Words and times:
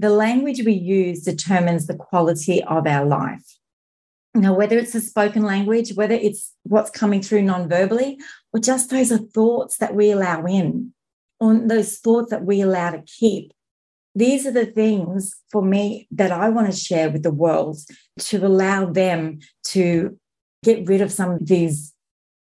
the 0.00 0.10
language 0.10 0.62
we 0.64 0.72
use 0.72 1.22
determines 1.22 1.86
the 1.86 1.94
quality 1.94 2.64
of 2.64 2.86
our 2.86 3.04
life. 3.04 3.58
Now, 4.34 4.54
whether 4.54 4.78
it's 4.78 4.94
a 4.94 5.00
spoken 5.00 5.42
language, 5.42 5.92
whether 5.94 6.14
it's 6.14 6.54
what's 6.62 6.90
coming 6.90 7.20
through 7.20 7.42
non-verbally, 7.42 8.18
or 8.52 8.60
just 8.60 8.88
those 8.88 9.12
are 9.12 9.18
thoughts 9.18 9.76
that 9.76 9.94
we 9.94 10.10
allow 10.10 10.46
in, 10.46 10.94
or 11.38 11.54
those 11.54 11.98
thoughts 11.98 12.30
that 12.30 12.46
we 12.46 12.62
allow 12.62 12.92
to 12.92 13.02
keep. 13.02 13.52
These 14.14 14.46
are 14.46 14.52
the 14.52 14.66
things 14.66 15.36
for 15.52 15.62
me 15.62 16.08
that 16.12 16.32
I 16.32 16.48
want 16.48 16.72
to 16.72 16.76
share 16.76 17.10
with 17.10 17.22
the 17.22 17.30
world 17.30 17.76
to 18.20 18.38
allow 18.38 18.86
them 18.86 19.40
to 19.64 20.18
get 20.64 20.88
rid 20.88 21.02
of 21.02 21.12
some 21.12 21.32
of 21.32 21.46
these 21.46 21.92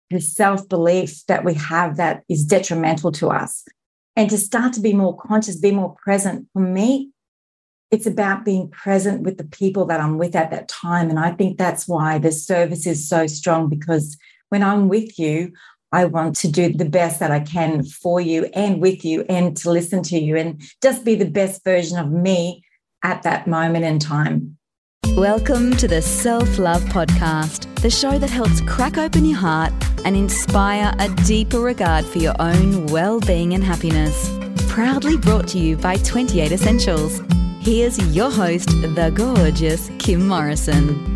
the 0.09 0.21
self-belief 0.21 1.25
that 1.25 1.43
we 1.43 1.55
have 1.55 1.97
that 1.97 2.23
is 2.29 2.45
detrimental 2.45 3.11
to 3.13 3.29
us 3.29 3.65
and 4.15 4.29
to 4.29 4.37
start 4.37 4.73
to 4.73 4.79
be 4.79 4.93
more 4.93 5.17
conscious, 5.17 5.55
be 5.55 5.71
more 5.71 5.95
present. 6.03 6.47
For 6.53 6.59
me, 6.61 7.09
it's 7.93 8.07
about 8.07 8.43
being 8.43 8.67
present 8.69 9.21
with 9.21 9.37
the 9.37 9.43
people 9.43 9.85
that 9.85 10.01
I'm 10.01 10.17
with 10.17 10.35
at 10.35 10.49
that 10.49 10.67
time. 10.67 11.11
And 11.11 11.19
I 11.19 11.29
think 11.29 11.59
that's 11.59 11.87
why 11.87 12.17
the 12.17 12.31
service 12.31 12.87
is 12.87 13.07
so 13.07 13.27
strong 13.27 13.69
because 13.69 14.17
when 14.49 14.63
I'm 14.63 14.89
with 14.89 15.19
you, 15.19 15.53
I 15.91 16.05
want 16.05 16.35
to 16.37 16.47
do 16.47 16.73
the 16.73 16.89
best 16.89 17.19
that 17.19 17.29
I 17.29 17.41
can 17.41 17.83
for 17.83 18.19
you 18.19 18.45
and 18.55 18.81
with 18.81 19.05
you 19.05 19.23
and 19.29 19.55
to 19.57 19.69
listen 19.69 20.01
to 20.05 20.17
you 20.17 20.35
and 20.35 20.59
just 20.81 21.05
be 21.05 21.13
the 21.13 21.29
best 21.29 21.63
version 21.63 21.99
of 21.99 22.11
me 22.11 22.63
at 23.03 23.21
that 23.21 23.45
moment 23.45 23.85
in 23.85 23.99
time. 23.99 24.57
Welcome 25.15 25.75
to 25.75 25.87
the 25.87 26.01
Self 26.01 26.57
Love 26.57 26.81
Podcast, 26.85 27.71
the 27.83 27.91
show 27.91 28.17
that 28.17 28.31
helps 28.31 28.59
crack 28.61 28.97
open 28.97 29.23
your 29.23 29.37
heart 29.37 29.71
and 30.03 30.15
inspire 30.15 30.95
a 30.97 31.09
deeper 31.25 31.59
regard 31.59 32.05
for 32.05 32.17
your 32.17 32.33
own 32.39 32.87
well 32.87 33.19
being 33.19 33.53
and 33.53 33.63
happiness. 33.63 34.35
Proudly 34.67 35.15
brought 35.15 35.47
to 35.49 35.59
you 35.59 35.77
by 35.77 35.97
28 35.97 36.51
Essentials 36.51 37.21
Here's 37.63 37.97
your 38.13 38.29
host, 38.29 38.67
the 38.67 39.09
gorgeous 39.15 39.89
Kim 39.97 40.27
Morrison. 40.27 41.13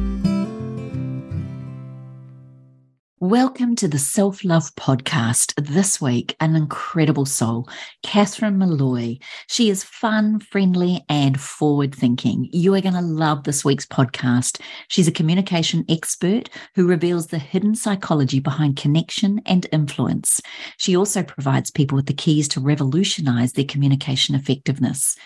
Welcome 3.19 3.75
to 3.75 3.87
the 3.89 3.99
Self 3.99 4.45
Love 4.45 4.73
Podcast. 4.75 5.53
This 5.61 5.99
week, 5.99 6.37
an 6.39 6.55
incredible 6.55 7.25
soul, 7.25 7.67
Catherine 8.01 8.57
Molloy. 8.57 9.17
She 9.47 9.69
is 9.69 9.83
fun, 9.83 10.39
friendly, 10.39 11.03
and 11.09 11.37
forward 11.37 11.93
thinking. 11.93 12.47
You 12.53 12.73
are 12.75 12.81
going 12.81 12.93
to 12.93 13.01
love 13.01 13.43
this 13.43 13.65
week's 13.65 13.85
podcast. 13.85 14.61
She's 14.87 15.09
a 15.09 15.11
communication 15.11 15.83
expert 15.89 16.49
who 16.75 16.87
reveals 16.87 17.27
the 17.27 17.39
hidden 17.39 17.75
psychology 17.75 18.39
behind 18.39 18.77
connection 18.77 19.41
and 19.45 19.67
influence. 19.73 20.39
She 20.77 20.95
also 20.95 21.23
provides 21.23 21.71
people 21.71 21.97
with 21.97 22.05
the 22.05 22.13
keys 22.13 22.47
to 22.49 22.61
revolutionize 22.61 23.51
their 23.51 23.65
communication 23.65 24.33
effectiveness. 24.33 25.17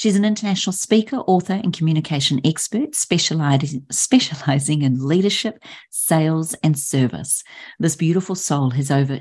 She's 0.00 0.16
an 0.16 0.24
international 0.24 0.72
speaker, 0.72 1.16
author, 1.16 1.60
and 1.62 1.76
communication 1.76 2.40
expert 2.42 2.94
specializing 2.94 4.80
in 4.80 5.06
leadership, 5.06 5.62
sales, 5.90 6.54
and 6.62 6.78
service. 6.78 7.44
This 7.78 7.96
beautiful 7.96 8.34
soul 8.34 8.70
has 8.70 8.90
over 8.90 9.20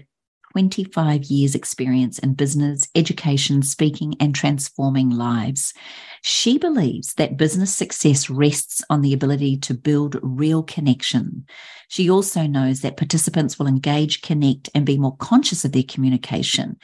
25 0.54 1.26
years 1.26 1.54
experience 1.54 2.18
in 2.20 2.34
business, 2.34 2.88
education, 2.96 3.62
speaking, 3.62 4.16
and 4.22 4.34
transforming 4.34 5.10
lives. 5.10 5.74
She 6.22 6.58
believes 6.58 7.14
that 7.16 7.36
business 7.36 7.76
success 7.76 8.30
rests 8.30 8.82
on 8.90 9.02
the 9.02 9.12
ability 9.12 9.58
to 9.58 9.74
build 9.74 10.16
real 10.24 10.64
connection. 10.64 11.46
She 11.90 12.10
also 12.10 12.48
knows 12.48 12.80
that 12.80 12.96
participants 12.96 13.60
will 13.60 13.68
engage, 13.68 14.22
connect, 14.22 14.70
and 14.74 14.86
be 14.86 14.98
more 14.98 15.18
conscious 15.18 15.66
of 15.66 15.74
their 15.74 15.84
communication. 15.84 16.78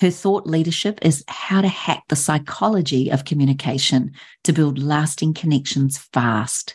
Her 0.00 0.10
thought 0.10 0.46
leadership 0.46 0.98
is 1.02 1.24
how 1.28 1.60
to 1.60 1.68
hack 1.68 2.04
the 2.08 2.16
psychology 2.16 3.10
of 3.10 3.24
communication 3.24 4.12
to 4.42 4.52
build 4.52 4.82
lasting 4.82 5.34
connections 5.34 5.98
fast. 5.98 6.74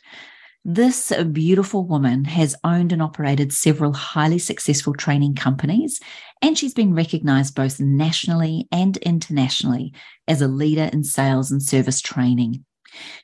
This 0.65 1.11
beautiful 1.31 1.85
woman 1.85 2.25
has 2.25 2.55
owned 2.63 2.91
and 2.91 3.01
operated 3.01 3.53
several 3.53 3.93
highly 3.93 4.39
successful 4.39 4.93
training 4.93 5.35
companies, 5.35 5.99
and 6.41 6.57
she's 6.57 6.73
been 6.73 6.93
recognized 6.93 7.55
both 7.55 7.79
nationally 7.79 8.67
and 8.71 8.97
internationally 8.97 9.93
as 10.27 10.41
a 10.41 10.47
leader 10.47 10.89
in 10.91 11.03
sales 11.03 11.51
and 11.51 11.63
service 11.63 12.01
training. 12.01 12.65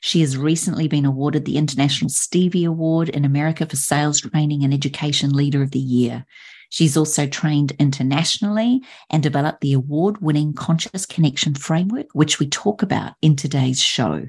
She 0.00 0.20
has 0.20 0.36
recently 0.36 0.88
been 0.88 1.04
awarded 1.04 1.44
the 1.44 1.56
International 1.58 2.08
Stevie 2.08 2.64
Award 2.64 3.08
in 3.08 3.24
America 3.24 3.66
for 3.66 3.76
Sales 3.76 4.20
Training 4.20 4.62
and 4.64 4.72
Education 4.72 5.30
Leader 5.30 5.62
of 5.62 5.72
the 5.72 5.78
Year. 5.78 6.24
She's 6.70 6.96
also 6.96 7.26
trained 7.26 7.72
internationally 7.78 8.82
and 9.10 9.22
developed 9.22 9.60
the 9.60 9.72
award 9.72 10.20
winning 10.20 10.52
Conscious 10.52 11.06
Connection 11.06 11.54
Framework, 11.54 12.06
which 12.12 12.38
we 12.38 12.48
talk 12.48 12.82
about 12.82 13.14
in 13.22 13.36
today's 13.36 13.80
show. 13.80 14.26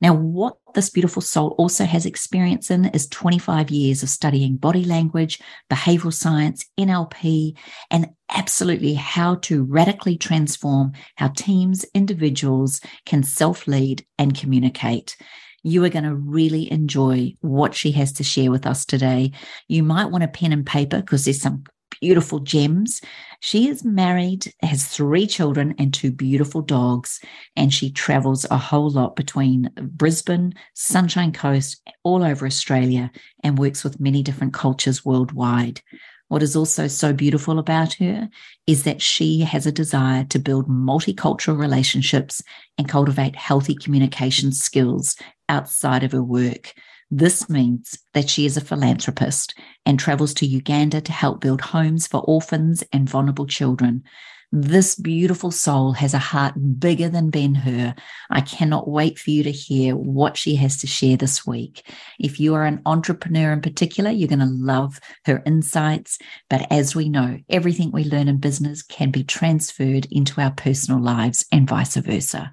Now, 0.00 0.14
what 0.14 0.56
this 0.74 0.90
beautiful 0.90 1.22
soul 1.22 1.56
also 1.58 1.84
has 1.84 2.06
experience 2.06 2.70
in 2.70 2.84
is 2.86 3.08
25 3.08 3.70
years 3.70 4.02
of 4.02 4.08
studying 4.08 4.56
body 4.56 4.84
language, 4.84 5.40
behavioral 5.68 6.12
science, 6.12 6.64
NLP, 6.78 7.56
and 7.90 8.08
absolutely 8.30 8.94
how 8.94 9.36
to 9.36 9.64
radically 9.64 10.16
transform 10.16 10.92
how 11.16 11.28
teams, 11.28 11.84
individuals 11.94 12.80
can 13.06 13.24
self 13.24 13.66
lead 13.66 14.06
and 14.18 14.38
communicate. 14.38 15.16
You 15.64 15.84
are 15.84 15.90
going 15.90 16.04
to 16.04 16.14
really 16.14 16.70
enjoy 16.70 17.34
what 17.40 17.74
she 17.74 17.90
has 17.92 18.12
to 18.14 18.24
share 18.24 18.52
with 18.52 18.66
us 18.66 18.84
today. 18.84 19.32
You 19.66 19.82
might 19.82 20.12
want 20.12 20.22
a 20.22 20.28
pen 20.28 20.52
and 20.52 20.64
paper 20.64 21.00
because 21.00 21.24
there's 21.24 21.42
some 21.42 21.64
beautiful 22.00 22.40
gems. 22.40 23.00
She 23.40 23.68
is 23.68 23.84
married, 23.84 24.52
has 24.62 24.86
three 24.86 25.26
children 25.26 25.74
and 25.78 25.92
two 25.92 26.10
beautiful 26.10 26.62
dogs, 26.62 27.20
and 27.56 27.72
she 27.72 27.90
travels 27.90 28.46
a 28.50 28.56
whole 28.56 28.90
lot 28.90 29.16
between 29.16 29.70
Brisbane, 29.80 30.54
Sunshine 30.74 31.32
Coast, 31.32 31.80
all 32.02 32.24
over 32.24 32.46
Australia, 32.46 33.10
and 33.44 33.58
works 33.58 33.84
with 33.84 34.00
many 34.00 34.22
different 34.22 34.54
cultures 34.54 35.04
worldwide. 35.04 35.80
What 36.28 36.42
is 36.42 36.54
also 36.54 36.88
so 36.88 37.12
beautiful 37.12 37.58
about 37.58 37.94
her 37.94 38.28
is 38.66 38.82
that 38.84 39.00
she 39.00 39.40
has 39.40 39.66
a 39.66 39.72
desire 39.72 40.24
to 40.24 40.38
build 40.38 40.68
multicultural 40.68 41.58
relationships 41.58 42.42
and 42.76 42.88
cultivate 42.88 43.34
healthy 43.34 43.74
communication 43.74 44.52
skills 44.52 45.16
outside 45.48 46.04
of 46.04 46.12
her 46.12 46.22
work. 46.22 46.74
This 47.10 47.48
means 47.48 47.98
that 48.12 48.28
she 48.28 48.44
is 48.44 48.56
a 48.56 48.60
philanthropist 48.60 49.54
and 49.86 49.98
travels 49.98 50.34
to 50.34 50.46
Uganda 50.46 51.00
to 51.00 51.12
help 51.12 51.40
build 51.40 51.60
homes 51.60 52.06
for 52.06 52.20
orphans 52.20 52.84
and 52.92 53.08
vulnerable 53.08 53.46
children. 53.46 54.04
This 54.50 54.94
beautiful 54.94 55.50
soul 55.50 55.92
has 55.92 56.14
a 56.14 56.18
heart 56.18 56.54
bigger 56.80 57.10
than 57.10 57.28
Ben 57.28 57.54
Hur. 57.54 57.94
I 58.30 58.40
cannot 58.40 58.88
wait 58.88 59.18
for 59.18 59.30
you 59.30 59.42
to 59.42 59.50
hear 59.50 59.94
what 59.94 60.38
she 60.38 60.54
has 60.56 60.78
to 60.78 60.86
share 60.86 61.18
this 61.18 61.46
week. 61.46 61.82
If 62.18 62.40
you 62.40 62.54
are 62.54 62.64
an 62.64 62.80
entrepreneur 62.86 63.52
in 63.52 63.60
particular, 63.60 64.10
you're 64.10 64.28
going 64.28 64.38
to 64.38 64.46
love 64.46 65.00
her 65.26 65.42
insights. 65.44 66.18
But 66.48 66.66
as 66.70 66.94
we 66.94 67.10
know, 67.10 67.38
everything 67.50 67.90
we 67.90 68.04
learn 68.04 68.28
in 68.28 68.38
business 68.38 68.82
can 68.82 69.10
be 69.10 69.22
transferred 69.22 70.06
into 70.10 70.40
our 70.40 70.52
personal 70.52 71.00
lives 71.00 71.44
and 71.52 71.68
vice 71.68 71.96
versa. 71.96 72.52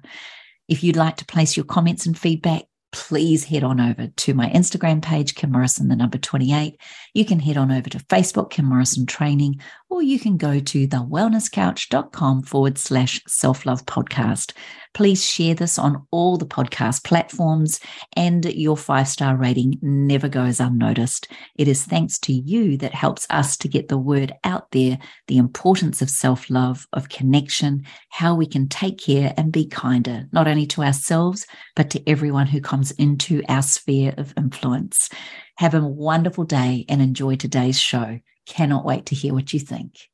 If 0.68 0.84
you'd 0.84 0.96
like 0.96 1.16
to 1.16 1.24
place 1.24 1.56
your 1.56 1.64
comments 1.64 2.04
and 2.04 2.18
feedback, 2.18 2.64
please 2.96 3.44
head 3.44 3.62
on 3.62 3.78
over 3.78 4.06
to 4.06 4.32
my 4.32 4.48
Instagram 4.48 5.02
page, 5.02 5.34
Kim 5.34 5.52
Morrison, 5.52 5.88
the 5.88 5.96
number 5.96 6.16
28. 6.16 6.80
You 7.12 7.24
can 7.26 7.38
head 7.38 7.58
on 7.58 7.70
over 7.70 7.90
to 7.90 7.98
Facebook, 7.98 8.48
Kim 8.48 8.64
Morrison 8.64 9.04
Training, 9.04 9.60
or 9.88 10.02
you 10.02 10.18
can 10.18 10.36
go 10.36 10.58
to 10.58 10.88
thewellnesscouch.com 10.88 12.42
forward 12.42 12.76
slash 12.76 13.22
self 13.26 13.64
love 13.64 13.86
podcast. 13.86 14.52
Please 14.94 15.24
share 15.24 15.54
this 15.54 15.78
on 15.78 16.06
all 16.10 16.36
the 16.36 16.46
podcast 16.46 17.04
platforms 17.04 17.80
and 18.14 18.44
your 18.46 18.76
five 18.76 19.08
star 19.08 19.36
rating 19.36 19.78
never 19.82 20.28
goes 20.28 20.58
unnoticed. 20.58 21.28
It 21.56 21.68
is 21.68 21.84
thanks 21.84 22.18
to 22.20 22.32
you 22.32 22.76
that 22.78 22.94
helps 22.94 23.26
us 23.30 23.56
to 23.58 23.68
get 23.68 23.88
the 23.88 23.98
word 23.98 24.32
out 24.42 24.70
there, 24.72 24.98
the 25.28 25.36
importance 25.36 26.02
of 26.02 26.10
self 26.10 26.50
love, 26.50 26.86
of 26.92 27.08
connection, 27.08 27.84
how 28.10 28.34
we 28.34 28.46
can 28.46 28.68
take 28.68 28.98
care 28.98 29.34
and 29.36 29.52
be 29.52 29.66
kinder, 29.66 30.26
not 30.32 30.48
only 30.48 30.66
to 30.66 30.82
ourselves, 30.82 31.46
but 31.74 31.90
to 31.90 32.08
everyone 32.08 32.46
who 32.46 32.60
comes 32.60 32.90
into 32.92 33.42
our 33.48 33.62
sphere 33.62 34.14
of 34.16 34.34
influence. 34.36 35.10
Have 35.58 35.74
a 35.74 35.86
wonderful 35.86 36.44
day 36.44 36.84
and 36.88 37.00
enjoy 37.00 37.36
today's 37.36 37.78
show. 37.78 38.18
Cannot 38.46 38.84
wait 38.84 39.06
to 39.06 39.14
hear 39.14 39.34
what 39.34 39.52
you 39.52 39.60
think. 39.60 40.08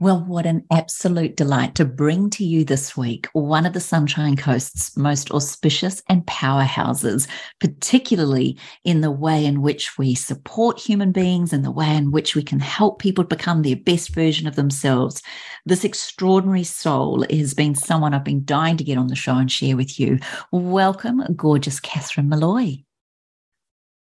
Well, 0.00 0.24
what 0.24 0.44
an 0.44 0.66
absolute 0.72 1.36
delight 1.36 1.76
to 1.76 1.84
bring 1.84 2.28
to 2.30 2.44
you 2.44 2.64
this 2.64 2.96
week 2.96 3.28
one 3.32 3.64
of 3.64 3.74
the 3.74 3.80
Sunshine 3.80 4.36
Coast's 4.36 4.96
most 4.96 5.30
auspicious 5.30 6.02
and 6.08 6.26
powerhouses, 6.26 7.28
particularly 7.60 8.58
in 8.82 9.02
the 9.02 9.12
way 9.12 9.46
in 9.46 9.62
which 9.62 9.96
we 9.96 10.16
support 10.16 10.80
human 10.80 11.12
beings 11.12 11.52
and 11.52 11.64
the 11.64 11.70
way 11.70 11.94
in 11.96 12.10
which 12.10 12.34
we 12.34 12.42
can 12.42 12.58
help 12.58 12.98
people 12.98 13.22
become 13.22 13.62
their 13.62 13.76
best 13.76 14.12
version 14.12 14.48
of 14.48 14.56
themselves. 14.56 15.22
This 15.64 15.84
extraordinary 15.84 16.64
soul 16.64 17.24
has 17.30 17.54
been 17.54 17.76
someone 17.76 18.14
I've 18.14 18.24
been 18.24 18.44
dying 18.44 18.76
to 18.78 18.84
get 18.84 18.98
on 18.98 19.06
the 19.06 19.14
show 19.14 19.36
and 19.36 19.50
share 19.50 19.76
with 19.76 20.00
you. 20.00 20.18
Welcome, 20.50 21.22
gorgeous 21.36 21.78
Catherine 21.78 22.28
Molloy. 22.28 22.78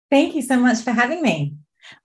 Thank 0.09 0.33
you 0.33 0.41
so 0.41 0.59
much 0.59 0.79
for 0.79 0.91
having 0.91 1.21
me. 1.21 1.55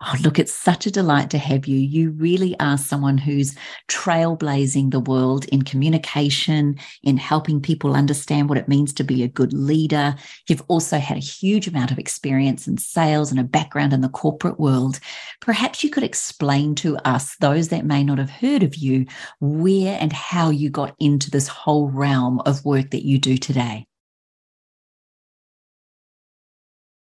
Oh, 0.01 0.15
look, 0.23 0.39
it's 0.39 0.53
such 0.53 0.87
a 0.87 0.91
delight 0.91 1.31
to 1.31 1.39
have 1.39 1.67
you. 1.67 1.79
You 1.79 2.11
really 2.11 2.59
are 2.61 2.79
someone 2.79 3.19
who's 3.19 3.55
trailblazing 3.89 4.91
the 4.91 5.01
world 5.01 5.45
in 5.47 5.63
communication, 5.63 6.77
in 7.03 7.17
helping 7.17 7.61
people 7.61 7.95
understand 7.95 8.49
what 8.49 8.59
it 8.59 8.69
means 8.69 8.93
to 8.95 9.05
be 9.05 9.23
a 9.23 9.29
good 9.29 9.53
leader. 9.53 10.15
You've 10.49 10.65
also 10.69 10.99
had 10.99 11.17
a 11.17 11.21
huge 11.21 11.67
amount 11.69 11.91
of 11.91 11.99
experience 11.99 12.67
in 12.67 12.79
sales 12.79 13.31
and 13.31 13.41
a 13.41 13.45
background 13.45 13.93
in 13.93 14.01
the 14.01 14.09
corporate 14.09 14.59
world. 14.59 15.01
Perhaps 15.41 15.83
you 15.83 15.91
could 15.91 16.05
explain 16.05 16.75
to 16.77 16.97
us, 16.99 17.37
those 17.37 17.69
that 17.69 17.85
may 17.85 18.05
not 18.05 18.19
have 18.19 18.31
heard 18.31 18.63
of 18.63 18.77
you, 18.77 19.07
where 19.41 19.99
and 20.01 20.13
how 20.13 20.51
you 20.51 20.71
got 20.71 20.95
into 20.99 21.31
this 21.31 21.49
whole 21.49 21.91
realm 21.91 22.41
of 22.47 22.65
work 22.65 22.91
that 22.91 23.07
you 23.07 23.19
do 23.19 23.37
today. 23.37 23.87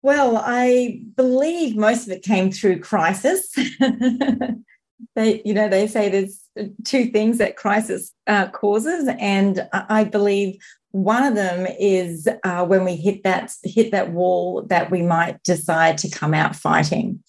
Well, 0.03 0.37
I 0.37 1.01
believe 1.15 1.75
most 1.75 2.07
of 2.07 2.11
it 2.11 2.23
came 2.23 2.51
through 2.51 2.79
crisis. 2.79 3.53
they, 5.15 5.41
you 5.45 5.53
know, 5.53 5.69
they 5.69 5.87
say 5.87 6.09
there's 6.09 6.41
two 6.83 7.05
things 7.11 7.37
that 7.37 7.55
crisis 7.55 8.11
uh, 8.25 8.47
causes, 8.49 9.07
and 9.19 9.67
I 9.71 10.03
believe 10.05 10.57
one 10.91 11.23
of 11.23 11.35
them 11.35 11.67
is 11.79 12.27
uh, 12.43 12.65
when 12.65 12.83
we 12.83 12.95
hit 12.95 13.23
that 13.23 13.53
hit 13.63 13.91
that 13.91 14.11
wall 14.11 14.63
that 14.63 14.89
we 14.91 15.01
might 15.01 15.41
decide 15.43 15.97
to 15.99 16.09
come 16.09 16.33
out 16.33 16.55
fighting. 16.55 17.23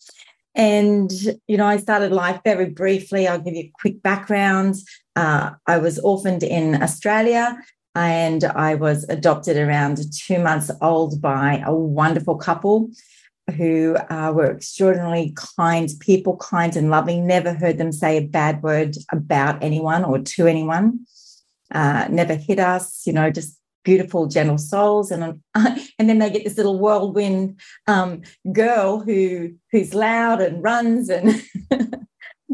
And 0.54 1.10
you 1.46 1.56
know, 1.56 1.66
I 1.66 1.76
started 1.76 2.10
life 2.10 2.40
very 2.42 2.70
briefly. 2.70 3.28
I'll 3.28 3.38
give 3.38 3.54
you 3.54 3.64
a 3.64 3.72
quick 3.80 4.02
background. 4.02 4.76
Uh, 5.14 5.50
I 5.66 5.76
was 5.76 5.98
orphaned 5.98 6.42
in 6.42 6.82
Australia 6.82 7.58
and 7.94 8.44
I 8.44 8.75
was 8.75 9.05
adopted 9.09 9.56
around 9.56 10.00
two 10.12 10.39
months 10.39 10.71
old 10.81 11.21
by 11.21 11.62
a 11.65 11.75
wonderful 11.75 12.37
couple 12.37 12.91
who 13.56 13.97
uh, 14.09 14.33
were 14.35 14.50
extraordinarily 14.50 15.35
kind 15.56 15.91
people, 16.00 16.37
kind 16.37 16.77
and 16.77 16.91
loving. 16.91 17.27
Never 17.27 17.53
heard 17.53 17.79
them 17.79 17.93
say 17.93 18.17
a 18.17 18.27
bad 18.27 18.62
word 18.62 18.97
about 19.11 19.62
anyone 19.62 20.05
or 20.05 20.21
to 20.21 20.47
anyone. 20.47 21.06
Uh, 21.71 22.06
never 22.11 22.35
hit 22.35 22.59
us, 22.59 23.06
you 23.06 23.12
know, 23.12 23.31
just 23.31 23.59
beautiful, 23.85 24.27
gentle 24.27 24.59
souls. 24.59 25.11
And 25.11 25.41
and 25.55 26.09
then 26.09 26.19
they 26.19 26.31
get 26.31 26.44
this 26.44 26.56
little 26.56 26.79
whirlwind 26.79 27.61
um, 27.87 28.23
girl 28.53 29.00
who 29.00 29.55
who's 29.71 29.94
loud 29.94 30.41
and 30.41 30.62
runs 30.62 31.09
and 31.09 31.43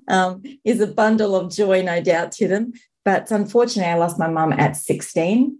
um, 0.09 0.43
is 0.65 0.81
a 0.81 0.87
bundle 0.87 1.37
of 1.37 1.53
joy, 1.53 1.83
no 1.83 2.03
doubt, 2.03 2.33
to 2.33 2.49
them. 2.49 2.73
But 3.09 3.31
unfortunately, 3.31 3.91
I 3.91 3.97
lost 3.97 4.19
my 4.19 4.29
mum 4.29 4.53
at 4.53 4.77
16. 4.77 5.59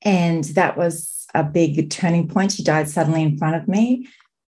And 0.00 0.44
that 0.44 0.78
was 0.78 1.26
a 1.34 1.44
big 1.44 1.90
turning 1.90 2.28
point. 2.28 2.52
She 2.52 2.64
died 2.64 2.88
suddenly 2.88 3.22
in 3.22 3.36
front 3.36 3.56
of 3.56 3.68
me. 3.68 4.08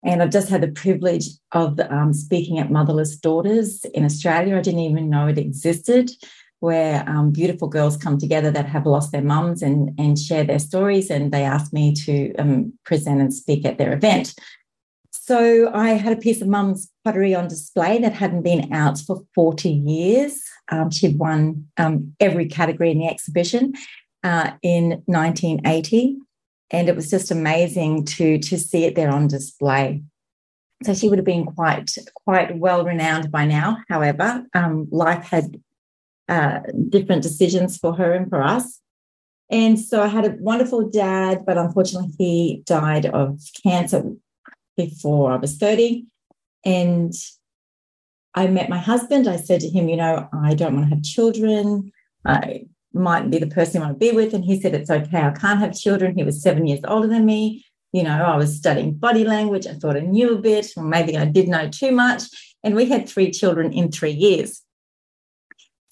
And 0.05 0.21
I've 0.21 0.29
just 0.29 0.49
had 0.49 0.61
the 0.61 0.67
privilege 0.67 1.25
of 1.53 1.79
um, 1.89 2.13
speaking 2.13 2.59
at 2.59 2.69
Motherless 2.69 3.15
Daughters 3.15 3.83
in 3.95 4.05
Australia. 4.05 4.57
I 4.57 4.61
didn't 4.61 4.81
even 4.81 5.09
know 5.09 5.25
it 5.25 5.39
existed, 5.39 6.11
where 6.59 7.03
um, 7.09 7.31
beautiful 7.31 7.67
girls 7.67 7.97
come 7.97 8.19
together 8.19 8.51
that 8.51 8.67
have 8.67 8.85
lost 8.85 9.11
their 9.11 9.23
mums 9.23 9.63
and, 9.63 9.99
and 9.99 10.19
share 10.19 10.43
their 10.43 10.59
stories. 10.59 11.09
And 11.09 11.31
they 11.31 11.45
asked 11.45 11.73
me 11.73 11.95
to 12.05 12.35
um, 12.35 12.73
present 12.85 13.21
and 13.21 13.33
speak 13.33 13.65
at 13.65 13.79
their 13.79 13.91
event. 13.91 14.35
So 15.23 15.71
I 15.71 15.89
had 15.89 16.13
a 16.13 16.19
piece 16.19 16.41
of 16.41 16.47
mum's 16.47 16.89
pottery 17.05 17.35
on 17.35 17.47
display 17.47 17.99
that 17.99 18.11
hadn't 18.11 18.41
been 18.41 18.73
out 18.73 18.97
for 18.97 19.21
40 19.35 19.69
years. 19.69 20.41
Um, 20.71 20.89
she'd 20.89 21.19
won 21.19 21.67
um, 21.77 22.15
every 22.19 22.47
category 22.47 22.89
in 22.89 22.97
the 22.97 23.05
exhibition 23.05 23.73
uh, 24.23 24.53
in 24.63 25.03
1980, 25.05 26.17
and 26.71 26.89
it 26.89 26.95
was 26.95 27.11
just 27.11 27.29
amazing 27.29 28.05
to 28.05 28.39
to 28.39 28.57
see 28.57 28.85
it 28.85 28.95
there 28.95 29.11
on 29.11 29.27
display. 29.27 30.01
So 30.81 30.95
she 30.95 31.07
would 31.07 31.19
have 31.19 31.25
been 31.25 31.45
quite 31.45 31.91
quite 32.25 32.57
well 32.57 32.83
renowned 32.83 33.31
by 33.31 33.45
now. 33.45 33.77
However, 33.89 34.43
um, 34.55 34.87
life 34.89 35.25
had 35.25 35.61
uh, 36.29 36.61
different 36.89 37.21
decisions 37.21 37.77
for 37.77 37.93
her 37.93 38.11
and 38.13 38.27
for 38.27 38.41
us. 38.41 38.79
And 39.51 39.79
so 39.79 40.01
I 40.01 40.07
had 40.07 40.25
a 40.25 40.35
wonderful 40.39 40.89
dad, 40.89 41.45
but 41.45 41.59
unfortunately 41.59 42.15
he 42.17 42.63
died 42.65 43.05
of 43.05 43.39
cancer 43.61 44.15
before 44.77 45.31
I 45.31 45.37
was 45.37 45.57
30. 45.57 46.05
And 46.65 47.13
I 48.33 48.47
met 48.47 48.69
my 48.69 48.77
husband. 48.77 49.27
I 49.27 49.37
said 49.37 49.61
to 49.61 49.69
him, 49.69 49.89
you 49.89 49.97
know, 49.97 50.29
I 50.33 50.53
don't 50.53 50.75
want 50.75 50.89
to 50.89 50.95
have 50.95 51.03
children. 51.03 51.91
I 52.25 52.67
mightn't 52.93 53.31
be 53.31 53.39
the 53.39 53.47
person 53.47 53.81
I 53.81 53.85
want 53.85 53.99
to 53.99 54.11
be 54.11 54.15
with. 54.15 54.33
And 54.33 54.43
he 54.43 54.59
said, 54.59 54.73
it's 54.73 54.89
okay. 54.89 55.21
I 55.21 55.31
can't 55.31 55.59
have 55.59 55.77
children. 55.77 56.15
He 56.15 56.23
was 56.23 56.41
seven 56.41 56.67
years 56.67 56.81
older 56.87 57.07
than 57.07 57.25
me. 57.25 57.65
You 57.91 58.03
know, 58.03 58.23
I 58.23 58.37
was 58.37 58.55
studying 58.55 58.93
body 58.93 59.25
language. 59.25 59.67
I 59.67 59.73
thought 59.73 59.97
I 59.97 60.01
knew 60.01 60.35
a 60.35 60.41
bit, 60.41 60.71
or 60.77 60.83
maybe 60.83 61.17
I 61.17 61.25
did 61.25 61.49
know 61.49 61.67
too 61.69 61.91
much. 61.91 62.23
And 62.63 62.75
we 62.75 62.85
had 62.85 63.09
three 63.09 63.31
children 63.31 63.73
in 63.73 63.91
three 63.91 64.11
years. 64.11 64.61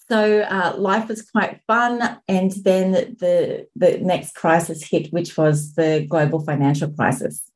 So 0.10 0.42
uh, 0.42 0.76
life 0.78 1.08
was 1.08 1.22
quite 1.30 1.60
fun. 1.68 2.20
And 2.28 2.52
then 2.64 2.92
the, 2.92 3.68
the 3.76 4.00
next 4.00 4.34
crisis 4.34 4.84
hit, 4.84 5.12
which 5.12 5.38
was 5.38 5.76
the 5.76 6.06
global 6.10 6.40
financial 6.40 6.90
crisis. 6.90 7.49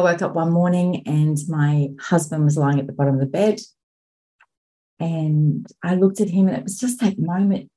I 0.00 0.12
woke 0.12 0.22
up 0.22 0.34
one 0.34 0.50
morning 0.50 1.02
and 1.06 1.36
my 1.46 1.90
husband 2.00 2.44
was 2.44 2.56
lying 2.56 2.80
at 2.80 2.86
the 2.86 2.92
bottom 2.92 3.14
of 3.14 3.20
the 3.20 3.26
bed. 3.26 3.60
And 4.98 5.66
I 5.82 5.94
looked 5.94 6.20
at 6.20 6.28
him, 6.28 6.48
and 6.48 6.56
it 6.56 6.62
was 6.62 6.78
just 6.78 7.00
that 7.00 7.18
moment. 7.18 7.70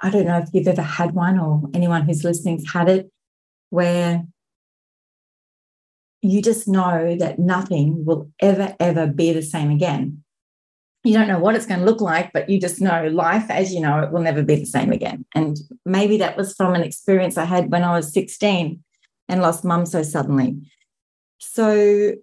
I 0.00 0.10
don't 0.10 0.26
know 0.26 0.38
if 0.38 0.48
you've 0.52 0.68
ever 0.68 0.82
had 0.82 1.12
one 1.12 1.38
or 1.38 1.62
anyone 1.74 2.02
who's 2.02 2.24
listening's 2.24 2.70
had 2.72 2.88
it, 2.88 3.10
where 3.70 4.24
you 6.20 6.42
just 6.42 6.68
know 6.68 7.16
that 7.16 7.38
nothing 7.38 8.04
will 8.04 8.30
ever, 8.40 8.74
ever 8.80 9.06
be 9.06 9.32
the 9.32 9.42
same 9.42 9.70
again. 9.70 10.22
You 11.04 11.14
don't 11.14 11.28
know 11.28 11.38
what 11.38 11.54
it's 11.54 11.66
going 11.66 11.80
to 11.80 11.86
look 11.86 12.00
like, 12.00 12.32
but 12.32 12.48
you 12.48 12.60
just 12.60 12.80
know 12.80 13.06
life 13.06 13.50
as 13.50 13.72
you 13.72 13.80
know 13.80 14.00
it 14.00 14.12
will 14.12 14.20
never 14.20 14.42
be 14.42 14.56
the 14.56 14.66
same 14.66 14.90
again. 14.90 15.24
And 15.34 15.56
maybe 15.84 16.16
that 16.18 16.36
was 16.36 16.54
from 16.54 16.74
an 16.74 16.82
experience 16.82 17.36
I 17.36 17.44
had 17.44 17.70
when 17.70 17.84
I 17.84 17.96
was 17.96 18.12
16 18.12 18.82
and 19.28 19.42
lost 19.42 19.64
mum 19.64 19.86
so 19.86 20.02
suddenly. 20.02 20.58
So 21.38 22.14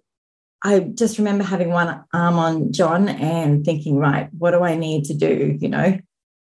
I 0.62 0.80
just 0.80 1.18
remember 1.18 1.44
having 1.44 1.70
one 1.70 2.04
arm 2.12 2.38
on 2.38 2.72
John 2.72 3.08
and 3.08 3.64
thinking, 3.64 3.98
right, 3.98 4.28
what 4.38 4.52
do 4.52 4.62
I 4.62 4.76
need 4.76 5.04
to 5.06 5.14
do, 5.14 5.56
you 5.60 5.68
know, 5.68 5.98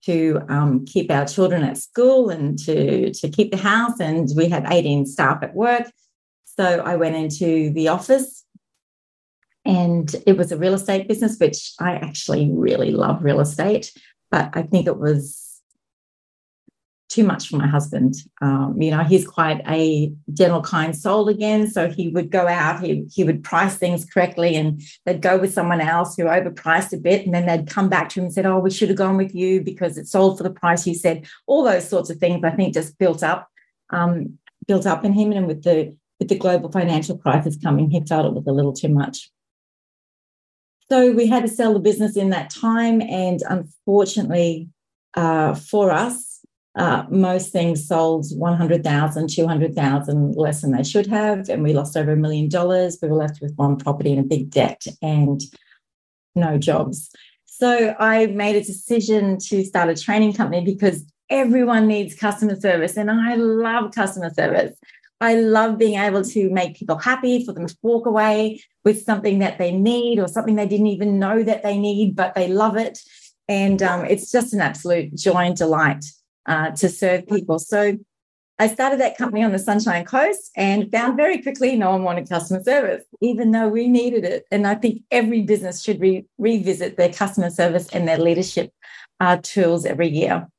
to 0.06 0.42
um, 0.50 0.86
keep 0.86 1.12
our 1.12 1.26
children 1.26 1.64
at 1.64 1.78
school 1.78 2.30
and 2.30 2.58
to, 2.60 3.14
to 3.14 3.30
keep 3.30 3.52
the 3.52 3.58
house. 3.58 4.00
And 4.00 4.28
we 4.36 4.50
had 4.50 4.66
18 4.70 5.06
staff 5.06 5.44
at 5.44 5.56
work. 5.56 5.90
So 6.46 6.82
I 6.82 6.96
went 6.96 7.16
into 7.16 7.72
the 7.72 7.90
office 7.90 8.46
and 9.66 10.14
it 10.26 10.38
was 10.38 10.52
a 10.52 10.58
real 10.58 10.74
estate 10.74 11.08
business, 11.08 11.38
which 11.38 11.74
I 11.80 11.94
actually 11.94 12.50
really 12.52 12.92
love 12.92 13.24
real 13.24 13.40
estate. 13.40 13.94
But 14.32 14.50
I 14.54 14.64
think 14.64 14.88
it 14.88 14.98
was 14.98 15.49
too 17.10 17.24
much 17.24 17.48
for 17.48 17.58
my 17.58 17.68
husband. 17.68 18.14
Um, 18.40 18.76
you 18.80 18.92
know, 18.92 19.04
he's 19.04 19.28
quite 19.28 19.62
a 19.68 20.14
gentle, 20.32 20.62
kind 20.62 20.96
soul 20.96 21.28
again. 21.28 21.68
So 21.68 21.90
he 21.90 22.10
would 22.10 22.30
go 22.30 22.48
out, 22.48 22.84
he, 22.84 23.08
he 23.12 23.24
would 23.24 23.44
price 23.44 23.76
things 23.76 24.06
correctly, 24.06 24.56
and 24.56 24.82
they'd 25.06 25.22
go 25.22 25.38
with 25.38 25.52
someone 25.52 25.82
else 25.82 26.16
who 26.16 26.26
overpriced 26.26 26.94
a 26.94 26.98
bit. 26.98 27.26
And 27.26 27.34
then 27.34 27.48
they'd 27.48 27.68
come 27.68 27.90
back 27.90 28.10
to 28.10 28.20
him 28.20 28.26
and 28.26 28.34
said, 28.34 28.46
Oh, 28.46 28.60
we 28.60 28.70
should 28.70 28.90
have 28.90 28.98
gone 28.98 29.18
with 29.18 29.34
you 29.34 29.62
because 29.62 29.98
it 29.98 30.08
sold 30.08 30.38
for 30.38 30.44
the 30.44 30.52
price 30.52 30.86
you 30.86 30.94
said. 30.94 31.28
All 31.48 31.64
those 31.64 31.90
sorts 31.90 32.12
of 32.12 32.18
things, 32.18 32.44
I 32.44 32.52
think, 32.52 32.76
just 32.76 32.98
built 33.00 33.24
up, 33.24 33.50
um, 33.90 34.38
built 34.68 34.86
up 34.86 35.04
in 35.04 35.14
him. 35.14 35.32
And 35.32 35.48
with 35.48 35.64
the 35.64 35.96
with 36.20 36.30
the 36.30 36.38
global 36.38 36.72
financial 36.72 37.18
crisis 37.18 37.58
coming, 37.62 37.90
he 37.90 38.02
felt 38.06 38.28
it 38.28 38.34
was 38.34 38.46
a 38.46 38.52
little 38.52 38.74
too 38.74 38.90
much. 38.90 39.32
So 40.90 41.12
we 41.12 41.28
had 41.28 41.44
to 41.44 41.48
sell 41.48 41.74
the 41.74 41.80
business 41.80 42.18
in 42.18 42.32
that 42.32 42.50
time. 42.50 43.02
And 43.02 43.42
unfortunately, 43.48 44.70
uh, 45.16 45.56
for 45.56 45.92
us, 45.92 46.29
uh, 46.80 47.04
most 47.10 47.52
things 47.52 47.86
sold 47.86 48.26
100,000, 48.32 49.30
200,000 49.30 50.36
less 50.38 50.62
than 50.62 50.72
they 50.72 50.84
should 50.84 51.08
have. 51.08 51.50
And 51.50 51.62
we 51.62 51.74
lost 51.74 51.98
over 51.98 52.14
a 52.14 52.16
million 52.16 52.48
dollars. 52.48 52.98
We 53.02 53.10
were 53.10 53.18
left 53.18 53.42
with 53.42 53.54
one 53.58 53.76
property 53.76 54.14
and 54.14 54.22
a 54.22 54.28
big 54.28 54.50
debt 54.50 54.86
and 55.02 55.42
no 56.36 56.58
jobs. 56.58 57.12
So 57.46 57.94
I 58.00 58.28
made 58.28 58.56
a 58.56 58.64
decision 58.64 59.40
to 59.50 59.66
start 59.66 59.90
a 59.90 60.02
training 60.02 60.34
company 60.34 60.64
because 60.64 61.04
everyone 61.30 61.86
needs 61.86 62.16
customer 62.16 62.56
service. 62.56 62.96
And 62.96 63.12
I 63.12 63.36
love 63.36 63.92
customer 63.92 64.34
service. 64.34 64.74
I 65.20 65.36
love 65.36 65.78
being 65.78 66.00
able 66.00 66.24
to 66.24 66.50
make 66.50 66.78
people 66.78 66.98
happy, 66.98 67.44
for 67.44 67.52
them 67.52 67.68
to 67.68 67.76
walk 67.82 68.06
away 68.06 68.62
with 68.86 69.04
something 69.04 69.40
that 69.40 69.58
they 69.58 69.74
need 69.74 70.18
or 70.18 70.30
something 70.30 70.56
they 70.56 70.66
didn't 70.66 70.88
even 70.88 71.20
know 71.20 71.44
that 71.44 71.62
they 71.62 71.78
need, 71.78 72.16
but 72.16 72.36
they 72.36 72.48
love 72.48 72.78
it. 72.78 73.00
And 73.50 73.84
um, 73.84 74.06
it's 74.06 74.32
just 74.32 74.54
an 74.54 74.62
absolute 74.62 75.14
joy 75.14 75.40
and 75.40 75.58
delight 75.58 76.06
uh, 76.50 76.72
to 76.72 76.90
serve 76.90 77.28
people. 77.28 77.60
So 77.60 77.98
I 78.62 78.68
started 78.68 79.00
that 79.00 79.18
company 79.18 79.42
on 79.42 79.54
the 79.54 79.60
Sunshine 79.60 80.04
Coast 80.04 80.52
and 80.58 80.92
found 80.92 81.16
very 81.16 81.42
quickly 81.42 81.78
no 81.78 81.92
one 81.92 82.04
wanted 82.04 82.28
customer 82.28 82.62
service, 82.62 83.06
even 83.22 83.52
though 83.52 83.70
we 83.70 83.88
needed 83.88 84.26
it. 84.26 84.46
And 84.52 84.68
I 84.68 84.76
think 84.76 85.04
every 85.12 85.44
business 85.44 85.82
should 85.82 86.02
re- 86.02 86.26
revisit 86.38 86.98
their 86.98 87.14
customer 87.14 87.52
service 87.52 87.88
and 87.94 88.06
their 88.06 88.18
leadership 88.18 88.74
uh, 89.22 89.38
tools 89.42 89.86
every 89.86 90.10
year. 90.10 90.50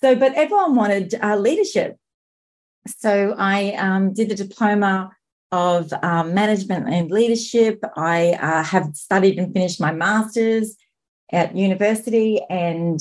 So, 0.00 0.14
but 0.14 0.34
everyone 0.34 0.76
wanted 0.76 1.14
uh, 1.20 1.36
leadership. 1.36 1.96
So 2.86 3.34
I 3.36 3.72
um, 3.72 4.12
did 4.12 4.28
the 4.28 4.36
diploma 4.36 5.10
of 5.50 5.92
um, 6.02 6.32
management 6.34 6.88
and 6.88 7.10
leadership. 7.10 7.82
I 7.96 8.32
uh, 8.40 8.62
have 8.62 8.94
studied 8.94 9.38
and 9.38 9.52
finished 9.52 9.80
my 9.80 9.92
master's 9.92 10.76
at 11.32 11.56
university, 11.56 12.40
and 12.48 13.00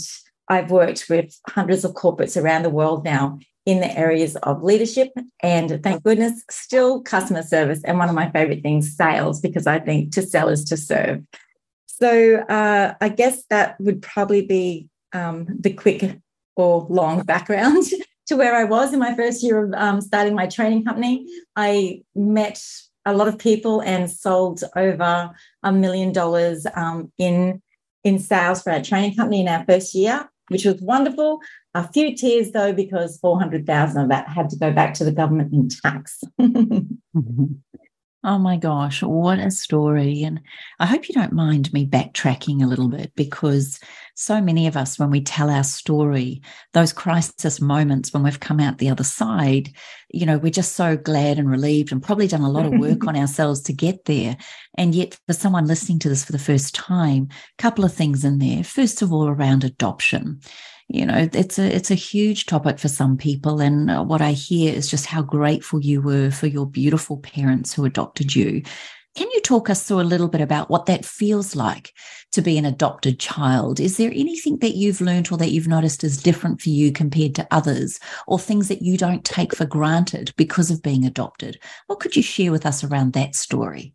I've 0.50 0.72
worked 0.72 1.06
with 1.10 1.34
hundreds 1.48 1.86
of 1.86 1.94
corporates 1.94 2.42
around 2.42 2.64
the 2.64 2.70
world 2.70 3.06
now 3.06 3.40
in 3.66 3.82
the 3.82 3.98
areas 3.98 4.36
of 4.38 4.64
leadership 4.64 5.12
and 5.44 5.82
thank 5.84 6.04
goodness 6.04 6.44
still 6.50 7.02
customer 7.02 7.44
service 7.44 7.82
and 7.84 8.00
one 8.00 8.10
of 8.10 8.16
my 8.16 8.32
favorite 8.32 8.64
things 8.64 8.96
sales 8.96 9.40
because 9.40 9.68
i 9.68 9.78
think 9.78 10.12
to 10.12 10.24
sell 10.24 10.50
is 10.50 10.64
to 10.64 10.76
serve. 10.76 11.22
So 11.86 12.38
uh, 12.50 12.96
i 13.00 13.10
guess 13.10 13.44
that 13.52 13.80
would 13.80 14.02
probably 14.02 14.46
be 14.46 14.90
um, 15.14 15.48
the 15.60 15.72
quick 15.72 16.20
or 16.56 16.88
long 16.90 17.22
background 17.34 17.84
to 18.28 18.36
where 18.36 18.56
i 18.56 18.64
was 18.64 18.92
in 18.92 19.00
my 19.00 19.16
first 19.16 19.44
year 19.44 19.66
of 19.66 19.74
um, 19.74 20.02
starting 20.02 20.34
my 20.34 20.48
training 20.48 20.84
company. 20.84 21.28
I 21.56 22.02
met 22.16 22.64
a 23.06 23.14
lot 23.14 23.28
of 23.28 23.38
people 23.38 23.82
and 23.82 24.10
sold 24.10 24.64
over 24.76 25.32
a 25.64 25.72
million 25.72 26.12
dollars 26.12 26.66
um, 26.76 27.12
in 27.20 27.62
in 28.04 28.18
sales 28.18 28.64
for 28.64 28.72
our 28.72 28.82
training 28.82 29.16
company 29.16 29.42
in 29.42 29.48
our 29.48 29.64
first 29.66 29.94
year 29.94 30.30
which 30.50 30.66
was 30.66 30.82
wonderful. 30.82 31.40
A 31.74 31.88
few 31.88 32.16
tears 32.16 32.52
though, 32.52 32.74
because 32.74 33.18
400,000 33.20 34.02
of 34.04 34.10
that 34.10 34.28
had 34.28 34.50
to 34.50 34.58
go 34.58 34.72
back 34.72 34.94
to 34.96 35.04
the 35.04 35.12
government 35.12 35.54
in 35.54 35.70
tax. 35.70 36.22
Oh 38.22 38.38
my 38.38 38.58
gosh, 38.58 39.02
what 39.02 39.40
a 39.40 39.50
story. 39.50 40.24
And 40.24 40.42
I 40.78 40.86
hope 40.88 41.08
you 41.08 41.16
don't 41.16 41.32
mind 41.32 41.72
me 41.72 41.86
backtracking 41.88 42.62
a 42.62 42.68
little 42.68 42.90
bit 42.90 43.14
because 43.16 43.80
so 44.20 44.42
many 44.42 44.68
of 44.68 44.76
us, 44.76 45.00
when 45.00 45.12
we 45.12 45.22
tell 45.22 45.50
our 45.50 45.64
story, 45.64 46.42
those 46.74 46.92
crisis 46.92 47.62
moments 47.62 48.14
when 48.14 48.22
we've 48.22 48.42
come 48.42 48.60
out 48.60 48.78
the 48.78 48.90
other 48.90 49.06
side, 49.06 49.70
you 50.10 50.26
know, 50.26 50.38
we're 50.38 50.52
just 50.52 50.76
so 50.76 50.98
glad 50.98 51.40
and 51.40 51.50
relieved 51.50 51.94
and 51.94 52.04
probably 52.04 52.28
done 52.28 52.42
a 52.42 52.50
lot 52.50 52.66
of 52.66 52.78
work 52.78 53.08
on 53.08 53.16
ourselves 53.16 53.62
to 53.62 53.72
get 53.72 54.04
there. 54.06 54.36
And 54.76 54.94
yet, 54.94 55.18
for 55.26 55.32
someone 55.32 55.68
listening 55.68 56.00
to 56.00 56.10
this 56.10 56.26
for 56.26 56.34
the 56.34 56.38
first 56.38 56.76
time, 56.76 57.30
a 57.32 57.62
couple 57.62 57.86
of 57.86 57.94
things 57.94 58.26
in 58.26 58.40
there. 58.40 58.62
First 58.62 59.02
of 59.02 59.14
all, 59.14 59.30
around 59.30 59.64
adoption 59.64 60.42
you 60.92 61.06
know 61.06 61.30
it's 61.34 61.60
a 61.60 61.76
it's 61.76 61.92
a 61.92 61.96
huge 61.96 62.48
topic 62.48 62.80
for 62.80 62.88
some 62.88 63.16
people 63.16 63.62
and 63.62 63.92
uh, 63.92 64.04
what 64.04 64.22
i 64.22 64.32
hear 64.32 64.74
is 64.74 64.90
just 64.90 65.06
how 65.06 65.22
grateful 65.22 65.80
you 65.80 66.02
were 66.02 66.32
for 66.32 66.48
your 66.48 66.66
beautiful 66.66 67.18
parents 67.18 67.72
who 67.72 67.86
adopted 67.86 68.36
you 68.36 68.64
can 69.20 69.30
you 69.34 69.42
talk 69.42 69.70
us 69.70 69.84
through 69.84 70.00
a 70.00 70.12
little 70.14 70.30
bit 70.30 70.40
about 70.40 70.70
what 70.70 70.86
that 70.86 71.04
feels 71.04 71.54
like 71.54 71.94
to 72.32 72.42
be 72.42 72.58
an 72.58 72.64
adopted 72.64 73.20
child 73.20 73.78
is 73.78 73.98
there 73.98 74.12
anything 74.16 74.58
that 74.60 74.78
you've 74.78 75.02
learned 75.02 75.30
or 75.30 75.38
that 75.38 75.52
you've 75.52 75.68
noticed 75.68 76.06
is 76.06 76.24
different 76.24 76.62
for 76.62 76.70
you 76.70 76.90
compared 76.90 77.36
to 77.36 77.46
others 77.52 78.00
or 78.28 78.40
things 78.40 78.70
that 78.70 78.82
you 78.82 78.98
don't 78.98 79.26
take 79.26 79.54
for 79.54 79.66
granted 79.66 80.34
because 80.38 80.72
of 80.72 80.82
being 80.82 81.04
adopted 81.04 81.60
what 81.88 82.00
could 82.00 82.16
you 82.16 82.24
share 82.24 82.50
with 82.50 82.66
us 82.66 82.82
around 82.82 83.12
that 83.12 83.36
story 83.36 83.94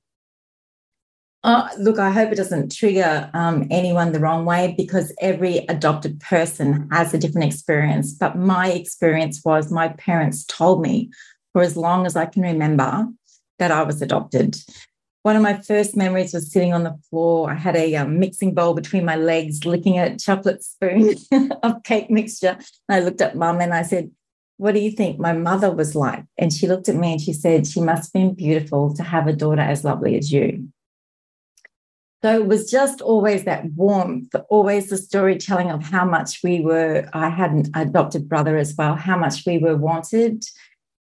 uh, 1.42 1.68
look, 1.78 1.98
I 1.98 2.10
hope 2.10 2.32
it 2.32 2.36
doesn't 2.36 2.74
trigger 2.74 3.30
um, 3.34 3.66
anyone 3.70 4.12
the 4.12 4.18
wrong 4.18 4.46
way 4.46 4.74
because 4.78 5.14
every 5.20 5.58
adopted 5.68 6.18
person 6.20 6.88
has 6.90 7.12
a 7.12 7.18
different 7.18 7.52
experience. 7.52 8.14
But 8.14 8.38
my 8.38 8.70
experience 8.70 9.42
was 9.44 9.70
my 9.70 9.88
parents 9.88 10.46
told 10.46 10.80
me 10.80 11.10
for 11.52 11.60
as 11.60 11.76
long 11.76 12.06
as 12.06 12.16
I 12.16 12.24
can 12.24 12.40
remember 12.40 13.08
that 13.58 13.70
I 13.70 13.82
was 13.82 14.00
adopted. 14.00 14.56
One 15.24 15.36
of 15.36 15.42
my 15.42 15.56
first 15.56 15.96
memories 15.96 16.34
was 16.34 16.52
sitting 16.52 16.74
on 16.74 16.84
the 16.84 16.98
floor. 17.08 17.50
I 17.50 17.54
had 17.54 17.76
a 17.76 17.96
um, 17.96 18.18
mixing 18.18 18.52
bowl 18.52 18.74
between 18.74 19.06
my 19.06 19.16
legs, 19.16 19.64
licking 19.64 19.98
a 19.98 20.18
chocolate 20.18 20.62
spoon 20.62 21.14
of 21.62 21.82
cake 21.82 22.10
mixture. 22.10 22.58
And 22.90 22.96
I 22.96 23.00
looked 23.00 23.22
at 23.22 23.34
mum 23.34 23.62
and 23.62 23.72
I 23.72 23.84
said, 23.84 24.10
What 24.58 24.74
do 24.74 24.80
you 24.80 24.90
think 24.90 25.18
my 25.18 25.32
mother 25.32 25.70
was 25.70 25.94
like? 25.94 26.24
And 26.36 26.52
she 26.52 26.66
looked 26.66 26.90
at 26.90 26.96
me 26.96 27.12
and 27.12 27.20
she 27.22 27.32
said, 27.32 27.66
She 27.66 27.80
must 27.80 28.08
have 28.08 28.12
been 28.12 28.34
beautiful 28.34 28.92
to 28.96 29.02
have 29.02 29.26
a 29.26 29.32
daughter 29.32 29.62
as 29.62 29.82
lovely 29.82 30.18
as 30.18 30.30
you. 30.30 30.68
So 32.22 32.40
it 32.42 32.46
was 32.46 32.70
just 32.70 33.00
always 33.00 33.44
that 33.44 33.64
warmth, 33.76 34.34
always 34.50 34.90
the 34.90 34.98
storytelling 34.98 35.70
of 35.70 35.82
how 35.84 36.04
much 36.04 36.40
we 36.44 36.60
were. 36.60 37.08
I 37.14 37.30
had 37.30 37.50
an 37.50 37.64
adopted 37.74 38.28
brother 38.28 38.58
as 38.58 38.74
well, 38.76 38.94
how 38.94 39.16
much 39.16 39.46
we 39.46 39.56
were 39.56 39.76
wanted 39.76 40.44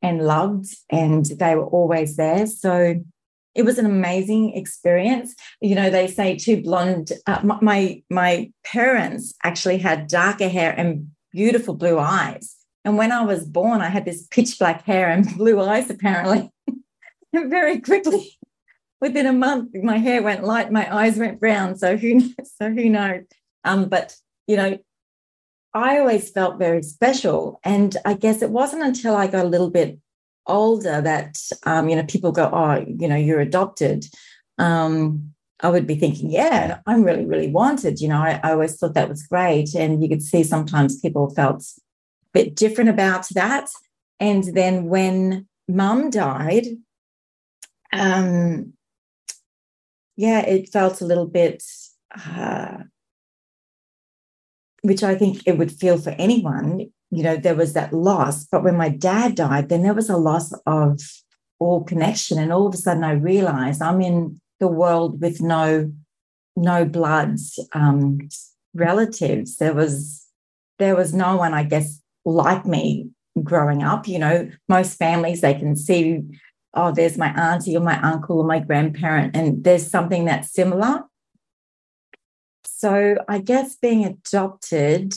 and 0.02 0.26
loved, 0.26 0.74
and 0.90 1.24
they 1.24 1.54
were 1.54 1.66
always 1.66 2.16
there. 2.16 2.46
So 2.48 2.96
it 3.54 3.64
was 3.64 3.78
an 3.78 3.86
amazing 3.86 4.54
experience. 4.54 5.34
You 5.60 5.74
know, 5.74 5.90
they 5.90 6.06
say 6.06 6.36
two 6.36 6.62
blonde. 6.62 7.12
Uh, 7.26 7.40
my 7.60 8.02
my 8.10 8.52
parents 8.64 9.34
actually 9.42 9.78
had 9.78 10.08
darker 10.08 10.48
hair 10.48 10.72
and 10.76 11.10
beautiful 11.32 11.74
blue 11.74 11.98
eyes. 11.98 12.56
And 12.84 12.96
when 12.96 13.12
I 13.12 13.22
was 13.24 13.44
born, 13.44 13.80
I 13.80 13.88
had 13.88 14.04
this 14.04 14.26
pitch 14.30 14.58
black 14.58 14.84
hair 14.84 15.08
and 15.08 15.26
blue 15.36 15.60
eyes, 15.60 15.90
apparently. 15.90 16.50
and 17.32 17.50
very 17.50 17.80
quickly, 17.80 18.38
within 19.00 19.26
a 19.26 19.32
month, 19.32 19.74
my 19.74 19.98
hair 19.98 20.22
went 20.22 20.44
light, 20.44 20.72
my 20.72 20.94
eyes 20.94 21.16
went 21.16 21.40
brown. 21.40 21.76
So 21.76 21.96
who 21.96 22.20
so 22.44 22.70
who 22.70 22.88
knows? 22.88 23.24
Um, 23.64 23.88
but 23.88 24.16
you 24.46 24.56
know, 24.56 24.78
I 25.74 25.98
always 25.98 26.30
felt 26.30 26.58
very 26.58 26.82
special, 26.82 27.60
and 27.64 27.96
I 28.04 28.14
guess 28.14 28.42
it 28.42 28.50
wasn't 28.50 28.84
until 28.84 29.16
I 29.16 29.26
got 29.26 29.44
a 29.44 29.48
little 29.48 29.70
bit 29.70 29.98
older 30.48 31.00
that 31.00 31.38
um, 31.64 31.88
you 31.88 31.96
know 31.96 32.04
people 32.04 32.32
go, 32.32 32.50
oh, 32.52 32.84
you 32.86 33.08
know, 33.08 33.16
you're 33.16 33.40
adopted. 33.40 34.06
Um, 34.58 35.34
I 35.60 35.70
would 35.70 35.86
be 35.86 35.96
thinking, 35.96 36.30
yeah, 36.30 36.78
I'm 36.86 37.02
really, 37.02 37.26
really 37.26 37.50
wanted. 37.50 38.00
You 38.00 38.08
know, 38.08 38.18
I, 38.18 38.40
I 38.44 38.52
always 38.52 38.76
thought 38.76 38.94
that 38.94 39.08
was 39.08 39.26
great, 39.26 39.74
and 39.74 40.02
you 40.02 40.08
could 40.08 40.22
see 40.22 40.42
sometimes 40.42 41.00
people 41.00 41.30
felt 41.30 41.62
a 41.62 41.80
bit 42.32 42.54
different 42.54 42.90
about 42.90 43.26
that. 43.34 43.68
And 44.20 44.44
then 44.44 44.86
when 44.86 45.46
mum 45.68 46.10
died, 46.10 46.66
um, 47.92 48.72
yeah, 50.16 50.40
it 50.40 50.72
felt 50.72 51.00
a 51.00 51.04
little 51.04 51.26
bit, 51.26 51.62
uh, 52.26 52.78
which 54.82 55.02
I 55.02 55.14
think 55.14 55.42
it 55.46 55.58
would 55.58 55.72
feel 55.72 55.98
for 55.98 56.10
anyone. 56.10 56.90
You 57.10 57.22
know, 57.22 57.36
there 57.36 57.54
was 57.54 57.72
that 57.72 57.92
loss. 57.92 58.46
But 58.46 58.64
when 58.64 58.76
my 58.76 58.88
dad 58.88 59.34
died, 59.34 59.68
then 59.68 59.82
there 59.82 59.94
was 59.94 60.10
a 60.10 60.16
loss 60.16 60.52
of 60.66 61.00
all 61.58 61.84
connection. 61.84 62.38
And 62.38 62.52
all 62.52 62.66
of 62.66 62.74
a 62.74 62.76
sudden 62.76 63.04
I 63.04 63.12
realized 63.12 63.82
I'm 63.82 64.00
in 64.00 64.40
the 64.60 64.68
world 64.68 65.20
with 65.20 65.40
no 65.40 65.92
no 66.56 66.84
bloods 66.84 67.58
um, 67.72 68.18
relatives. 68.74 69.56
There 69.56 69.74
was 69.74 70.26
there 70.78 70.96
was 70.96 71.14
no 71.14 71.36
one, 71.36 71.54
I 71.54 71.62
guess, 71.64 72.00
like 72.24 72.66
me 72.66 73.10
growing 73.42 73.82
up. 73.82 74.06
You 74.06 74.18
know, 74.18 74.50
most 74.68 74.98
families 74.98 75.40
they 75.40 75.54
can 75.54 75.76
see 75.76 76.22
oh, 76.74 76.92
there's 76.92 77.18
my 77.18 77.28
auntie 77.28 77.76
or 77.76 77.80
my 77.80 78.00
uncle 78.02 78.38
or 78.38 78.44
my 78.44 78.60
grandparent, 78.60 79.34
and 79.34 79.64
there's 79.64 79.90
something 79.90 80.24
that's 80.26 80.52
similar. 80.52 81.04
So 82.64 83.16
I 83.28 83.38
guess 83.38 83.76
being 83.76 84.04
adopted, 84.04 85.14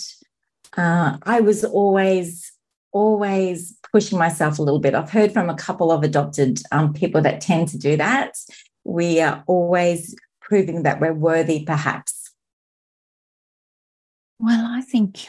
uh, 0.78 1.18
I 1.24 1.42
was 1.42 1.64
always, 1.64 2.52
always 2.92 3.76
pushing 3.92 4.18
myself 4.18 4.60
a 4.60 4.64
little 4.64 4.80
bit. 4.80 4.96
I've 4.96 5.12
heard 5.12 5.32
from 5.32 5.50
a 5.50 5.56
couple 5.56 5.92
of 5.92 6.04
adopted 6.04 6.62
um, 6.72 6.94
people 6.94 7.22
that 7.22 7.42
tend 7.42 7.70
to 7.70 7.78
do 7.78 7.98
that. 7.98 8.36
We 8.84 9.22
are 9.22 9.44
always 9.48 10.16
proving 10.40 10.84
that 10.84 11.00
we're 11.00 11.14
worthy, 11.14 11.64
perhaps. 11.66 12.32
Well, 14.40 14.66
I 14.66 14.82
think 14.82 15.28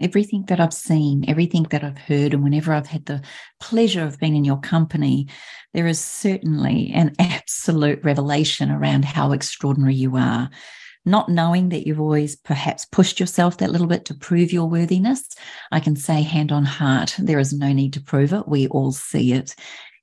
everything 0.00 0.44
that 0.48 0.60
I've 0.60 0.72
seen, 0.72 1.24
everything 1.28 1.64
that 1.70 1.84
I've 1.84 1.98
heard, 1.98 2.32
and 2.32 2.42
whenever 2.42 2.72
I've 2.72 2.86
had 2.86 3.06
the 3.06 3.22
pleasure 3.60 4.04
of 4.04 4.18
being 4.18 4.36
in 4.36 4.44
your 4.44 4.60
company, 4.60 5.28
there 5.74 5.86
is 5.86 6.00
certainly 6.00 6.90
an 6.94 7.14
absolute 7.18 8.02
revelation 8.04 8.70
around 8.70 9.04
how 9.04 9.32
extraordinary 9.32 9.94
you 9.94 10.16
are. 10.16 10.50
Not 11.06 11.28
knowing 11.28 11.68
that 11.70 11.86
you've 11.86 12.00
always 12.00 12.34
perhaps 12.34 12.84
pushed 12.84 13.20
yourself 13.20 13.58
that 13.58 13.70
little 13.70 13.86
bit 13.86 14.04
to 14.06 14.14
prove 14.14 14.52
your 14.52 14.68
worthiness, 14.68 15.24
I 15.70 15.80
can 15.80 15.94
say, 15.96 16.22
hand 16.22 16.52
on 16.52 16.64
heart, 16.64 17.14
there 17.18 17.38
is 17.38 17.52
no 17.52 17.72
need 17.72 17.92
to 17.94 18.02
prove 18.02 18.32
it. 18.32 18.48
We 18.48 18.66
all 18.68 18.92
see 18.92 19.32
it. 19.32 19.54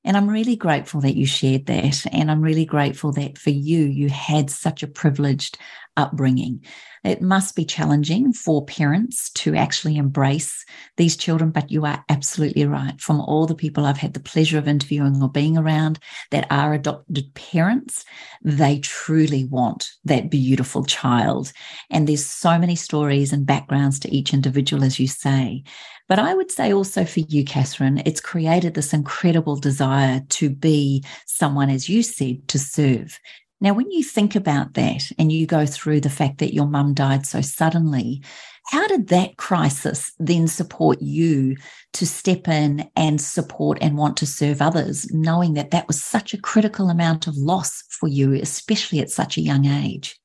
And 0.06 0.18
I'm 0.18 0.30
really 0.30 0.56
grateful 0.56 1.02
that 1.02 1.16
you 1.16 1.26
shared 1.26 1.66
that. 1.68 2.06
And 2.12 2.32
I'm 2.32 2.42
really 2.42 2.66
grateful 2.66 3.12
that 3.14 3.38
for 3.38 3.52
you, 3.52 3.86
you 3.86 4.10
had 4.10 4.50
such 4.50 4.82
a 4.82 4.88
privileged 4.88 5.58
upbringing. 5.98 6.64
It 7.04 7.22
must 7.22 7.56
be 7.56 7.66
challenging 7.66 8.32
for 8.32 8.66
parents 8.66 9.30
to 9.32 9.56
actually 9.56 9.98
embrace 9.98 10.66
these 10.96 11.18
children, 11.18 11.52
but 11.52 11.70
you 11.70 11.86
are 11.86 12.04
absolutely 12.08 12.66
right. 12.66 13.00
From 13.02 13.20
all 13.20 13.46
the 13.46 13.56
people 13.56 13.86
I've 13.86 13.98
had 13.98 14.14
the 14.14 14.22
pleasure 14.22 14.58
of 14.58 14.68
interviewing 14.68 15.22
or 15.22 15.30
being 15.30 15.58
around 15.58 16.00
that 16.32 16.48
are 16.50 16.74
adopted 16.74 17.34
parents, 17.34 18.06
they 18.42 18.80
truly 18.80 19.44
want 19.46 19.90
that 20.06 20.30
beautiful 20.30 20.86
child. 20.86 21.52
And 21.90 22.08
there's 22.08 22.26
so 22.26 22.58
many 22.58 22.76
stories 22.76 23.34
and 23.34 23.46
backgrounds 23.46 24.00
to 24.00 24.16
each 24.16 24.34
individual, 24.34 24.84
as 24.84 25.00
you 25.00 25.08
say. 25.08 25.64
But 26.08 26.20
I 26.20 26.34
would 26.34 26.52
say 26.52 26.74
also 26.74 27.06
for 27.06 27.22
you, 27.22 27.44
Catherine, 27.44 28.02
it's 28.06 28.22
created 28.22 28.74
this 28.74 28.94
incredible 28.94 29.56
desire 29.56 30.22
to 30.30 30.50
be 30.50 31.04
someone, 31.26 31.70
as 31.70 31.90
you 31.90 32.04
said, 32.04 32.48
to 32.50 32.60
serve 32.60 33.20
Now, 33.64 33.74
when 33.74 33.90
you 33.92 34.04
think 34.04 34.36
about 34.36 34.74
that 34.74 35.10
and 35.18 35.32
you 35.32 35.48
go 35.48 35.66
through 35.66 36.02
the 36.02 36.10
fact 36.10 36.40
that 36.40 36.54
your 36.54 36.68
mum 36.68 36.94
died 36.94 37.26
so 37.26 37.40
suddenly, 37.40 38.22
how 38.66 38.86
did 38.88 39.08
that 39.08 39.38
crisis 39.38 40.12
then 40.20 40.50
support 40.50 41.02
you 41.02 41.56
to 41.94 42.06
step 42.06 42.50
in 42.50 42.90
and 42.98 43.22
support 43.22 43.78
and 43.80 43.98
want 43.98 44.18
to 44.18 44.26
serve 44.26 44.62
others, 44.62 45.10
knowing 45.14 45.54
that 45.54 45.72
that 45.72 45.88
was 45.88 46.04
such 46.04 46.34
a 46.34 46.42
critical 46.42 46.90
amount 46.90 47.26
of 47.26 47.38
loss 47.38 47.86
for 47.90 48.10
you, 48.10 48.34
especially 48.34 49.00
at 49.00 49.10
such 49.10 49.38
a 49.38 49.42
young 49.42 49.66
age? 49.66 50.20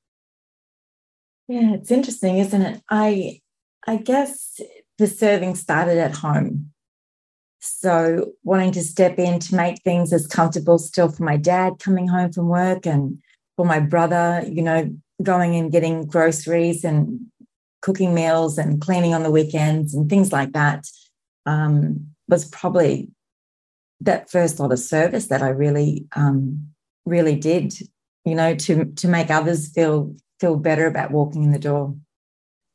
Yeah, 1.46 1.74
it's 1.74 1.92
interesting, 1.92 2.38
isn't 2.38 2.62
it? 2.62 2.82
I 2.90 3.40
I 3.86 3.98
guess 3.98 4.60
the 4.98 5.06
serving 5.06 5.54
started 5.54 5.98
at 5.98 6.16
home. 6.16 6.72
So 7.60 8.32
wanting 8.42 8.72
to 8.72 8.82
step 8.82 9.16
in 9.18 9.38
to 9.38 9.54
make 9.54 9.82
things 9.82 10.12
as 10.12 10.26
comfortable 10.26 10.78
still 10.78 11.08
for 11.08 11.22
my 11.22 11.36
dad 11.36 11.74
coming 11.78 12.08
home 12.08 12.32
from 12.32 12.48
work 12.48 12.84
and 12.84 13.20
for 13.58 13.66
my 13.66 13.80
brother, 13.80 14.44
you 14.46 14.62
know, 14.62 14.88
going 15.20 15.56
and 15.56 15.72
getting 15.72 16.06
groceries 16.06 16.84
and 16.84 17.18
cooking 17.82 18.14
meals 18.14 18.56
and 18.56 18.80
cleaning 18.80 19.12
on 19.12 19.24
the 19.24 19.32
weekends 19.32 19.92
and 19.94 20.08
things 20.08 20.32
like 20.32 20.52
that 20.52 20.86
um, 21.44 22.06
was 22.28 22.44
probably 22.44 23.10
that 24.00 24.30
first 24.30 24.60
lot 24.60 24.70
of 24.70 24.78
service 24.78 25.26
that 25.26 25.42
I 25.42 25.48
really, 25.48 26.06
um, 26.14 26.68
really 27.04 27.34
did, 27.34 27.74
you 28.24 28.36
know, 28.36 28.54
to 28.54 28.84
to 28.84 29.08
make 29.08 29.28
others 29.28 29.72
feel 29.72 30.14
feel 30.38 30.54
better 30.54 30.86
about 30.86 31.10
walking 31.10 31.42
in 31.42 31.50
the 31.50 31.58
door. 31.58 31.96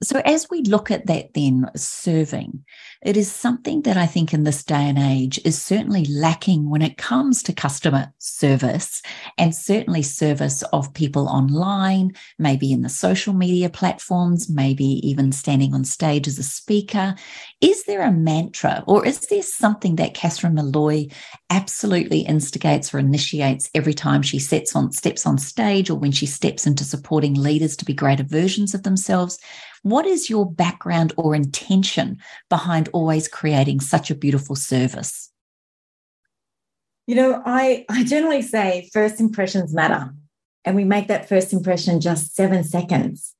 So, 0.04 0.22
as 0.26 0.50
we 0.50 0.62
look 0.64 0.92
at 0.92 1.06
that, 1.08 1.34
then 1.34 1.70
serving, 1.76 2.66
it 3.02 3.16
is 3.16 3.32
something 3.32 3.84
that 3.84 3.96
I 3.96 4.06
think 4.06 4.34
in 4.34 4.44
this 4.44 4.64
day 4.64 4.90
and 4.90 4.98
age 4.98 5.40
is 5.46 5.62
certainly 5.62 6.06
lacking 6.06 6.70
when 6.70 6.82
it 6.82 6.98
comes 6.98 7.42
to 7.44 7.54
customer 7.54 8.14
service 8.18 9.02
and 9.38 9.56
certainly 9.56 10.02
service 10.02 10.62
of 10.74 10.94
people 10.94 11.30
online, 11.30 12.12
maybe 12.38 12.74
in 12.74 12.82
the 12.82 12.90
social 12.90 13.34
media 13.34 13.70
platforms, 13.70 14.50
maybe 14.50 14.86
even 15.08 15.32
standing 15.32 15.74
on 15.74 15.86
stage 15.86 16.28
as 16.28 16.38
a 16.38 16.44
speaker. 16.44 17.16
Is 17.62 17.86
there 17.86 18.02
a 18.02 18.12
mantra 18.12 18.84
or 18.88 19.06
is 19.06 19.20
there 19.28 19.42
something 19.42 19.96
that 19.98 20.16
Catherine 20.16 20.56
Molloy 20.56 21.08
absolutely 21.50 22.22
instigates 22.22 22.94
or 22.94 23.00
initiates 23.00 23.70
every 23.74 23.94
time 23.94 24.22
she 24.22 24.40
sets 24.40 24.76
on 24.76 24.92
steps 24.92 25.26
on 25.26 25.38
stage 25.38 25.90
or 25.90 25.96
when 25.96 26.12
she 26.12 26.26
steps 26.26 26.68
into 26.68 26.84
supporting 26.84 27.36
leaders 27.36 27.78
to 27.78 27.86
be 27.86 27.94
greater 27.94 28.24
versions 28.24 28.74
of 28.74 28.84
themselves? 28.84 29.40
What 29.84 30.06
is 30.06 30.30
your 30.30 30.50
background 30.50 31.13
or 31.18 31.36
intention 31.36 32.18
behind 32.50 32.90
always 32.94 33.28
creating 33.28 33.82
such 33.82 34.10
a 34.10 34.16
beautiful 34.16 34.56
service? 34.56 35.30
You 37.06 37.16
know, 37.16 37.42
I, 37.46 37.86
I 37.90 38.06
generally 38.06 38.42
say 38.42 38.90
first 38.94 39.20
impressions 39.20 39.74
matter. 39.74 40.13
And 40.66 40.78
we 40.78 40.86
make 40.86 41.10
that 41.10 41.28
first 41.28 41.52
impression 41.52 42.00
just 42.00 42.34
seven 42.34 42.63
seconds. 42.63 43.36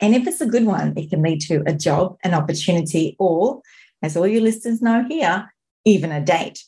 And 0.00 0.14
if 0.14 0.26
it's 0.26 0.40
a 0.40 0.46
good 0.46 0.66
one, 0.66 0.92
it 0.96 1.10
can 1.10 1.22
lead 1.22 1.40
to 1.42 1.62
a 1.66 1.72
job, 1.72 2.18
an 2.24 2.34
opportunity, 2.34 3.14
or, 3.20 3.62
as 4.02 4.16
all 4.16 4.26
your 4.26 4.42
listeners 4.42 4.82
know 4.82 5.04
here, 5.08 5.54
even 5.84 6.10
a 6.10 6.20
date. 6.20 6.64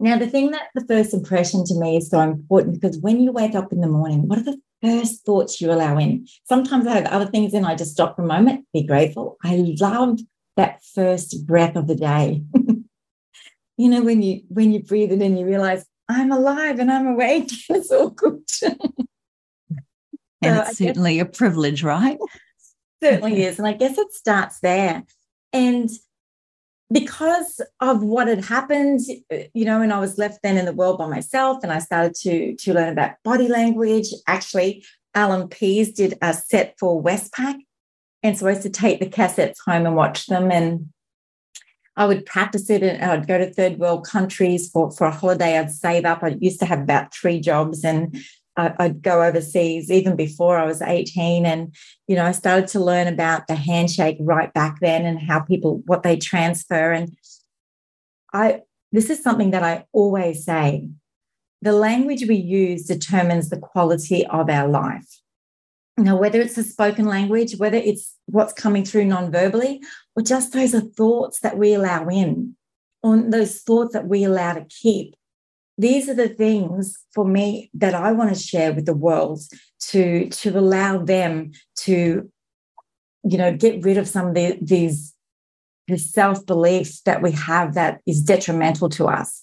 Now, 0.00 0.16
the 0.16 0.28
thing 0.28 0.52
that 0.52 0.68
the 0.74 0.86
first 0.86 1.12
impression 1.12 1.64
to 1.64 1.74
me 1.74 1.96
is 1.96 2.08
so 2.08 2.20
important 2.20 2.80
because 2.80 2.98
when 2.98 3.20
you 3.20 3.32
wake 3.32 3.54
up 3.54 3.72
in 3.72 3.80
the 3.80 3.88
morning, 3.88 4.28
what 4.28 4.38
are 4.38 4.44
the 4.44 4.60
first 4.82 5.24
thoughts 5.24 5.60
you 5.60 5.70
allow 5.70 5.98
in. 5.98 6.26
Sometimes 6.44 6.86
I 6.86 6.94
have 6.94 7.06
other 7.06 7.26
things 7.26 7.54
in, 7.54 7.64
I 7.64 7.74
just 7.74 7.92
stop 7.92 8.16
for 8.16 8.22
a 8.22 8.26
moment, 8.26 8.66
be 8.72 8.84
grateful. 8.84 9.36
I 9.42 9.74
love 9.80 10.20
that 10.56 10.82
first 10.94 11.46
breath 11.46 11.76
of 11.76 11.86
the 11.86 11.94
day. 11.94 12.42
you 13.76 13.88
know, 13.88 14.02
when 14.02 14.22
you 14.22 14.42
when 14.48 14.72
you 14.72 14.82
breathe 14.82 15.12
it 15.12 15.22
in, 15.22 15.36
you 15.36 15.46
realize 15.46 15.84
I'm 16.08 16.32
alive 16.32 16.78
and 16.78 16.90
I'm 16.90 17.06
awake. 17.06 17.50
it's 17.68 17.90
all 17.90 18.10
good. 18.10 18.42
and 18.62 20.56
so 20.56 20.62
it's 20.62 20.78
certainly 20.78 21.16
guess, 21.16 21.26
a 21.26 21.30
privilege, 21.30 21.82
right? 21.82 22.18
certainly 23.02 23.42
is. 23.42 23.58
And 23.58 23.68
I 23.68 23.72
guess 23.74 23.96
it 23.98 24.12
starts 24.12 24.60
there. 24.60 25.04
And 25.52 25.88
because 26.90 27.60
of 27.80 28.02
what 28.02 28.28
had 28.28 28.44
happened, 28.44 29.00
you 29.52 29.64
know, 29.64 29.82
and 29.82 29.92
I 29.92 30.00
was 30.00 30.16
left 30.16 30.40
then 30.42 30.56
in 30.56 30.64
the 30.64 30.72
world 30.72 30.98
by 30.98 31.06
myself, 31.06 31.62
and 31.62 31.72
I 31.72 31.80
started 31.80 32.14
to 32.22 32.54
to 32.56 32.74
learn 32.74 32.92
about 32.92 33.16
body 33.24 33.48
language. 33.48 34.08
Actually, 34.26 34.84
Allan 35.14 35.48
Pease 35.48 35.92
did 35.92 36.16
a 36.22 36.32
set 36.32 36.74
for 36.78 37.02
Westpac, 37.02 37.56
and 38.22 38.38
so 38.38 38.46
I 38.46 38.50
used 38.50 38.62
to 38.62 38.70
take 38.70 39.00
the 39.00 39.06
cassettes 39.06 39.58
home 39.66 39.86
and 39.86 39.96
watch 39.96 40.26
them, 40.26 40.50
and 40.50 40.90
I 41.96 42.06
would 42.06 42.24
practice 42.24 42.70
it, 42.70 42.82
and 42.82 43.04
I'd 43.04 43.26
go 43.26 43.36
to 43.36 43.52
third 43.52 43.78
world 43.78 44.06
countries 44.06 44.70
for 44.70 44.90
for 44.90 45.06
a 45.06 45.10
holiday. 45.10 45.58
I'd 45.58 45.70
save 45.70 46.06
up. 46.06 46.22
I 46.22 46.36
used 46.40 46.60
to 46.60 46.66
have 46.66 46.80
about 46.80 47.14
three 47.14 47.38
jobs, 47.38 47.84
and 47.84 48.16
I'd 48.58 49.02
go 49.02 49.22
overseas 49.22 49.90
even 49.90 50.16
before 50.16 50.58
I 50.58 50.66
was 50.66 50.82
18. 50.82 51.46
And, 51.46 51.74
you 52.08 52.16
know, 52.16 52.24
I 52.24 52.32
started 52.32 52.66
to 52.68 52.80
learn 52.80 53.06
about 53.06 53.46
the 53.46 53.54
handshake 53.54 54.16
right 54.20 54.52
back 54.52 54.80
then 54.80 55.06
and 55.06 55.20
how 55.20 55.40
people, 55.40 55.82
what 55.86 56.02
they 56.02 56.16
transfer. 56.16 56.92
And 56.92 57.16
I, 58.32 58.62
this 58.90 59.10
is 59.10 59.22
something 59.22 59.52
that 59.52 59.62
I 59.62 59.86
always 59.92 60.44
say 60.44 60.88
the 61.62 61.72
language 61.72 62.24
we 62.28 62.36
use 62.36 62.84
determines 62.84 63.48
the 63.48 63.58
quality 63.58 64.26
of 64.26 64.48
our 64.48 64.68
life. 64.68 65.20
Now, 65.96 66.16
whether 66.16 66.40
it's 66.40 66.58
a 66.58 66.62
spoken 66.62 67.06
language, 67.06 67.56
whether 67.56 67.78
it's 67.78 68.16
what's 68.26 68.52
coming 68.52 68.84
through 68.84 69.06
non-verbally, 69.06 69.82
or 70.14 70.22
just 70.22 70.52
those 70.52 70.74
are 70.74 70.80
thoughts 70.80 71.40
that 71.40 71.58
we 71.58 71.74
allow 71.74 72.06
in, 72.06 72.54
or 73.02 73.16
those 73.16 73.60
thoughts 73.62 73.94
that 73.94 74.06
we 74.06 74.22
allow 74.22 74.54
to 74.54 74.64
keep 74.68 75.16
these 75.78 76.08
are 76.08 76.14
the 76.14 76.28
things 76.28 76.98
for 77.14 77.24
me 77.24 77.70
that 77.72 77.94
I 77.94 78.10
want 78.10 78.34
to 78.34 78.40
share 78.40 78.72
with 78.72 78.84
the 78.84 78.94
world 78.94 79.40
to 79.90 80.28
to 80.28 80.58
allow 80.58 80.98
them 80.98 81.52
to 81.76 82.28
you 83.22 83.38
know 83.38 83.56
get 83.56 83.82
rid 83.84 83.96
of 83.96 84.08
some 84.08 84.28
of 84.28 84.34
the, 84.34 84.58
these 84.60 85.14
the 85.86 85.96
self 85.96 86.44
belief 86.44 87.02
that 87.04 87.22
we 87.22 87.30
have 87.32 87.74
that 87.74 88.00
is 88.06 88.20
detrimental 88.22 88.88
to 88.90 89.06
us. 89.06 89.40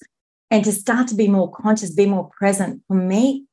And 0.52 0.64
to 0.64 0.72
start 0.72 1.08
to 1.08 1.16
be 1.16 1.28
more 1.28 1.52
conscious 1.52 1.90
be 1.92 2.06
more 2.06 2.30
present. 2.38 2.84
For 2.88 2.96
me 2.96 3.46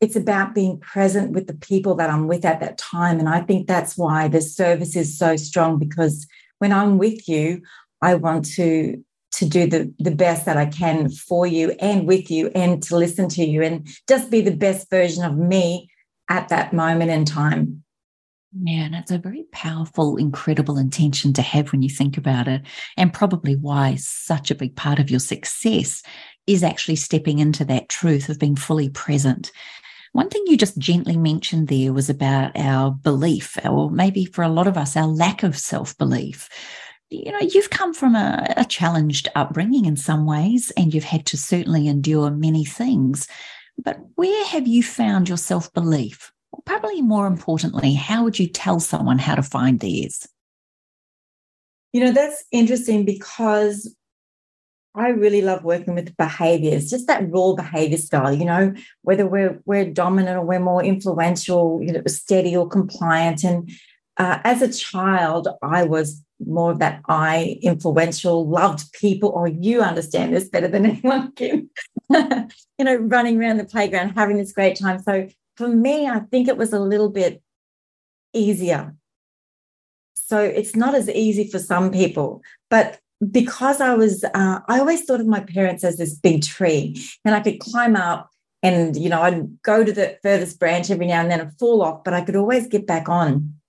it's 0.00 0.16
about 0.16 0.54
being 0.54 0.80
present 0.80 1.32
with 1.32 1.46
the 1.46 1.54
people 1.54 1.94
that 1.94 2.08
I'm 2.08 2.26
with 2.26 2.46
at 2.46 2.60
that 2.60 2.78
time. 2.78 3.18
And 3.18 3.28
I 3.28 3.42
think 3.42 3.66
that's 3.66 3.98
why 3.98 4.28
the 4.28 4.40
service 4.40 4.96
is 4.96 5.16
so 5.18 5.36
strong 5.36 5.78
because 5.78 6.26
when 6.58 6.72
I'm 6.72 6.98
with 6.98 7.28
you 7.28 7.62
I 8.02 8.14
want 8.16 8.46
to 8.56 9.04
to 9.32 9.48
do 9.48 9.66
the, 9.66 9.92
the 9.98 10.10
best 10.10 10.44
that 10.46 10.56
I 10.56 10.66
can 10.66 11.08
for 11.10 11.46
you 11.46 11.70
and 11.80 12.06
with 12.06 12.30
you 12.30 12.50
and 12.54 12.82
to 12.84 12.96
listen 12.96 13.28
to 13.30 13.44
you 13.44 13.62
and 13.62 13.88
just 14.08 14.30
be 14.30 14.40
the 14.40 14.56
best 14.56 14.90
version 14.90 15.24
of 15.24 15.36
me 15.36 15.88
at 16.28 16.48
that 16.48 16.72
moment 16.72 17.10
in 17.10 17.24
time. 17.24 17.82
Yeah, 18.52 18.84
and 18.84 18.96
it's 18.96 19.12
a 19.12 19.18
very 19.18 19.44
powerful, 19.52 20.16
incredible 20.16 20.76
intention 20.76 21.32
to 21.34 21.42
have 21.42 21.70
when 21.70 21.82
you 21.82 21.88
think 21.88 22.16
about 22.16 22.48
it, 22.48 22.62
and 22.96 23.12
probably 23.12 23.54
why 23.54 23.94
such 23.94 24.50
a 24.50 24.56
big 24.56 24.74
part 24.74 24.98
of 24.98 25.08
your 25.08 25.20
success 25.20 26.02
is 26.48 26.64
actually 26.64 26.96
stepping 26.96 27.38
into 27.38 27.64
that 27.66 27.88
truth 27.88 28.28
of 28.28 28.40
being 28.40 28.56
fully 28.56 28.88
present. 28.88 29.52
One 30.12 30.28
thing 30.28 30.42
you 30.46 30.56
just 30.56 30.78
gently 30.78 31.16
mentioned 31.16 31.68
there 31.68 31.92
was 31.92 32.10
about 32.10 32.56
our 32.56 32.90
belief, 32.90 33.56
or 33.64 33.88
maybe 33.88 34.24
for 34.24 34.42
a 34.42 34.48
lot 34.48 34.66
of 34.66 34.76
us, 34.76 34.96
our 34.96 35.06
lack 35.06 35.44
of 35.44 35.56
self 35.56 35.96
belief 35.96 36.48
you 37.10 37.32
know, 37.32 37.40
you've 37.40 37.70
come 37.70 37.92
from 37.92 38.14
a, 38.14 38.54
a, 38.56 38.64
challenged 38.64 39.28
upbringing 39.34 39.84
in 39.84 39.96
some 39.96 40.26
ways, 40.26 40.70
and 40.76 40.94
you've 40.94 41.04
had 41.04 41.26
to 41.26 41.36
certainly 41.36 41.88
endure 41.88 42.30
many 42.30 42.64
things. 42.64 43.26
But 43.82 43.98
where 44.14 44.44
have 44.46 44.68
you 44.68 44.82
found 44.82 45.28
your 45.28 45.38
self 45.38 45.72
belief? 45.72 46.32
Or 46.52 46.62
probably 46.64 47.02
more 47.02 47.26
importantly, 47.26 47.94
how 47.94 48.24
would 48.24 48.38
you 48.38 48.46
tell 48.46 48.80
someone 48.80 49.18
how 49.18 49.34
to 49.34 49.42
find 49.42 49.80
theirs? 49.80 50.26
You 51.92 52.04
know, 52.04 52.12
that's 52.12 52.44
interesting 52.52 53.04
because 53.04 53.94
I 54.94 55.08
really 55.08 55.40
love 55.40 55.62
working 55.64 55.94
with 55.94 56.16
behaviors, 56.16 56.90
just 56.90 57.06
that 57.06 57.30
raw 57.30 57.52
behavior 57.54 57.98
style, 57.98 58.32
you 58.32 58.44
know, 58.44 58.74
whether 59.02 59.26
we're 59.26 59.60
we're 59.64 59.84
dominant 59.84 60.36
or 60.36 60.44
we're 60.44 60.60
more 60.60 60.82
influential, 60.82 61.80
you 61.82 61.92
know, 61.92 62.02
steady 62.06 62.56
or 62.56 62.68
compliant. 62.68 63.44
And 63.44 63.70
uh, 64.20 64.38
as 64.44 64.60
a 64.60 64.70
child, 64.70 65.48
I 65.62 65.84
was 65.84 66.22
more 66.46 66.72
of 66.72 66.78
that 66.80 67.00
I 67.08 67.58
influential, 67.62 68.46
loved 68.46 68.92
people. 68.92 69.30
Or 69.30 69.48
oh, 69.48 69.50
you 69.50 69.80
understand 69.80 70.34
this 70.34 70.46
better 70.46 70.68
than 70.68 70.84
anyone 70.90 71.32
can. 71.32 71.70
you 72.10 72.84
know, 72.84 72.96
running 72.96 73.40
around 73.40 73.56
the 73.56 73.64
playground, 73.64 74.10
having 74.10 74.36
this 74.36 74.52
great 74.52 74.78
time. 74.78 74.98
So 74.98 75.26
for 75.56 75.68
me, 75.68 76.06
I 76.06 76.20
think 76.20 76.48
it 76.48 76.58
was 76.58 76.74
a 76.74 76.78
little 76.78 77.08
bit 77.08 77.42
easier. 78.34 78.94
So 80.14 80.38
it's 80.38 80.76
not 80.76 80.94
as 80.94 81.08
easy 81.08 81.48
for 81.50 81.58
some 81.58 81.90
people, 81.90 82.42
but 82.68 83.00
because 83.30 83.80
I 83.80 83.94
was, 83.94 84.22
uh, 84.22 84.60
I 84.68 84.80
always 84.80 85.04
thought 85.04 85.20
of 85.20 85.26
my 85.26 85.40
parents 85.40 85.82
as 85.82 85.96
this 85.96 86.14
big 86.14 86.42
tree, 86.42 87.02
and 87.24 87.34
I 87.34 87.40
could 87.40 87.58
climb 87.58 87.96
up, 87.96 88.30
and 88.62 88.96
you 88.96 89.08
know, 89.08 89.22
I'd 89.22 89.62
go 89.62 89.82
to 89.82 89.92
the 89.92 90.18
furthest 90.22 90.60
branch 90.60 90.90
every 90.90 91.06
now 91.06 91.22
and 91.22 91.30
then 91.30 91.40
and 91.40 91.58
fall 91.58 91.82
off, 91.82 92.04
but 92.04 92.14
I 92.14 92.20
could 92.20 92.36
always 92.36 92.68
get 92.68 92.86
back 92.86 93.08
on. 93.08 93.59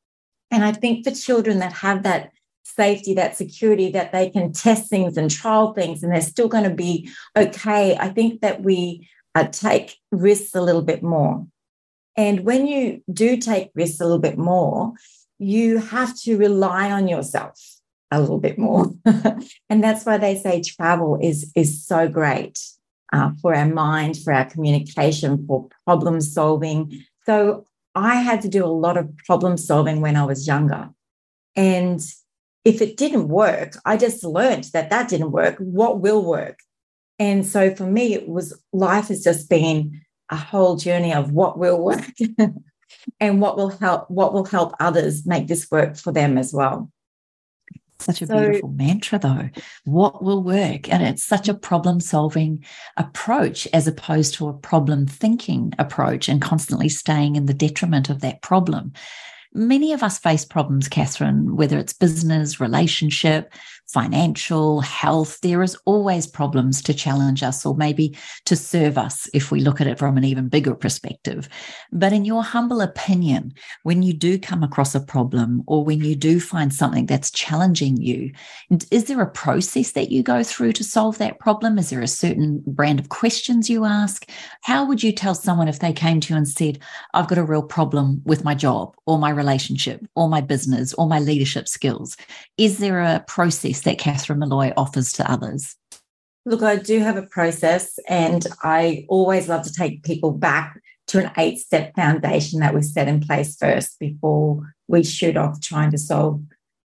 And 0.52 0.64
I 0.64 0.74
think 0.74 1.06
for 1.06 1.12
children 1.12 1.60
that 1.60 1.74
have 1.74 2.04
that 2.04 2.32
safety, 2.64 3.14
that 3.16 3.36
security, 3.36 3.92
that 3.92 4.12
they 4.12 4.30
can 4.30 4.52
test 4.54 4.90
things 4.90 5.18
and 5.18 5.32
trial 5.32 5.74
things 5.74 6.04
and 6.04 6.12
they're 6.12 6.22
still 6.22 6.48
going 6.48 6.64
to 6.64 6.76
be 6.76 7.10
okay. 7.36 7.98
I 7.98 8.10
think 8.10 8.42
that 8.42 8.62
we 8.62 9.08
uh, 9.36 9.46
take 9.46 9.98
risks 10.12 10.56
a 10.56 10.62
little 10.62 10.82
bit 10.82 11.02
more. 11.02 11.48
And 12.18 12.42
when 12.42 12.68
you 12.68 13.02
do 13.12 13.38
take 13.38 13.72
risks 13.76 14.02
a 14.02 14.04
little 14.04 14.20
bit 14.20 14.38
more, 14.38 14.94
you 15.40 15.80
have 15.80 16.18
to 16.22 16.38
rely 16.38 16.92
on 16.92 17.08
yourself 17.08 17.60
a 18.12 18.20
little 18.20 18.40
bit 18.40 18.58
more. 18.58 18.92
and 19.70 19.84
that's 19.84 20.06
why 20.06 20.18
they 20.18 20.38
say 20.38 20.62
travel 20.62 21.18
is, 21.22 21.52
is 21.56 21.86
so 21.86 22.08
great 22.10 22.60
uh, 23.14 23.32
for 23.42 23.56
our 23.56 23.68
mind, 23.68 24.18
for 24.18 24.34
our 24.34 24.46
communication, 24.46 25.46
for 25.48 25.70
problem 25.86 26.20
solving. 26.20 27.04
So 27.26 27.66
I 27.96 28.16
had 28.16 28.42
to 28.42 28.50
do 28.50 28.64
a 28.64 28.68
lot 28.68 28.98
of 28.98 29.16
problem 29.26 29.58
solving 29.58 30.02
when 30.02 30.16
I 30.16 30.24
was 30.24 30.48
younger. 30.48 30.90
And 31.56 32.00
if 32.64 32.82
it 32.82 32.98
didn't 32.98 33.28
work, 33.28 33.74
I 33.86 33.98
just 33.98 34.24
learned 34.24 34.66
that 34.74 34.90
that 34.90 35.10
didn't 35.10 35.32
work. 35.32 35.58
What 35.58 36.00
will 36.00 36.24
work? 36.24 36.60
And 37.20 37.46
so 37.46 37.76
for 37.76 37.86
me, 37.86 38.14
it 38.14 38.28
was 38.28 38.60
life 38.72 39.10
has 39.10 39.24
just 39.24 39.50
been 39.50 40.02
a 40.30 40.36
whole 40.36 40.76
journey 40.76 41.14
of 41.14 41.32
what 41.32 41.58
will 41.58 41.84
work 41.84 42.14
and 43.20 43.42
what 43.42 43.58
will 43.58 43.70
help 43.70 44.10
what 44.10 44.34
will 44.34 44.46
help 44.46 44.74
others 44.80 45.26
make 45.26 45.48
this 45.48 45.70
work 45.70 45.98
for 45.98 46.12
them 46.12 46.38
as 46.38 46.54
well. 46.54 46.90
Such 48.02 48.22
a 48.22 48.28
so, 48.28 48.40
beautiful 48.40 48.70
mantra, 48.70 49.20
though. 49.20 49.50
What 49.86 50.24
will 50.24 50.44
work? 50.44 50.92
And 50.92 51.04
it's 51.04 51.24
such 51.24 51.48
a 51.48 51.54
problem 51.54 52.00
solving 52.00 52.64
approach 52.98 53.68
as 53.74 53.88
opposed 53.88 54.34
to 54.36 54.48
a 54.48 54.54
problem 54.54 55.06
thinking 55.06 55.74
approach 55.80 56.28
and 56.28 56.42
constantly 56.42 56.90
staying 56.90 57.36
in 57.36 57.46
the 57.46 57.54
detriment 57.54 58.10
of 58.10 58.22
that 58.22 58.42
problem. 58.42 58.94
Many 59.54 59.92
of 59.92 60.02
us 60.02 60.18
face 60.18 60.46
problems, 60.46 60.88
Catherine, 60.88 61.58
whether 61.58 61.78
it's 61.78 61.92
business, 61.92 62.62
relationship, 62.62 63.54
financial, 63.92 64.82
health. 64.82 65.40
There 65.42 65.62
is 65.62 65.78
always 65.86 66.28
problems 66.28 66.82
to 66.84 66.94
challenge 66.94 67.44
us 67.44 67.66
or 67.66 67.76
maybe 67.76 68.18
to 68.46 68.56
serve 68.56 68.98
us 68.98 69.30
if 69.34 69.52
we 69.52 69.60
look 69.60 69.82
at 69.82 69.88
it 69.88 70.00
from 70.00 70.18
an 70.18 70.24
even 70.24 70.48
bigger 70.48 70.74
perspective. 70.76 71.50
But 71.92 72.14
in 72.14 72.26
your 72.26 72.44
humble 72.44 72.82
opinion, 72.82 73.54
when 73.84 74.02
you 74.02 74.14
do 74.14 74.40
come 74.40 74.64
across 74.64 74.96
a 74.96 75.00
problem 75.00 75.64
or 75.68 75.84
when 75.84 76.04
you 76.04 76.16
do 76.16 76.40
find 76.40 76.74
something 76.74 77.06
that's 77.06 77.32
challenging 77.32 77.98
you, 77.98 78.32
is 78.92 79.06
there 79.06 79.22
a 79.22 79.30
process 79.30 79.92
that 79.92 80.12
you 80.12 80.24
go 80.24 80.44
through 80.44 80.74
to 80.74 80.84
solve 80.84 81.18
that 81.18 81.40
problem? 81.40 81.78
Is 81.78 81.90
there 81.90 82.02
a 82.02 82.08
certain 82.08 82.64
brand 82.66 83.00
of 83.00 83.10
questions 83.10 83.70
you 83.70 83.86
ask? 83.86 84.30
How 84.62 84.86
would 84.86 85.04
you 85.04 85.12
tell 85.12 85.36
someone 85.36 85.68
if 85.68 85.80
they 85.80 85.94
came 85.94 86.20
to 86.22 86.34
you 86.34 86.38
and 86.38 86.48
said, 86.48 86.80
I've 87.14 87.28
got 87.28 87.38
a 87.38 87.44
real 87.44 87.64
problem 87.64 88.22
with 88.26 88.44
my 88.44 88.56
job 88.56 88.96
or 89.06 89.20
my 89.20 89.30
relationship 89.30 90.06
or 90.16 90.30
my 90.30 90.42
business 90.42 90.94
or 90.94 91.08
my 91.08 91.20
leadership 91.20 91.68
skills? 91.68 92.16
Is 92.58 92.78
there 92.78 93.02
a 93.02 93.24
process 93.28 93.81
that 93.82 94.00
Catherine 94.00 94.40
Molloy 94.40 94.74
offers 94.78 95.14
to 95.14 95.32
others? 95.32 95.76
Look, 96.46 96.64
I 96.64 96.78
do 96.78 97.00
have 97.00 97.18
a 97.18 97.22
process, 97.24 98.00
and 98.08 98.48
I 98.64 99.06
always 99.10 99.48
love 99.48 99.64
to 99.64 99.74
take 99.74 100.04
people 100.04 100.32
back 100.32 100.80
to 101.08 101.20
an 101.20 101.32
eight 101.38 101.60
step 101.60 101.94
foundation 101.96 102.62
that 102.62 102.74
was 102.74 102.94
set 102.94 103.08
in 103.08 103.20
place 103.20 103.56
first 103.58 104.00
before 104.00 104.74
we 104.88 105.04
shoot 105.04 105.38
off 105.38 105.62
trying 105.62 105.92
to 105.92 105.98
solve 105.98 106.42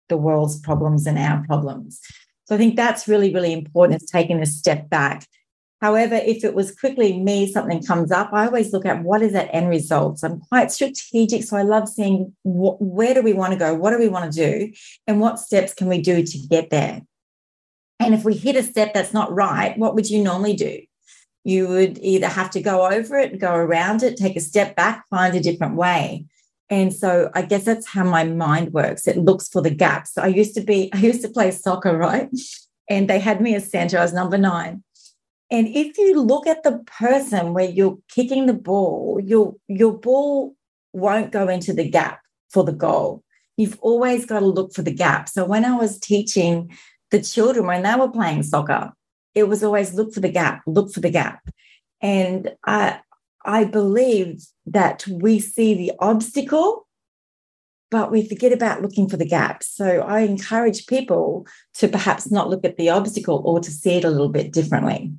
the 0.09 0.16
world's 0.16 0.59
problems 0.61 1.06
and 1.06 1.18
our 1.18 1.44
problems. 1.46 2.00
So 2.46 2.54
I 2.54 2.59
think 2.59 2.76
that's 2.76 3.09
really, 3.09 3.32
really 3.32 3.52
important 3.52 4.02
is 4.02 4.11
taking 4.11 4.40
a 4.40 4.46
step 4.46 4.88
back 4.88 5.26
However, 5.83 6.15
if 6.15 6.43
it 6.43 6.55
was 6.55 6.75
quickly 6.75 7.21
me, 7.21 7.51
something 7.51 7.83
comes 7.83 8.11
up, 8.11 8.33
I 8.33 8.47
always 8.47 8.73
look 8.73 8.87
at 8.87 9.03
what 9.03 9.21
is 9.21 9.33
that 9.33 9.55
end 9.55 9.69
result. 9.69 10.19
So 10.19 10.29
I'm 10.29 10.41
quite 10.41 10.73
strategic. 10.73 11.45
So 11.45 11.57
I 11.57 11.62
love 11.62 11.89
seeing 11.89 12.35
what, 12.43 12.81
where 12.81 13.12
do 13.12 13.23
we 13.23 13.35
want 13.35 13.53
to 13.53 13.59
go? 13.59 13.75
What 13.75 13.91
do 13.91 13.99
we 13.99 14.09
want 14.09 14.33
to 14.33 14.37
do? 14.37 14.73
And 15.07 15.21
what 15.21 15.39
steps 15.39 15.75
can 15.75 15.89
we 15.89 16.01
do 16.01 16.25
to 16.25 16.39
get 16.49 16.71
there? 16.71 17.03
And 18.01 18.15
if 18.15 18.25
we 18.25 18.35
hit 18.35 18.57
a 18.57 18.62
step 18.62 18.95
that's 18.95 19.12
not 19.12 19.35
right, 19.35 19.77
what 19.79 19.95
would 19.95 20.09
you 20.09 20.23
normally 20.23 20.55
do? 20.55 20.81
You 21.45 21.69
would 21.69 21.99
either 21.99 22.29
have 22.29 22.51
to 22.51 22.62
go 22.62 22.91
over 22.91 23.19
it, 23.19 23.39
go 23.39 23.55
around 23.55 24.03
it, 24.03 24.17
take 24.17 24.37
a 24.37 24.41
step 24.41 24.77
back, 24.77 25.05
find 25.09 25.35
a 25.37 25.41
different 25.41 25.77
way. 25.77 26.25
And 26.69 26.93
so 26.93 27.31
I 27.35 27.43
guess 27.43 27.65
that's 27.65 27.87
how 27.87 28.05
my 28.05 28.25
mind 28.25 28.73
works. 28.73 29.07
It 29.07 29.19
looks 29.19 29.49
for 29.49 29.62
the 29.62 29.71
gaps. 29.71 30.19
I 30.19 30.27
used 30.27 30.55
to 30.57 30.61
be, 30.61 30.91
I 30.95 30.99
used 30.99 31.23
to 31.23 31.29
play 31.29 31.51
soccer, 31.51 31.97
right? 31.97 32.29
And 32.89 33.09
they 33.09 33.19
had 33.19 33.41
me 33.41 33.55
as 33.55 33.71
center. 33.71 33.99
I 33.99 34.03
was 34.03 34.12
number 34.12 34.39
nine. 34.39 34.83
And 35.50 35.68
if 35.68 35.96
you 35.96 36.20
look 36.20 36.46
at 36.46 36.62
the 36.62 36.82
person 36.98 37.54
where 37.54 37.68
you're 37.68 37.98
kicking 38.09 38.46
the 38.46 38.54
ball, 38.54 39.20
your 39.22 39.54
your 39.68 39.92
ball 39.92 40.54
won't 40.92 41.30
go 41.30 41.48
into 41.48 41.72
the 41.72 41.88
gap 41.88 42.20
for 42.50 42.64
the 42.64 42.72
goal. 42.72 43.22
You've 43.56 43.78
always 43.80 44.26
got 44.26 44.40
to 44.40 44.46
look 44.46 44.74
for 44.74 44.82
the 44.82 44.92
gap. 44.92 45.28
So 45.28 45.44
when 45.44 45.64
I 45.64 45.76
was 45.76 45.98
teaching 45.98 46.76
the 47.11 47.22
children 47.22 47.66
when 47.66 47.82
they 47.82 47.94
were 47.94 48.11
playing 48.11 48.42
soccer, 48.42 48.92
it 49.35 49.44
was 49.48 49.62
always 49.62 49.94
look 49.94 50.12
for 50.12 50.20
the 50.20 50.30
gap, 50.30 50.62
look 50.66 50.92
for 50.92 51.00
the 51.00 51.11
gap. 51.11 51.48
And 52.00 52.54
I 52.66 53.00
I 53.44 53.64
believe 53.64 54.44
that 54.66 55.06
we 55.06 55.38
see 55.38 55.74
the 55.74 55.92
obstacle, 56.00 56.88
but 57.92 58.11
we 58.11 58.28
forget 58.28 58.52
about 58.52 58.82
looking 58.82 59.09
for 59.09 59.16
the 59.16 59.24
gap. 59.24 59.62
So 59.62 60.00
I 60.00 60.20
encourage 60.20 60.87
people 60.87 61.46
to 61.74 61.87
perhaps 61.87 62.30
not 62.32 62.50
look 62.50 62.64
at 62.64 62.76
the 62.76 62.90
obstacle 62.90 63.42
or 63.46 63.61
to 63.61 63.70
see 63.70 63.92
it 63.92 64.04
a 64.04 64.11
little 64.11 64.28
bit 64.28 64.52
differently. 64.52 65.12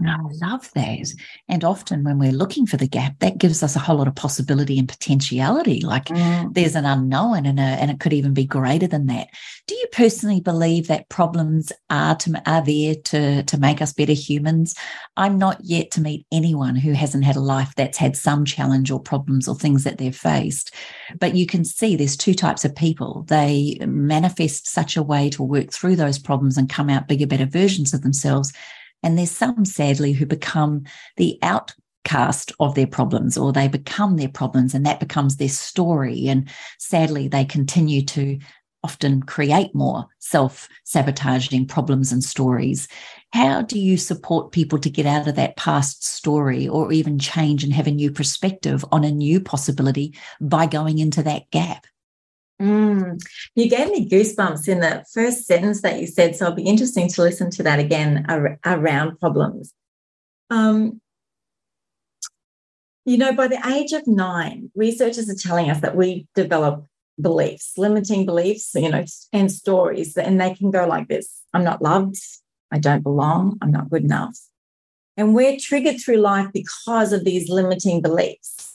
I 0.00 0.16
love 0.40 0.70
that. 0.74 1.12
And 1.50 1.64
often 1.64 2.02
when 2.02 2.18
we're 2.18 2.32
looking 2.32 2.66
for 2.66 2.78
the 2.78 2.88
gap, 2.88 3.18
that 3.18 3.36
gives 3.36 3.62
us 3.62 3.76
a 3.76 3.78
whole 3.78 3.96
lot 3.96 4.08
of 4.08 4.14
possibility 4.14 4.78
and 4.78 4.88
potentiality. 4.88 5.82
Like 5.82 6.06
mm. 6.06 6.52
there's 6.54 6.74
an 6.74 6.86
unknown 6.86 7.44
and, 7.44 7.60
a, 7.60 7.62
and 7.62 7.90
it 7.90 8.00
could 8.00 8.14
even 8.14 8.32
be 8.32 8.46
greater 8.46 8.86
than 8.86 9.06
that. 9.08 9.28
Do 9.66 9.74
you 9.74 9.86
personally 9.92 10.40
believe 10.40 10.86
that 10.86 11.10
problems 11.10 11.72
are 11.90 12.16
to, 12.16 12.42
are 12.46 12.64
there 12.64 12.94
to, 12.94 13.42
to 13.42 13.60
make 13.60 13.82
us 13.82 13.92
better 13.92 14.14
humans? 14.14 14.74
I'm 15.18 15.36
not 15.36 15.58
yet 15.62 15.90
to 15.92 16.00
meet 16.00 16.26
anyone 16.32 16.74
who 16.74 16.92
hasn't 16.92 17.24
had 17.24 17.36
a 17.36 17.40
life 17.40 17.74
that's 17.76 17.98
had 17.98 18.16
some 18.16 18.46
challenge 18.46 18.90
or 18.90 18.98
problems 18.98 19.46
or 19.46 19.54
things 19.54 19.84
that 19.84 19.98
they've 19.98 20.16
faced. 20.16 20.74
But 21.18 21.34
you 21.34 21.44
can 21.44 21.66
see 21.66 21.96
there's 21.96 22.16
two 22.16 22.34
types 22.34 22.64
of 22.64 22.74
people. 22.74 23.26
They 23.28 23.76
manifest 23.86 24.68
such 24.68 24.96
a 24.96 25.02
way 25.02 25.28
to 25.30 25.42
work 25.42 25.70
through 25.70 25.96
those 25.96 26.18
problems 26.18 26.56
and 26.56 26.70
come 26.70 26.88
out 26.88 27.08
bigger, 27.08 27.26
better 27.26 27.46
versions 27.46 27.92
of 27.92 28.00
themselves 28.00 28.54
and 29.02 29.18
there's 29.18 29.30
some, 29.30 29.64
sadly, 29.64 30.12
who 30.12 30.26
become 30.26 30.84
the 31.16 31.38
outcast 31.42 32.52
of 32.60 32.74
their 32.74 32.86
problems 32.86 33.36
or 33.36 33.52
they 33.52 33.68
become 33.68 34.16
their 34.16 34.28
problems 34.28 34.74
and 34.74 34.86
that 34.86 35.00
becomes 35.00 35.36
their 35.36 35.48
story. 35.48 36.28
And 36.28 36.48
sadly, 36.78 37.28
they 37.28 37.44
continue 37.44 38.04
to 38.06 38.38
often 38.84 39.22
create 39.22 39.74
more 39.74 40.06
self 40.18 40.68
sabotaging 40.84 41.66
problems 41.66 42.12
and 42.12 42.22
stories. 42.22 42.88
How 43.32 43.62
do 43.62 43.78
you 43.78 43.96
support 43.96 44.52
people 44.52 44.78
to 44.80 44.90
get 44.90 45.06
out 45.06 45.28
of 45.28 45.36
that 45.36 45.56
past 45.56 46.04
story 46.04 46.68
or 46.68 46.92
even 46.92 47.18
change 47.18 47.64
and 47.64 47.72
have 47.72 47.86
a 47.86 47.92
new 47.92 48.10
perspective 48.10 48.84
on 48.92 49.04
a 49.04 49.10
new 49.10 49.40
possibility 49.40 50.14
by 50.40 50.66
going 50.66 50.98
into 50.98 51.22
that 51.22 51.50
gap? 51.50 51.86
Mm. 52.62 53.20
You 53.56 53.68
gave 53.68 53.90
me 53.90 54.08
goosebumps 54.08 54.68
in 54.68 54.78
the 54.78 55.04
first 55.12 55.46
sentence 55.46 55.82
that 55.82 56.00
you 56.00 56.06
said, 56.06 56.36
so 56.36 56.44
it'll 56.44 56.56
be 56.56 56.62
interesting 56.62 57.08
to 57.08 57.22
listen 57.22 57.50
to 57.50 57.62
that 57.64 57.80
again 57.80 58.24
ar- 58.28 58.60
around 58.64 59.18
problems. 59.18 59.74
Um, 60.48 61.00
you 63.04 63.18
know, 63.18 63.32
by 63.32 63.48
the 63.48 63.60
age 63.66 63.92
of 63.92 64.06
nine, 64.06 64.70
researchers 64.76 65.28
are 65.28 65.34
telling 65.34 65.70
us 65.70 65.80
that 65.80 65.96
we 65.96 66.28
develop 66.36 66.86
beliefs, 67.20 67.72
limiting 67.76 68.24
beliefs, 68.24 68.70
you 68.76 68.88
know, 68.88 69.04
and 69.32 69.50
stories, 69.50 70.16
and 70.16 70.40
they 70.40 70.54
can 70.54 70.70
go 70.70 70.86
like 70.86 71.08
this 71.08 71.42
I'm 71.52 71.64
not 71.64 71.82
loved, 71.82 72.16
I 72.70 72.78
don't 72.78 73.02
belong, 73.02 73.58
I'm 73.60 73.72
not 73.72 73.90
good 73.90 74.04
enough. 74.04 74.38
And 75.16 75.34
we're 75.34 75.58
triggered 75.58 76.00
through 76.00 76.18
life 76.18 76.48
because 76.54 77.12
of 77.12 77.24
these 77.24 77.48
limiting 77.50 78.00
beliefs. 78.00 78.71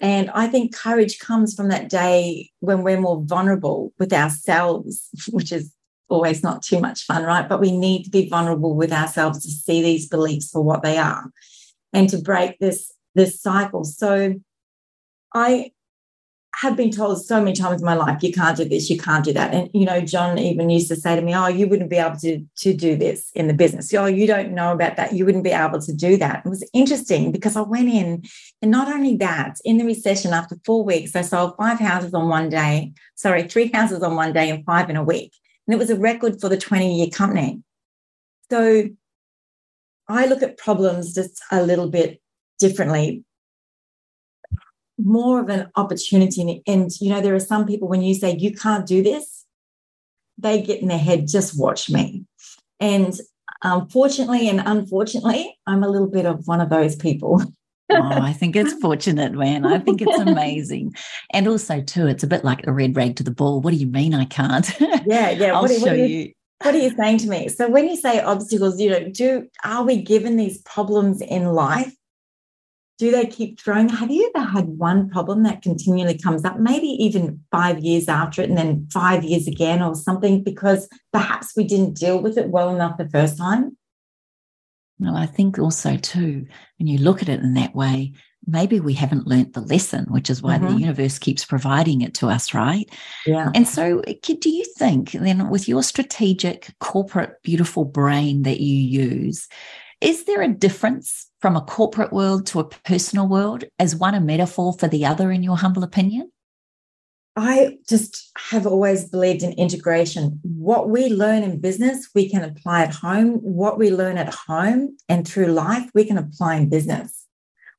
And 0.00 0.30
I 0.30 0.46
think 0.46 0.74
courage 0.74 1.18
comes 1.18 1.54
from 1.54 1.68
that 1.68 1.88
day 1.88 2.50
when 2.60 2.82
we're 2.82 3.00
more 3.00 3.22
vulnerable 3.22 3.92
with 3.98 4.12
ourselves, 4.12 5.08
which 5.30 5.52
is 5.52 5.74
always 6.08 6.42
not 6.42 6.62
too 6.62 6.80
much 6.80 7.04
fun, 7.04 7.24
right? 7.24 7.48
But 7.48 7.60
we 7.60 7.76
need 7.76 8.04
to 8.04 8.10
be 8.10 8.28
vulnerable 8.28 8.74
with 8.74 8.92
ourselves 8.92 9.42
to 9.42 9.50
see 9.50 9.82
these 9.82 10.08
beliefs 10.08 10.50
for 10.50 10.62
what 10.62 10.82
they 10.82 10.98
are 10.98 11.30
and 11.92 12.08
to 12.10 12.18
break 12.18 12.58
this 12.58 12.92
this 13.14 13.40
cycle. 13.40 13.84
So 13.84 14.34
I 15.34 15.72
have 16.62 16.76
been 16.76 16.92
told 16.92 17.20
so 17.20 17.40
many 17.40 17.56
times 17.56 17.82
in 17.82 17.84
my 17.84 17.94
life, 17.94 18.22
you 18.22 18.32
can't 18.32 18.56
do 18.56 18.64
this, 18.64 18.88
you 18.88 18.96
can't 18.96 19.24
do 19.24 19.32
that. 19.32 19.52
And, 19.52 19.68
you 19.74 19.84
know, 19.84 20.00
John 20.00 20.38
even 20.38 20.70
used 20.70 20.86
to 20.88 20.96
say 20.96 21.16
to 21.16 21.20
me, 21.20 21.34
oh, 21.34 21.48
you 21.48 21.66
wouldn't 21.66 21.90
be 21.90 21.96
able 21.96 22.16
to, 22.18 22.40
to 22.58 22.72
do 22.72 22.94
this 22.94 23.32
in 23.34 23.48
the 23.48 23.52
business. 23.52 23.92
Oh, 23.92 24.06
you 24.06 24.28
don't 24.28 24.52
know 24.52 24.72
about 24.72 24.94
that. 24.94 25.12
You 25.12 25.26
wouldn't 25.26 25.42
be 25.42 25.50
able 25.50 25.80
to 25.80 25.92
do 25.92 26.16
that. 26.18 26.46
It 26.46 26.48
was 26.48 26.62
interesting 26.72 27.32
because 27.32 27.56
I 27.56 27.62
went 27.62 27.88
in 27.88 28.22
and 28.62 28.70
not 28.70 28.86
only 28.86 29.16
that, 29.16 29.56
in 29.64 29.78
the 29.78 29.84
recession 29.84 30.32
after 30.32 30.56
four 30.64 30.84
weeks, 30.84 31.16
I 31.16 31.22
sold 31.22 31.56
five 31.56 31.80
houses 31.80 32.14
on 32.14 32.28
one 32.28 32.48
day, 32.48 32.92
sorry, 33.16 33.48
three 33.48 33.68
houses 33.74 34.00
on 34.04 34.14
one 34.14 34.32
day 34.32 34.48
and 34.48 34.64
five 34.64 34.88
in 34.88 34.94
a 34.96 35.02
week. 35.02 35.32
And 35.66 35.74
it 35.74 35.78
was 35.78 35.90
a 35.90 35.98
record 35.98 36.40
for 36.40 36.48
the 36.48 36.56
20 36.56 36.96
year 36.96 37.08
company. 37.08 37.60
So 38.52 38.88
I 40.06 40.26
look 40.26 40.44
at 40.44 40.58
problems 40.58 41.12
just 41.12 41.42
a 41.50 41.60
little 41.60 41.90
bit 41.90 42.22
differently 42.60 43.24
more 45.04 45.40
of 45.40 45.48
an 45.48 45.68
opportunity. 45.76 46.62
And, 46.66 46.90
you 47.00 47.10
know, 47.10 47.20
there 47.20 47.34
are 47.34 47.40
some 47.40 47.66
people 47.66 47.88
when 47.88 48.02
you 48.02 48.14
say, 48.14 48.36
you 48.36 48.54
can't 48.54 48.86
do 48.86 49.02
this, 49.02 49.44
they 50.38 50.62
get 50.62 50.82
in 50.82 50.88
their 50.88 50.98
head, 50.98 51.28
just 51.28 51.58
watch 51.58 51.90
me. 51.90 52.24
And 52.80 53.18
Um, 53.64 53.88
fortunately 53.88 54.48
and 54.48 54.60
unfortunately, 54.64 55.56
I'm 55.68 55.84
a 55.84 55.88
little 55.88 56.08
bit 56.08 56.26
of 56.26 56.48
one 56.48 56.60
of 56.60 56.68
those 56.68 56.96
people. 56.96 57.40
oh, 57.90 58.20
I 58.30 58.32
think 58.32 58.56
it's 58.56 58.72
fortunate, 58.80 59.32
man. 59.34 59.64
I 59.64 59.78
think 59.78 60.02
it's 60.02 60.18
amazing. 60.30 60.94
And 61.30 61.46
also, 61.46 61.80
too, 61.80 62.08
it's 62.08 62.24
a 62.24 62.26
bit 62.26 62.44
like 62.44 62.66
a 62.66 62.72
red 62.72 62.96
rag 62.96 63.16
to 63.16 63.22
the 63.22 63.30
bull. 63.30 63.60
What 63.60 63.70
do 63.70 63.76
you 63.76 63.86
mean 63.86 64.14
I 64.14 64.24
can't? 64.24 64.68
Yeah, 65.06 65.30
yeah. 65.30 65.54
I'll 65.54 65.62
what, 65.62 65.70
show 65.70 65.86
what 65.86 65.98
you, 65.98 66.04
you. 66.04 66.32
What 66.62 66.74
are 66.74 66.78
you 66.78 66.90
saying 66.96 67.18
to 67.18 67.28
me? 67.28 67.48
So 67.48 67.68
when 67.68 67.88
you 67.88 67.96
say 67.96 68.20
obstacles, 68.20 68.80
you 68.80 68.90
know, 68.90 69.08
do 69.08 69.48
are 69.64 69.84
we 69.84 70.00
given 70.00 70.36
these 70.36 70.58
problems 70.62 71.20
in 71.20 71.52
life? 71.52 71.92
Do 73.02 73.10
they 73.10 73.26
keep 73.26 73.58
throwing? 73.58 73.88
Have 73.88 74.12
you 74.12 74.30
ever 74.32 74.46
had 74.46 74.68
one 74.78 75.10
problem 75.10 75.42
that 75.42 75.60
continually 75.60 76.16
comes 76.16 76.44
up, 76.44 76.60
maybe 76.60 76.86
even 76.86 77.40
five 77.50 77.80
years 77.80 78.06
after 78.06 78.42
it, 78.42 78.48
and 78.48 78.56
then 78.56 78.86
five 78.92 79.24
years 79.24 79.48
again, 79.48 79.82
or 79.82 79.96
something, 79.96 80.44
because 80.44 80.88
perhaps 81.12 81.56
we 81.56 81.64
didn't 81.64 81.94
deal 81.94 82.22
with 82.22 82.38
it 82.38 82.50
well 82.50 82.72
enough 82.72 82.98
the 82.98 83.08
first 83.08 83.36
time? 83.36 83.76
Well, 85.00 85.16
I 85.16 85.26
think 85.26 85.58
also 85.58 85.96
too, 85.96 86.46
when 86.78 86.86
you 86.86 86.98
look 86.98 87.22
at 87.22 87.28
it 87.28 87.40
in 87.40 87.54
that 87.54 87.74
way, 87.74 88.12
maybe 88.46 88.78
we 88.78 88.94
haven't 88.94 89.26
learnt 89.26 89.54
the 89.54 89.62
lesson, 89.62 90.04
which 90.04 90.30
is 90.30 90.40
why 90.40 90.58
Mhm. 90.58 90.68
the 90.68 90.80
universe 90.82 91.18
keeps 91.18 91.44
providing 91.44 92.02
it 92.02 92.14
to 92.14 92.28
us, 92.28 92.54
right? 92.54 92.88
Yeah. 93.26 93.50
And 93.52 93.66
so, 93.66 94.00
Kid, 94.22 94.38
do 94.38 94.48
you 94.48 94.64
think 94.78 95.10
then, 95.10 95.50
with 95.50 95.68
your 95.68 95.82
strategic, 95.82 96.72
corporate, 96.78 97.42
beautiful 97.42 97.84
brain 97.84 98.42
that 98.42 98.60
you 98.60 98.76
use, 98.76 99.48
is 100.02 100.24
there 100.24 100.42
a 100.42 100.48
difference 100.48 101.28
from 101.40 101.56
a 101.56 101.60
corporate 101.60 102.12
world 102.12 102.44
to 102.46 102.60
a 102.60 102.68
personal 102.68 103.28
world? 103.28 103.64
Is 103.78 103.94
one 103.94 104.14
a 104.14 104.20
metaphor 104.20 104.72
for 104.72 104.88
the 104.88 105.06
other, 105.06 105.30
in 105.30 105.42
your 105.42 105.56
humble 105.56 105.84
opinion? 105.84 106.30
I 107.36 107.78
just 107.88 108.30
have 108.50 108.66
always 108.66 109.08
believed 109.08 109.42
in 109.42 109.52
integration. 109.52 110.40
What 110.42 110.90
we 110.90 111.08
learn 111.08 111.44
in 111.44 111.60
business, 111.60 112.10
we 112.14 112.28
can 112.28 112.42
apply 112.42 112.82
at 112.82 112.94
home. 112.94 113.34
What 113.36 113.78
we 113.78 113.90
learn 113.90 114.18
at 114.18 114.34
home 114.34 114.98
and 115.08 115.26
through 115.26 115.46
life, 115.46 115.88
we 115.94 116.04
can 116.04 116.18
apply 116.18 116.56
in 116.56 116.68
business. 116.68 117.26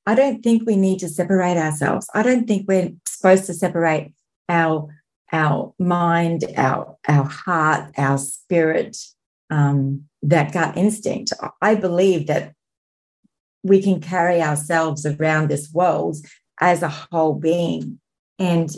I 0.06 0.16
don't 0.16 0.42
think 0.42 0.64
we 0.66 0.76
need 0.76 1.00
to 1.00 1.10
separate 1.10 1.58
ourselves. 1.58 2.08
I 2.14 2.24
don't 2.24 2.48
think 2.48 2.68
we're 2.68 2.92
supposed 3.06 3.46
to 3.46 3.54
separate 3.54 4.14
our 4.50 4.88
our 5.32 5.74
mind, 5.78 6.46
our 6.58 6.96
our 7.08 7.26
heart, 7.26 7.92
our 7.98 8.18
spirit, 8.18 8.98
um, 9.54 10.06
that 10.24 10.52
gut 10.52 10.76
instinct. 10.78 11.32
I 11.62 11.76
believe 11.76 12.28
that 12.28 12.54
we 13.62 13.82
can 13.82 14.02
carry 14.02 14.42
ourselves 14.42 15.06
around 15.06 15.50
this 15.50 15.72
world 15.72 16.18
as 16.60 16.82
a 16.82 16.90
whole 16.90 17.36
being. 17.36 18.00
And 18.40 18.70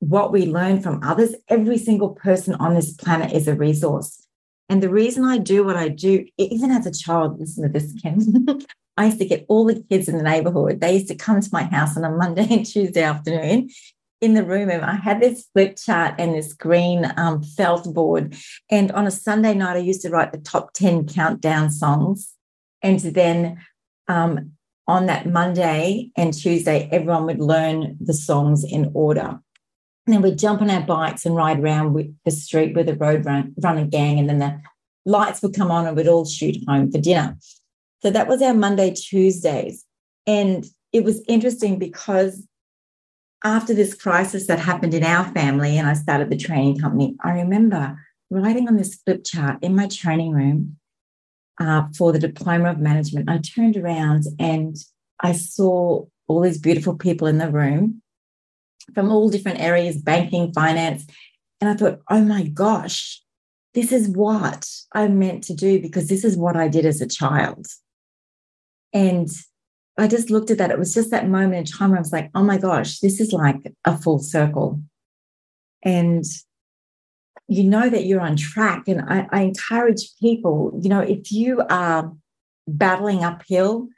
what 0.00 0.32
we 0.32 0.46
learn 0.46 0.82
from 0.82 1.02
others, 1.02 1.34
every 1.48 1.78
single 1.78 2.10
person 2.10 2.54
on 2.54 2.74
this 2.74 2.92
planet 2.92 3.32
is 3.32 3.46
a 3.46 3.54
resource. 3.54 4.26
And 4.68 4.82
the 4.82 4.90
reason 4.90 5.24
I 5.24 5.38
do 5.38 5.64
what 5.64 5.76
I 5.76 5.88
do, 5.88 6.26
even 6.38 6.70
as 6.70 6.86
a 6.86 6.92
child, 6.92 7.38
listen 7.38 7.62
to 7.62 7.68
this, 7.68 7.94
Ken. 8.02 8.58
I 8.96 9.06
used 9.06 9.18
to 9.18 9.24
get 9.24 9.46
all 9.48 9.64
the 9.64 9.82
kids 9.88 10.08
in 10.08 10.16
the 10.16 10.22
neighborhood. 10.22 10.80
They 10.80 10.94
used 10.94 11.08
to 11.08 11.14
come 11.14 11.40
to 11.40 11.48
my 11.52 11.62
house 11.62 11.96
on 11.96 12.04
a 12.04 12.10
Monday 12.10 12.46
and 12.50 12.66
Tuesday 12.66 13.02
afternoon 13.02 13.70
in 14.20 14.34
the 14.34 14.44
room. 14.44 14.68
And 14.68 14.84
I 14.84 14.94
had 14.94 15.20
this 15.20 15.46
flip 15.52 15.76
chart 15.76 16.14
and 16.18 16.34
this 16.34 16.52
green 16.52 17.10
um, 17.16 17.42
felt 17.42 17.92
board. 17.92 18.36
And 18.70 18.92
on 18.92 19.06
a 19.06 19.10
Sunday 19.10 19.54
night, 19.54 19.76
I 19.76 19.80
used 19.80 20.02
to 20.02 20.10
write 20.10 20.32
the 20.32 20.38
top 20.38 20.72
10 20.74 21.06
countdown 21.08 21.70
songs. 21.70 22.34
And 22.82 23.00
then 23.00 23.58
um, 24.08 24.52
on 24.86 25.06
that 25.06 25.26
Monday 25.26 26.10
and 26.16 26.34
Tuesday, 26.34 26.88
everyone 26.92 27.26
would 27.26 27.40
learn 27.40 27.96
the 28.00 28.14
songs 28.14 28.64
in 28.64 28.90
order. 28.94 29.40
And 30.06 30.14
then 30.14 30.22
we'd 30.22 30.38
jump 30.38 30.60
on 30.62 30.70
our 30.70 30.82
bikes 30.82 31.24
and 31.24 31.36
ride 31.36 31.60
around 31.60 31.94
with 31.94 32.14
the 32.24 32.30
street 32.30 32.74
with 32.74 32.88
a 32.88 32.96
road 32.96 33.24
run, 33.24 33.54
runner 33.62 33.86
gang. 33.86 34.18
And 34.18 34.28
then 34.28 34.38
the 34.38 34.60
lights 35.06 35.42
would 35.42 35.54
come 35.54 35.70
on 35.70 35.86
and 35.86 35.96
we'd 35.96 36.08
all 36.08 36.24
shoot 36.24 36.56
home 36.66 36.90
for 36.90 36.98
dinner. 36.98 37.38
So 38.02 38.10
that 38.10 38.28
was 38.28 38.42
our 38.42 38.54
Monday, 38.54 38.92
Tuesdays. 38.94 39.84
And 40.26 40.64
it 40.92 41.04
was 41.04 41.22
interesting 41.28 41.78
because 41.78 42.46
after 43.44 43.74
this 43.74 43.94
crisis 43.94 44.46
that 44.46 44.58
happened 44.58 44.94
in 44.94 45.04
our 45.04 45.24
family 45.32 45.78
and 45.78 45.88
I 45.88 45.94
started 45.94 46.30
the 46.30 46.36
training 46.36 46.78
company, 46.78 47.16
I 47.22 47.32
remember 47.32 47.98
writing 48.30 48.68
on 48.68 48.76
this 48.76 48.96
flip 48.96 49.24
chart 49.24 49.58
in 49.62 49.74
my 49.74 49.88
training 49.88 50.32
room 50.32 50.76
uh, 51.58 51.84
for 51.96 52.12
the 52.12 52.18
diploma 52.18 52.70
of 52.70 52.78
management. 52.78 53.28
I 53.28 53.38
turned 53.38 53.76
around 53.76 54.24
and 54.38 54.76
I 55.20 55.32
saw 55.32 56.04
all 56.28 56.40
these 56.40 56.58
beautiful 56.58 56.96
people 56.96 57.26
in 57.26 57.38
the 57.38 57.50
room 57.50 58.02
from 58.94 59.10
all 59.10 59.30
different 59.30 59.60
areas 59.60 59.96
banking, 59.96 60.52
finance. 60.52 61.06
And 61.60 61.70
I 61.70 61.74
thought, 61.74 62.00
oh 62.08 62.22
my 62.22 62.44
gosh, 62.44 63.22
this 63.74 63.92
is 63.92 64.08
what 64.08 64.68
I'm 64.92 65.18
meant 65.18 65.44
to 65.44 65.54
do 65.54 65.80
because 65.80 66.08
this 66.08 66.24
is 66.24 66.36
what 66.36 66.56
I 66.56 66.68
did 66.68 66.86
as 66.86 67.00
a 67.00 67.06
child. 67.06 67.66
And 68.92 69.28
I 70.00 70.08
just 70.08 70.30
looked 70.30 70.50
at 70.50 70.58
that. 70.58 70.70
It 70.70 70.78
was 70.78 70.94
just 70.94 71.10
that 71.10 71.28
moment 71.28 71.54
in 71.56 71.64
time 71.64 71.90
where 71.90 71.98
I 71.98 72.00
was 72.00 72.12
like, 72.12 72.30
oh 72.34 72.42
my 72.42 72.56
gosh, 72.56 73.00
this 73.00 73.20
is 73.20 73.32
like 73.32 73.72
a 73.84 73.96
full 73.96 74.18
circle. 74.18 74.80
And 75.82 76.24
you 77.48 77.64
know 77.64 77.90
that 77.90 78.06
you're 78.06 78.20
on 78.20 78.36
track. 78.36 78.88
And 78.88 79.02
I, 79.02 79.28
I 79.30 79.42
encourage 79.42 80.16
people, 80.18 80.78
you 80.82 80.88
know, 80.88 81.00
if 81.00 81.30
you 81.30 81.62
are 81.68 82.12
battling 82.66 83.24
uphill, 83.24 83.88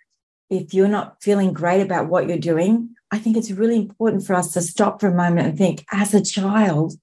if 0.50 0.74
you're 0.74 0.88
not 0.88 1.22
feeling 1.22 1.52
great 1.52 1.80
about 1.80 2.08
what 2.08 2.28
you're 2.28 2.38
doing, 2.38 2.90
I 3.10 3.18
think 3.18 3.36
it's 3.36 3.50
really 3.50 3.76
important 3.76 4.26
for 4.26 4.34
us 4.34 4.52
to 4.54 4.60
stop 4.60 5.00
for 5.00 5.08
a 5.08 5.14
moment 5.14 5.46
and 5.46 5.58
think, 5.58 5.84
as 5.92 6.14
a 6.14 6.24
child, 6.24 6.94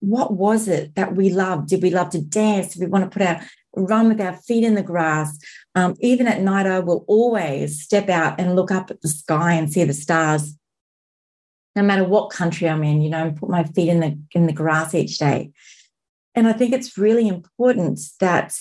what 0.00 0.34
was 0.34 0.68
it 0.68 0.94
that 0.94 1.14
we 1.14 1.30
loved? 1.30 1.68
Did 1.68 1.82
we 1.82 1.90
love 1.90 2.10
to 2.10 2.20
dance? 2.20 2.74
Did 2.74 2.80
we 2.80 2.86
want 2.86 3.04
to 3.04 3.10
put 3.10 3.26
our 3.26 3.40
run 3.74 4.08
with 4.08 4.20
our 4.20 4.34
feet 4.34 4.64
in 4.64 4.74
the 4.74 4.82
grass? 4.82 5.38
Um, 5.74 5.94
even 6.00 6.26
at 6.26 6.40
night, 6.40 6.66
I 6.66 6.80
will 6.80 7.04
always 7.08 7.82
step 7.82 8.08
out 8.08 8.38
and 8.38 8.56
look 8.56 8.70
up 8.70 8.90
at 8.90 9.00
the 9.00 9.08
sky 9.08 9.54
and 9.54 9.72
see 9.72 9.84
the 9.84 9.92
stars, 9.92 10.56
no 11.74 11.82
matter 11.82 12.04
what 12.04 12.30
country 12.30 12.68
I'm 12.68 12.84
in. 12.84 13.00
You 13.00 13.10
know, 13.10 13.26
and 13.26 13.36
put 13.36 13.48
my 13.48 13.64
feet 13.64 13.88
in 13.88 14.00
the 14.00 14.18
in 14.32 14.46
the 14.46 14.52
grass 14.52 14.94
each 14.94 15.18
day. 15.18 15.52
And 16.34 16.46
I 16.46 16.52
think 16.52 16.74
it's 16.74 16.98
really 16.98 17.26
important 17.26 18.00
that 18.20 18.54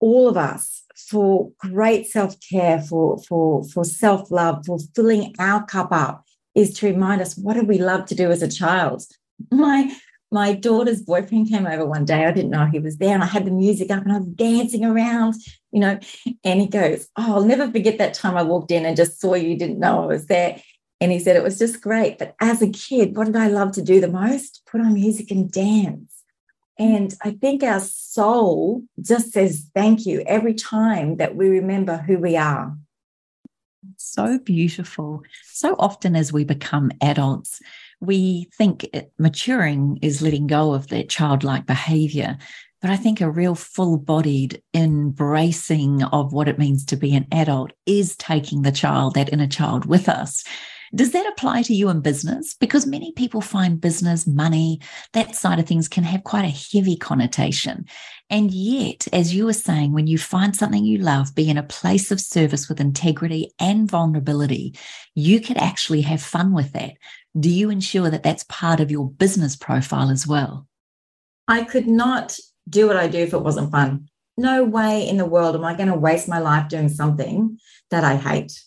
all 0.00 0.28
of 0.28 0.36
us, 0.36 0.82
for 0.96 1.52
great 1.58 2.08
self 2.08 2.36
care, 2.40 2.80
for 2.80 3.22
for 3.22 3.64
for 3.64 3.84
self 3.84 4.30
love, 4.30 4.64
for 4.66 4.78
filling 4.96 5.34
our 5.38 5.64
cup 5.64 5.92
up, 5.92 6.24
is 6.54 6.74
to 6.74 6.86
remind 6.86 7.20
us 7.20 7.36
what 7.36 7.54
did 7.54 7.68
we 7.68 7.78
love 7.78 8.06
to 8.06 8.14
do 8.14 8.30
as 8.30 8.42
a 8.42 8.48
child. 8.48 9.04
My 9.50 9.94
my 10.32 10.52
daughter's 10.52 11.02
boyfriend 11.02 11.48
came 11.48 11.66
over 11.66 11.84
one 11.84 12.04
day. 12.04 12.24
I 12.24 12.30
didn't 12.30 12.52
know 12.52 12.66
he 12.66 12.78
was 12.78 12.98
there, 12.98 13.14
and 13.14 13.22
I 13.22 13.26
had 13.26 13.44
the 13.44 13.50
music 13.50 13.90
up 13.90 14.04
and 14.04 14.12
I 14.12 14.18
was 14.18 14.28
dancing 14.28 14.84
around, 14.84 15.34
you 15.72 15.80
know. 15.80 15.98
And 16.44 16.60
he 16.60 16.66
goes, 16.66 17.08
"Oh, 17.16 17.36
I'll 17.36 17.44
never 17.44 17.70
forget 17.70 17.98
that 17.98 18.14
time 18.14 18.36
I 18.36 18.42
walked 18.42 18.70
in 18.70 18.84
and 18.84 18.96
just 18.96 19.20
saw 19.20 19.34
you. 19.34 19.56
Didn't 19.56 19.80
know 19.80 20.04
I 20.04 20.06
was 20.06 20.26
there." 20.26 20.60
And 21.00 21.10
he 21.10 21.18
said 21.18 21.36
it 21.36 21.42
was 21.42 21.58
just 21.58 21.80
great. 21.80 22.18
But 22.18 22.34
as 22.40 22.60
a 22.60 22.68
kid, 22.68 23.16
what 23.16 23.24
did 23.26 23.36
I 23.36 23.48
love 23.48 23.72
to 23.72 23.82
do 23.82 24.00
the 24.00 24.08
most? 24.08 24.62
Put 24.70 24.82
on 24.82 24.94
music 24.94 25.30
and 25.30 25.50
dance. 25.50 26.12
And 26.78 27.14
I 27.22 27.32
think 27.32 27.62
our 27.62 27.80
soul 27.80 28.84
just 29.00 29.32
says 29.32 29.66
thank 29.74 30.06
you 30.06 30.22
every 30.26 30.54
time 30.54 31.16
that 31.16 31.36
we 31.36 31.48
remember 31.48 31.98
who 31.98 32.18
we 32.18 32.36
are. 32.36 32.76
So 33.96 34.38
beautiful. 34.38 35.22
So 35.44 35.74
often, 35.78 36.16
as 36.16 36.32
we 36.32 36.44
become 36.44 36.90
adults, 37.02 37.60
we 38.00 38.48
think 38.56 38.84
it, 38.92 39.12
maturing 39.18 39.98
is 40.02 40.22
letting 40.22 40.46
go 40.46 40.72
of 40.72 40.88
that 40.88 41.08
childlike 41.08 41.66
behavior. 41.66 42.38
But 42.80 42.90
I 42.90 42.96
think 42.96 43.20
a 43.20 43.30
real 43.30 43.54
full 43.54 43.98
bodied 43.98 44.62
embracing 44.72 46.02
of 46.04 46.32
what 46.32 46.48
it 46.48 46.58
means 46.58 46.84
to 46.86 46.96
be 46.96 47.14
an 47.14 47.26
adult 47.30 47.72
is 47.84 48.16
taking 48.16 48.62
the 48.62 48.72
child, 48.72 49.14
that 49.14 49.32
inner 49.32 49.46
child, 49.46 49.84
with 49.84 50.08
us. 50.08 50.42
Does 50.92 51.12
that 51.12 51.26
apply 51.26 51.62
to 51.62 51.74
you 51.74 51.88
in 51.88 52.00
business? 52.00 52.54
Because 52.54 52.84
many 52.84 53.12
people 53.12 53.40
find 53.40 53.80
business, 53.80 54.26
money, 54.26 54.80
that 55.12 55.36
side 55.36 55.60
of 55.60 55.66
things 55.66 55.86
can 55.86 56.02
have 56.02 56.24
quite 56.24 56.44
a 56.44 56.76
heavy 56.76 56.96
connotation. 56.96 57.84
And 58.28 58.50
yet, 58.50 59.06
as 59.12 59.32
you 59.32 59.44
were 59.44 59.52
saying, 59.52 59.92
when 59.92 60.08
you 60.08 60.18
find 60.18 60.56
something 60.56 60.84
you 60.84 60.98
love, 60.98 61.34
be 61.34 61.48
in 61.48 61.58
a 61.58 61.62
place 61.62 62.10
of 62.10 62.20
service 62.20 62.68
with 62.68 62.80
integrity 62.80 63.52
and 63.60 63.88
vulnerability, 63.88 64.74
you 65.14 65.40
could 65.40 65.58
actually 65.58 66.00
have 66.00 66.22
fun 66.22 66.52
with 66.52 66.72
that. 66.72 66.94
Do 67.38 67.48
you 67.48 67.70
ensure 67.70 68.10
that 68.10 68.22
that's 68.22 68.44
part 68.44 68.80
of 68.80 68.90
your 68.90 69.08
business 69.08 69.56
profile 69.56 70.10
as 70.10 70.26
well? 70.26 70.66
I 71.46 71.64
could 71.64 71.86
not 71.86 72.36
do 72.68 72.86
what 72.86 72.96
I 72.96 73.08
do 73.08 73.18
if 73.18 73.32
it 73.32 73.42
wasn't 73.42 73.70
fun. 73.70 74.08
No 74.36 74.64
way 74.64 75.08
in 75.08 75.16
the 75.16 75.26
world 75.26 75.54
am 75.54 75.64
I 75.64 75.74
going 75.74 75.88
to 75.88 75.98
waste 75.98 76.28
my 76.28 76.38
life 76.38 76.68
doing 76.68 76.88
something 76.88 77.58
that 77.90 78.04
I 78.04 78.16
hate. 78.16 78.60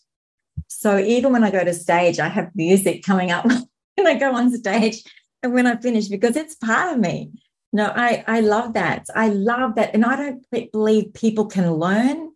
So 0.67 0.97
even 0.97 1.31
when 1.31 1.43
I 1.43 1.51
go 1.51 1.63
to 1.63 1.73
stage, 1.73 2.19
I 2.19 2.27
have 2.27 2.51
music 2.55 3.03
coming 3.03 3.31
up 3.31 3.45
when 3.95 4.07
I 4.07 4.15
go 4.15 4.33
on 4.33 4.55
stage 4.55 5.03
and 5.41 5.53
when 5.53 5.67
I 5.67 5.77
finish 5.77 6.07
because 6.07 6.35
it's 6.35 6.55
part 6.55 6.93
of 6.93 6.99
me. 6.99 7.31
No, 7.71 7.91
I, 7.95 8.23
I 8.27 8.41
love 8.41 8.73
that. 8.73 9.07
I 9.15 9.29
love 9.29 9.75
that. 9.75 9.93
And 9.93 10.05
I 10.05 10.15
don't 10.15 10.71
believe 10.71 11.13
people 11.13 11.47
can 11.47 11.73
learn 11.73 12.31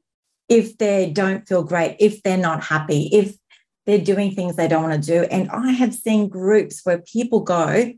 if 0.49 0.77
they 0.77 1.11
don't 1.11 1.47
feel 1.47 1.63
great, 1.63 1.97
if 1.99 2.23
they're 2.23 2.37
not 2.37 2.63
happy, 2.63 3.09
if 3.11 3.37
they're 3.87 3.97
doing 3.97 4.31
things 4.31 4.55
they 4.55 4.67
don't 4.67 4.83
want 4.83 5.01
to 5.01 5.07
do. 5.11 5.23
And 5.23 5.49
I 5.49 5.71
have 5.71 5.95
seen 5.95 6.27
groups 6.27 6.81
where 6.83 6.99
people 6.99 7.39
go, 7.39 7.93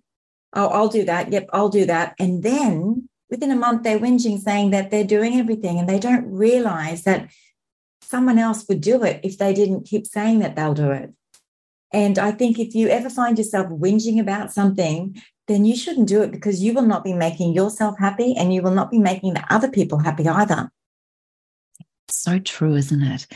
Oh, 0.54 0.67
I'll 0.67 0.88
do 0.88 1.04
that. 1.06 1.32
Yep, 1.32 1.49
I'll 1.52 1.69
do 1.69 1.86
that. 1.86 2.15
And 2.17 2.41
then 2.41 3.10
within 3.30 3.52
a 3.52 3.56
month 3.56 3.84
they're 3.84 3.99
whinging 3.99 4.39
saying 4.39 4.71
that 4.71 4.89
they're 4.89 5.04
doing 5.04 5.36
everything 5.36 5.78
and 5.78 5.88
they 5.88 5.99
don't 5.99 6.25
realize 6.32 7.04
that 7.04 7.30
someone 8.02 8.39
else 8.39 8.65
would 8.67 8.82
do 8.82 9.04
it 9.04 9.19
if 9.23 9.38
they 9.38 9.54
didn't 9.54 9.86
keep 9.86 10.08
saying 10.08 10.39
that 10.39 10.56
they'll 10.56 10.73
do 10.73 10.91
it. 10.91 11.12
And 11.91 12.17
I 12.17 12.32
think 12.32 12.60
if 12.60 12.73
you 12.73 12.88
ever 12.88 13.10
find 13.10 13.38
yourself 13.38 13.67
whinging 13.67 14.19
about 14.19 14.52
something, 14.52 15.21
then 15.47 15.65
you 15.65 15.75
shouldn't 15.75 16.08
do 16.08 16.21
it 16.21 16.32
because 16.32 16.62
you 16.62 16.73
will 16.73 16.84
not 16.84 17.04
be 17.04 17.13
making 17.13 17.54
yourself 17.54 17.95
happy 17.99 18.36
and 18.36 18.54
you 18.54 18.62
will 18.62 18.71
not 18.71 18.91
be 18.91 18.99
making 18.99 19.34
the 19.34 19.43
other 19.54 19.69
people 19.69 19.99
happy 19.99 20.28
either. 20.28 20.71
So 22.10 22.39
true, 22.39 22.75
isn't 22.75 23.02
it? 23.02 23.28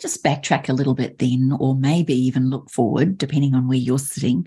Just 0.00 0.24
backtrack 0.24 0.68
a 0.68 0.72
little 0.72 0.94
bit 0.94 1.18
then, 1.18 1.56
or 1.58 1.74
maybe 1.74 2.14
even 2.14 2.50
look 2.50 2.70
forward, 2.70 3.18
depending 3.18 3.54
on 3.54 3.68
where 3.68 3.78
you're 3.78 3.98
sitting 3.98 4.46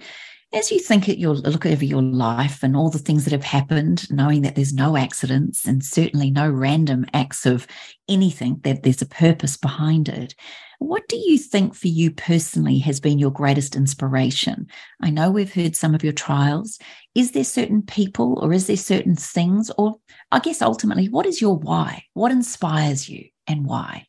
as 0.53 0.71
you 0.71 0.79
think 0.79 1.09
at 1.09 1.17
your 1.17 1.33
look 1.33 1.65
over 1.65 1.83
your 1.83 2.01
life 2.01 2.61
and 2.61 2.77
all 2.77 2.89
the 2.89 2.99
things 2.99 3.23
that 3.23 3.33
have 3.33 3.43
happened, 3.43 4.09
knowing 4.11 4.43
that 4.43 4.55
there's 4.55 4.73
no 4.73 4.95
accidents 4.95 5.65
and 5.65 5.83
certainly 5.83 6.29
no 6.29 6.47
random 6.47 7.05
acts 7.13 7.45
of 7.45 7.65
anything, 8.07 8.59
that 8.63 8.83
there's 8.83 9.01
a 9.01 9.07
purpose 9.07 9.57
behind 9.57 10.07
it. 10.07 10.35
What 10.77 11.07
do 11.07 11.15
you 11.15 11.39
think 11.39 11.73
for 11.73 11.87
you 11.87 12.11
personally 12.11 12.77
has 12.79 12.99
been 12.99 13.17
your 13.17 13.31
greatest 13.31 13.75
inspiration? 13.75 14.67
I 15.01 15.09
know 15.09 15.31
we've 15.31 15.53
heard 15.53 15.75
some 15.75 15.95
of 15.95 16.03
your 16.03 16.13
trials. 16.13 16.77
Is 17.15 17.31
there 17.31 17.43
certain 17.43 17.81
people 17.81 18.39
or 18.39 18.53
is 18.53 18.67
there 18.67 18.77
certain 18.77 19.15
things? 19.15 19.71
Or 19.77 19.95
I 20.31 20.39
guess 20.39 20.61
ultimately, 20.61 21.09
what 21.09 21.25
is 21.25 21.41
your 21.41 21.57
why? 21.57 22.03
What 22.13 22.31
inspires 22.31 23.09
you 23.09 23.29
and 23.47 23.65
why? 23.65 24.05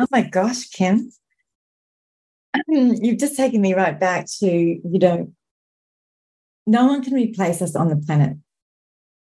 Oh 0.00 0.06
my 0.10 0.22
gosh, 0.22 0.66
Kim. 0.70 1.12
Um, 2.54 2.94
you've 3.02 3.18
just 3.18 3.36
taken 3.36 3.60
me 3.60 3.74
right 3.74 4.00
back 4.00 4.24
to, 4.38 4.46
you 4.46 4.98
know, 4.98 5.30
no 6.66 6.86
one 6.86 7.04
can 7.04 7.12
replace 7.12 7.60
us 7.60 7.76
on 7.76 7.88
the 7.88 7.96
planet. 7.96 8.38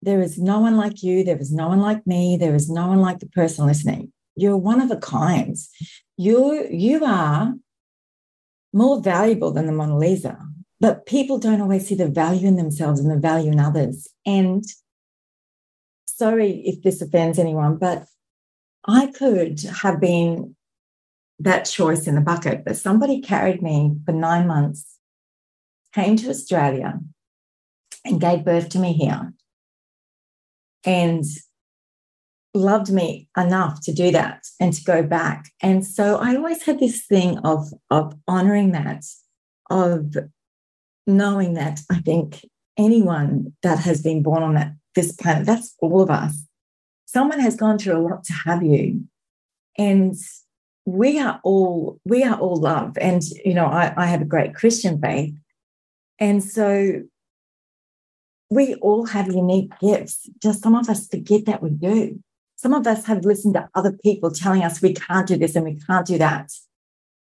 There 0.03 0.21
is 0.21 0.39
no 0.39 0.61
one 0.61 0.77
like 0.77 1.03
you. 1.03 1.25
There 1.25 1.39
is 1.39 1.51
no 1.51 1.69
one 1.69 1.81
like 1.81 2.07
me. 2.07 2.37
There 2.37 2.55
is 2.55 2.69
no 2.69 2.89
one 2.89 3.01
like 3.01 3.21
the 3.21 3.29
person 3.29 3.67
listening. 3.67 4.13
You're 4.37 4.59
one 4.59 4.83
of 4.83 4.91
a 4.91 4.99
kind. 4.99 5.57
You, 6.19 6.69
you 6.71 7.03
are 7.07 7.55
more 8.75 9.01
valuable 9.01 9.53
than 9.53 9.65
the 9.65 9.73
Mona 9.73 9.97
Lisa, 9.97 10.39
but 10.79 11.07
people 11.07 11.39
don't 11.39 11.63
always 11.63 11.89
see 11.89 11.95
the 11.95 12.09
value 12.09 12.47
in 12.47 12.57
themselves 12.57 13.01
and 13.01 13.11
the 13.11 13.17
value 13.17 13.51
in 13.51 13.61
others. 13.61 14.09
And 14.27 14.63
sorry 16.05 16.61
if 16.67 16.83
this 16.83 17.01
offends 17.01 17.39
anyone, 17.39 17.79
but 17.79 18.05
I 18.87 19.07
could 19.07 19.63
have 19.83 20.01
been 20.01 20.55
that 21.39 21.65
choice 21.65 22.07
in 22.07 22.15
the 22.15 22.21
bucket. 22.21 22.65
But 22.65 22.77
somebody 22.77 23.21
carried 23.21 23.63
me 23.63 23.97
for 24.05 24.13
nine 24.13 24.47
months, 24.47 24.99
came 25.93 26.17
to 26.17 26.31
Australia, 26.31 27.01
and 28.05 28.21
gave 28.21 28.45
birth 28.45 28.69
to 28.71 28.79
me 28.79 28.93
here, 28.93 29.35
and 30.85 31.25
loved 32.55 32.91
me 32.91 33.29
enough 33.37 33.81
to 33.83 33.93
do 33.93 34.11
that 34.13 34.47
and 34.59 34.73
to 34.73 34.83
go 34.85 35.03
back. 35.03 35.51
And 35.61 35.87
so 35.87 36.17
I 36.17 36.37
always 36.37 36.63
had 36.63 36.81
this 36.81 37.05
thing 37.05 37.39
of 37.39 37.73
of 37.91 38.15
honoring 38.27 38.73
that, 38.73 39.05
of 39.71 40.17
knowing 41.07 41.55
that 41.55 41.81
I 41.91 42.01
think 42.01 42.45
anyone 42.79 43.53
that 43.63 43.79
has 43.81 44.03
been 44.03 44.23
born 44.23 44.43
on 44.43 44.55
that 44.55 44.73
this 44.95 45.13
planet, 45.13 45.47
that's 45.47 45.75
all 45.81 46.01
of 46.01 46.11
us. 46.11 46.45
Someone 47.05 47.39
has 47.39 47.55
gone 47.55 47.79
through 47.79 47.99
a 47.99 48.03
lot 48.03 48.25
to 48.25 48.33
have 48.33 48.63
you. 48.63 49.05
And 49.79 50.15
we 50.87 51.19
are 51.19 51.41
all 51.43 52.01
we 52.05 52.23
are 52.23 52.39
all 52.39 52.57
love. 52.57 52.97
And 52.99 53.23
you 53.45 53.55
know 53.55 53.67
I, 53.67 53.93
I 53.97 54.07
have 54.07 54.23
a 54.23 54.27
great 54.27 54.55
christian 54.55 55.01
faith. 55.01 55.35
And 56.19 56.43
so 56.43 57.03
we 58.49 58.77
all 58.77 59.07
have 59.07 59.27
unique 59.27 59.73
gifts. 59.81 60.31
Just 60.43 60.63
some 60.63 60.75
of 60.75 60.89
us 60.89 61.09
forget 61.09 61.45
that 61.47 61.63
we 61.63 61.71
do. 61.71 62.23
Some 62.55 62.73
of 62.73 62.87
us 62.87 63.05
have 63.07 63.25
listened 63.25 63.55
to 63.55 63.69
other 63.75 63.93
people 63.93 64.31
telling 64.31 64.63
us 64.63 64.81
we 64.81 64.95
can't 64.95 65.27
do 65.27 65.37
this 65.37 65.57
and 65.57 65.65
we 65.65 65.79
can't 65.87 66.07
do 66.07 66.17
that. 66.19 66.53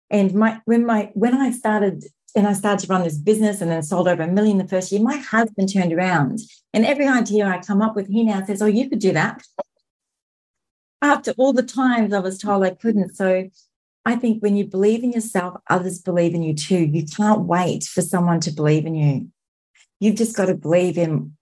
And 0.09 0.33
my 0.33 0.61
when 0.65 0.85
my 0.85 1.11
when 1.15 1.35
i 1.35 1.51
started 1.51 2.05
and 2.35 2.47
i 2.47 2.53
started 2.53 2.85
to 2.85 2.93
run 2.93 3.03
this 3.03 3.17
business 3.17 3.59
and 3.59 3.71
then 3.71 3.83
sold 3.83 4.07
over 4.07 4.23
a 4.23 4.27
million 4.27 4.57
the 4.57 4.67
first 4.67 4.91
year 4.91 5.01
my 5.01 5.17
husband 5.17 5.73
turned 5.73 5.91
around 5.91 6.39
and 6.73 6.85
every 6.85 7.07
idea 7.07 7.45
i 7.45 7.59
come 7.59 7.81
up 7.81 7.95
with 7.95 8.07
he 8.07 8.23
now 8.23 8.41
says 8.45 8.61
oh 8.61 8.67
you 8.67 8.87
could 8.89 8.99
do 8.99 9.11
that 9.11 9.41
after 11.07 11.33
all 11.37 11.53
the 11.53 11.63
times 11.63 12.13
I 12.13 12.19
was 12.19 12.37
told 12.37 12.63
I 12.63 12.71
couldn't. 12.71 13.15
So 13.15 13.49
I 14.05 14.15
think 14.15 14.41
when 14.41 14.55
you 14.55 14.65
believe 14.65 15.03
in 15.03 15.11
yourself, 15.11 15.59
others 15.69 15.99
believe 15.99 16.33
in 16.33 16.43
you 16.43 16.53
too. 16.53 16.85
You 16.85 17.05
can't 17.05 17.41
wait 17.41 17.83
for 17.83 18.01
someone 18.01 18.39
to 18.41 18.51
believe 18.51 18.85
in 18.85 18.95
you. 18.95 19.29
You've 19.99 20.15
just 20.15 20.35
got 20.35 20.45
to 20.45 20.55
believe 20.55 20.97
in 20.97 21.35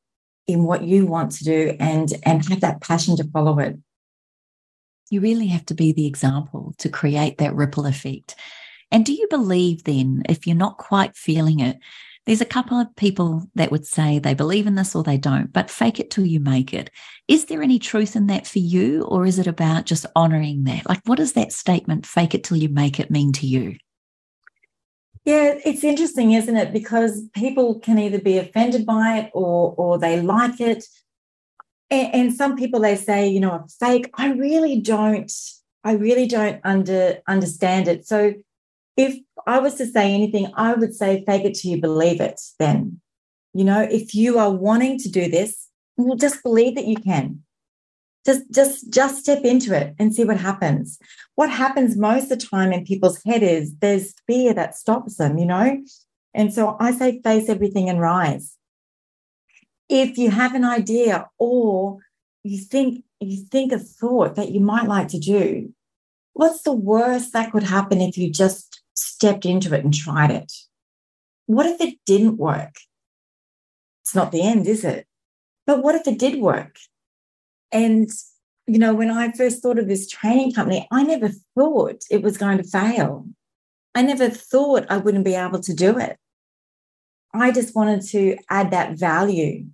in 0.47 0.63
what 0.63 0.83
you 0.83 1.05
want 1.05 1.31
to 1.31 1.43
do 1.43 1.75
and 1.79 2.13
and 2.23 2.47
have 2.47 2.61
that 2.61 2.81
passion 2.81 3.17
to 3.17 3.23
follow 3.25 3.59
it. 3.59 3.77
You 5.09 5.21
really 5.21 5.47
have 5.47 5.65
to 5.67 5.73
be 5.73 5.91
the 5.91 6.07
example 6.07 6.73
to 6.79 6.89
create 6.89 7.37
that 7.37 7.55
ripple 7.55 7.85
effect. 7.85 8.35
And 8.91 9.05
do 9.05 9.13
you 9.13 9.27
believe 9.29 9.83
then, 9.83 10.23
if 10.29 10.47
you're 10.47 10.55
not 10.55 10.77
quite 10.77 11.15
feeling 11.15 11.59
it, 11.59 11.77
there's 12.25 12.41
a 12.41 12.45
couple 12.45 12.79
of 12.79 12.95
people 12.95 13.43
that 13.55 13.71
would 13.71 13.85
say 13.85 14.17
they 14.17 14.33
believe 14.33 14.65
in 14.65 14.75
this 14.75 14.95
or 14.95 15.03
they 15.03 15.17
don't, 15.17 15.53
but 15.53 15.69
fake 15.69 15.99
it 15.99 16.09
till 16.09 16.25
you 16.25 16.39
make 16.39 16.73
it. 16.73 16.89
Is 17.27 17.45
there 17.45 17.61
any 17.61 17.77
truth 17.77 18.15
in 18.15 18.27
that 18.27 18.47
for 18.47 18.59
you, 18.59 19.03
or 19.03 19.25
is 19.25 19.37
it 19.37 19.47
about 19.47 19.85
just 19.85 20.05
honoring 20.15 20.63
that? 20.63 20.87
Like, 20.89 21.01
what 21.05 21.17
does 21.17 21.33
that 21.33 21.51
statement, 21.51 22.05
fake 22.05 22.33
it 22.33 22.43
till 22.43 22.57
you 22.57 22.69
make 22.69 22.99
it, 22.99 23.11
mean 23.11 23.31
to 23.33 23.47
you? 23.47 23.77
Yeah, 25.23 25.55
it's 25.65 25.83
interesting, 25.83 26.33
isn't 26.33 26.55
it? 26.55 26.71
Because 26.71 27.27
people 27.33 27.79
can 27.79 27.97
either 27.97 28.19
be 28.19 28.37
offended 28.37 28.85
by 28.85 29.17
it 29.19 29.31
or 29.33 29.73
or 29.75 29.97
they 29.97 30.21
like 30.21 30.61
it. 30.61 30.85
And, 31.89 32.13
and 32.13 32.33
some 32.33 32.55
people 32.55 32.79
they 32.79 32.95
say, 32.95 33.27
you 33.27 33.39
know, 33.39 33.65
fake. 33.79 34.11
I 34.13 34.33
really 34.33 34.79
don't. 34.81 35.31
I 35.83 35.93
really 35.93 36.27
don't 36.27 36.61
under 36.63 37.19
understand 37.27 37.87
it. 37.87 38.07
So 38.07 38.35
if 38.97 39.19
I 39.45 39.59
was 39.59 39.75
to 39.75 39.85
say 39.85 40.13
anything, 40.13 40.51
I 40.55 40.73
would 40.73 40.95
say 40.95 41.23
fake 41.25 41.45
it 41.45 41.55
till 41.55 41.71
you 41.71 41.81
believe 41.81 42.21
it 42.21 42.39
then. 42.59 43.01
You 43.53 43.63
know, 43.63 43.81
if 43.81 44.15
you 44.15 44.37
are 44.39 44.51
wanting 44.51 44.97
to 44.99 45.09
do 45.09 45.29
this, 45.29 45.69
well, 45.97 46.17
just 46.17 46.43
believe 46.43 46.75
that 46.75 46.87
you 46.87 46.95
can. 46.95 47.41
Just, 48.25 48.51
just, 48.51 48.91
just 48.91 49.19
step 49.19 49.43
into 49.43 49.75
it 49.75 49.93
and 49.99 50.13
see 50.13 50.23
what 50.23 50.39
happens. 50.39 50.97
What 51.35 51.49
happens 51.49 51.95
most 51.95 52.31
of 52.31 52.39
the 52.39 52.45
time 52.45 52.73
in 52.73 52.83
people's 52.83 53.21
head 53.23 53.43
is 53.43 53.75
there's 53.77 54.15
fear 54.25 54.53
that 54.53 54.75
stops 54.75 55.17
them, 55.17 55.37
you 55.37 55.45
know? 55.45 55.83
And 56.33 56.53
so 56.53 56.75
I 56.79 56.91
say 56.91 57.21
face 57.21 57.49
everything 57.49 57.87
and 57.87 58.01
rise. 58.01 58.57
If 59.87 60.17
you 60.17 60.31
have 60.31 60.55
an 60.55 60.65
idea 60.65 61.29
or 61.37 61.99
you 62.43 62.57
think 62.57 63.03
you 63.21 63.45
think 63.45 63.71
a 63.71 63.79
thought 63.79 64.35
that 64.35 64.51
you 64.51 64.59
might 64.59 64.87
like 64.87 65.07
to 65.09 65.19
do, 65.19 65.73
what's 66.33 66.63
the 66.63 66.73
worst 66.73 67.31
that 67.33 67.51
could 67.51 67.63
happen 67.63 68.01
if 68.01 68.17
you 68.17 68.29
just 68.31 68.74
stepped 69.15 69.45
into 69.45 69.73
it 69.73 69.83
and 69.83 69.93
tried 69.93 70.29
it. 70.29 70.51
What 71.45 71.65
if 71.65 71.79
it 71.79 71.95
didn't 72.05 72.37
work? 72.37 72.75
It's 74.03 74.13
not 74.13 74.31
the 74.31 74.41
end, 74.41 74.67
is 74.67 74.83
it? 74.83 75.07
But 75.65 75.81
what 75.81 75.95
if 75.95 76.05
it 76.05 76.19
did 76.19 76.39
work? 76.39 76.75
And, 77.71 78.09
you 78.67 78.77
know, 78.77 78.93
when 78.93 79.09
I 79.09 79.31
first 79.31 79.61
thought 79.61 79.79
of 79.79 79.87
this 79.87 80.07
training 80.07 80.51
company, 80.51 80.85
I 80.91 81.03
never 81.03 81.29
thought 81.57 82.03
it 82.11 82.21
was 82.21 82.37
going 82.37 82.57
to 82.57 82.63
fail. 82.63 83.25
I 83.95 84.01
never 84.01 84.29
thought 84.29 84.85
I 84.89 84.97
wouldn't 84.97 85.25
be 85.25 85.35
able 85.35 85.61
to 85.61 85.73
do 85.73 85.97
it. 85.97 86.17
I 87.33 87.51
just 87.51 87.73
wanted 87.73 88.01
to 88.09 88.37
add 88.49 88.71
that 88.71 88.97
value 88.97 89.65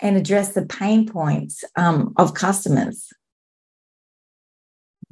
and 0.00 0.16
address 0.16 0.54
the 0.54 0.66
pain 0.66 1.06
points 1.06 1.64
um, 1.76 2.12
of 2.16 2.34
customers. 2.34 3.12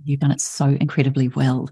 You've 0.04 0.20
done 0.20 0.32
it 0.32 0.40
so 0.40 0.66
incredibly 0.66 1.28
well. 1.28 1.68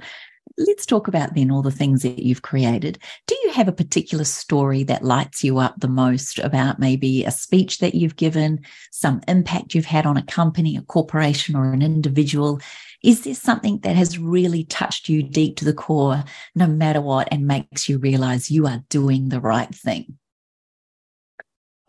Let's 0.60 0.84
talk 0.84 1.08
about 1.08 1.34
then 1.34 1.50
all 1.50 1.62
the 1.62 1.70
things 1.70 2.02
that 2.02 2.18
you've 2.18 2.42
created. 2.42 2.98
Do 3.26 3.34
you 3.44 3.52
have 3.52 3.66
a 3.66 3.72
particular 3.72 4.24
story 4.24 4.82
that 4.84 5.02
lights 5.02 5.42
you 5.42 5.56
up 5.56 5.74
the 5.78 5.88
most 5.88 6.38
about 6.38 6.78
maybe 6.78 7.24
a 7.24 7.30
speech 7.30 7.78
that 7.78 7.94
you've 7.94 8.16
given, 8.16 8.60
some 8.90 9.22
impact 9.26 9.74
you've 9.74 9.86
had 9.86 10.04
on 10.04 10.18
a 10.18 10.22
company, 10.22 10.76
a 10.76 10.82
corporation, 10.82 11.56
or 11.56 11.72
an 11.72 11.80
individual? 11.80 12.60
Is 13.02 13.22
there 13.22 13.34
something 13.34 13.78
that 13.78 13.96
has 13.96 14.18
really 14.18 14.64
touched 14.64 15.08
you 15.08 15.22
deep 15.22 15.56
to 15.56 15.64
the 15.64 15.72
core, 15.72 16.24
no 16.54 16.66
matter 16.66 17.00
what, 17.00 17.28
and 17.32 17.46
makes 17.46 17.88
you 17.88 17.96
realize 17.96 18.50
you 18.50 18.66
are 18.66 18.84
doing 18.90 19.30
the 19.30 19.40
right 19.40 19.74
thing? 19.74 20.18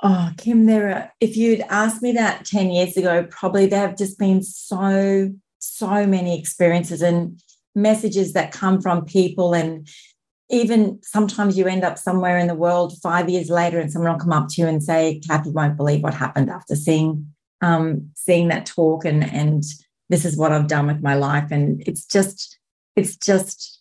Oh, 0.02 0.32
Kim, 0.38 0.66
there 0.66 0.96
are, 0.96 1.14
if 1.20 1.36
you'd 1.36 1.66
asked 1.70 2.02
me 2.02 2.14
that 2.14 2.46
10 2.46 2.72
years 2.72 2.96
ago, 2.96 3.28
probably 3.30 3.66
there 3.66 3.86
have 3.86 3.98
just 3.98 4.18
been 4.18 4.42
so, 4.42 5.34
so 5.60 6.08
many 6.08 6.40
experiences. 6.40 7.02
And 7.02 7.44
messages 7.76 8.34
that 8.34 8.52
come 8.52 8.82
from 8.82 9.06
people. 9.06 9.54
And 9.54 9.88
even 10.50 11.00
sometimes 11.02 11.58
you 11.58 11.66
end 11.68 11.84
up 11.84 11.98
somewhere 11.98 12.38
in 12.38 12.48
the 12.48 12.56
world 12.56 12.94
five 13.02 13.30
years 13.30 13.50
later 13.50 13.80
and 13.80 13.92
someone 13.92 14.12
will 14.12 14.19
come 14.19 14.34
up 14.34 14.50
to 14.50 14.62
you 14.62 14.67
and 14.67 14.84
say 14.84 15.22
kathy 15.26 15.50
won't 15.50 15.78
believe 15.78 16.04
what 16.04 16.13
happened 16.13 16.50
after 16.50 16.76
seeing 16.76 17.26
um, 17.62 18.10
seeing 18.15 18.48
that 18.48 18.65
talk 18.65 19.06
and 19.06 19.24
and 19.24 19.63
this 20.10 20.26
is 20.26 20.36
what 20.36 20.52
i've 20.52 20.67
done 20.67 20.88
with 20.88 21.02
my 21.02 21.13
life. 21.15 21.52
And 21.52 21.82
it's 21.88 22.06
just 22.06 22.58
it's 22.96 23.15
just 23.15 23.80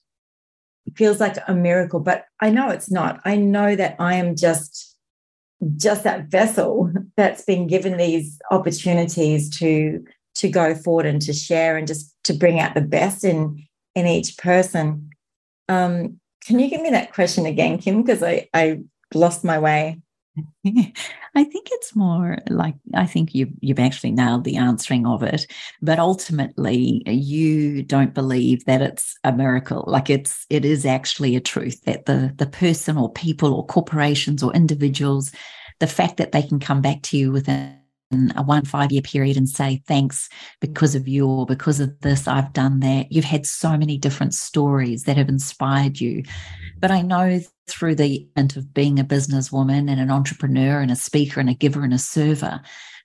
it 0.87 0.97
feels 0.97 1.19
like 1.19 1.37
a 1.49 1.55
miracle. 1.55 2.01
But 2.01 2.27
i 2.41 2.51
know 2.51 2.69
it's 2.69 2.91
not. 2.91 3.21
I 3.25 3.37
know 3.37 3.75
that 3.75 3.97
i 3.99 4.15
am 4.15 4.37
just 4.37 4.97
just 5.77 6.05
that 6.05 6.27
vessel 6.27 6.93
that's 7.17 7.45
been 7.45 7.67
given 7.67 7.97
these 7.97 8.41
opportunities 8.51 9.59
to 9.59 10.05
to 10.37 10.49
go 10.49 10.75
forward 10.75 11.07
and 11.07 11.21
to 11.23 11.33
share 11.33 11.77
and 11.77 11.87
just 11.87 12.15
to 12.25 12.33
bring 12.33 12.61
out 12.61 12.75
the 12.75 12.81
best 12.81 13.25
in 13.25 13.67
in 13.95 14.07
each 14.07 14.39
person. 14.39 15.11
Um, 15.69 16.21
can 16.45 16.59
you 16.59 16.69
give 16.69 16.81
me 16.81 16.91
that 16.91 17.13
question 17.13 17.47
again, 17.47 17.79
Kim? 17.79 18.03
Because 18.03 18.23
I, 18.23 18.49
I 18.55 18.81
lost 19.15 19.45
my 19.45 19.59
way. 19.59 20.01
I 21.35 21.45
think 21.45 21.69
it's 21.71 21.95
more 21.95 22.39
like 22.49 22.75
I 22.95 23.07
think 23.07 23.35
you 23.35 23.49
you've 23.61 23.79
actually 23.79 24.13
nailed 24.13 24.45
the 24.45 24.57
answering 24.57 25.07
of 25.07 25.23
it, 25.23 25.47
but 25.83 25.99
ultimately 25.99 27.03
you 27.07 27.83
don't 27.83 28.15
believe 28.15 28.65
that 28.65 28.81
it's 28.83 29.17
a 29.25 29.33
miracle. 29.33 29.85
Like 29.87 30.09
it's 30.09 30.47
it 30.51 30.65
is 30.65 30.87
actually 30.87 31.37
a 31.37 31.41
truth 31.41 31.83
that 31.85 32.07
the 32.07 32.33
the 32.37 32.47
person 32.47 32.97
or 32.97 33.13
people 33.13 33.55
or 33.55 33.67
corporations 33.67 34.43
or 34.43 34.53
individuals, 34.55 35.33
the 35.79 35.87
fact 35.87 36.17
that 36.17 36.33
they 36.33 36.43
can 36.43 36.61
come 36.61 36.81
back 36.81 37.03
to 37.03 37.17
you 37.17 37.33
within 37.33 37.80
a 38.13 38.43
one 38.43 38.65
five 38.65 38.91
year 38.91 39.03
period 39.03 39.37
and 39.37 39.49
say 39.49 39.83
thanks 39.87 40.29
because 40.61 40.95
of 40.95 41.07
you 41.07 41.27
or 41.27 41.47
because 41.47 41.79
of 41.79 42.01
this 42.01 42.27
i've 42.27 42.53
done 42.53 42.81
that. 42.81 43.11
You've 43.13 43.25
had 43.25 43.47
so 43.47 43.77
many 43.77 43.99
different 43.99 44.35
stories 44.35 45.05
that 45.05 45.17
have 45.17 45.29
inspired 45.29 46.01
you. 46.01 46.25
But 46.79 46.91
i 46.91 47.03
know 47.03 47.41
through 47.67 47.95
the 47.95 48.27
end 48.37 48.57
of 48.57 48.75
being 48.75 48.99
a 48.99 49.05
businesswoman 49.05 49.89
and 49.89 50.01
an 50.01 50.11
entrepreneur 50.11 50.81
and 50.81 50.91
a 50.91 50.97
speaker 50.97 51.39
and 51.39 51.49
a 51.49 51.55
giver 51.55 51.85
and 51.85 51.95
a 51.95 51.99
server 51.99 52.61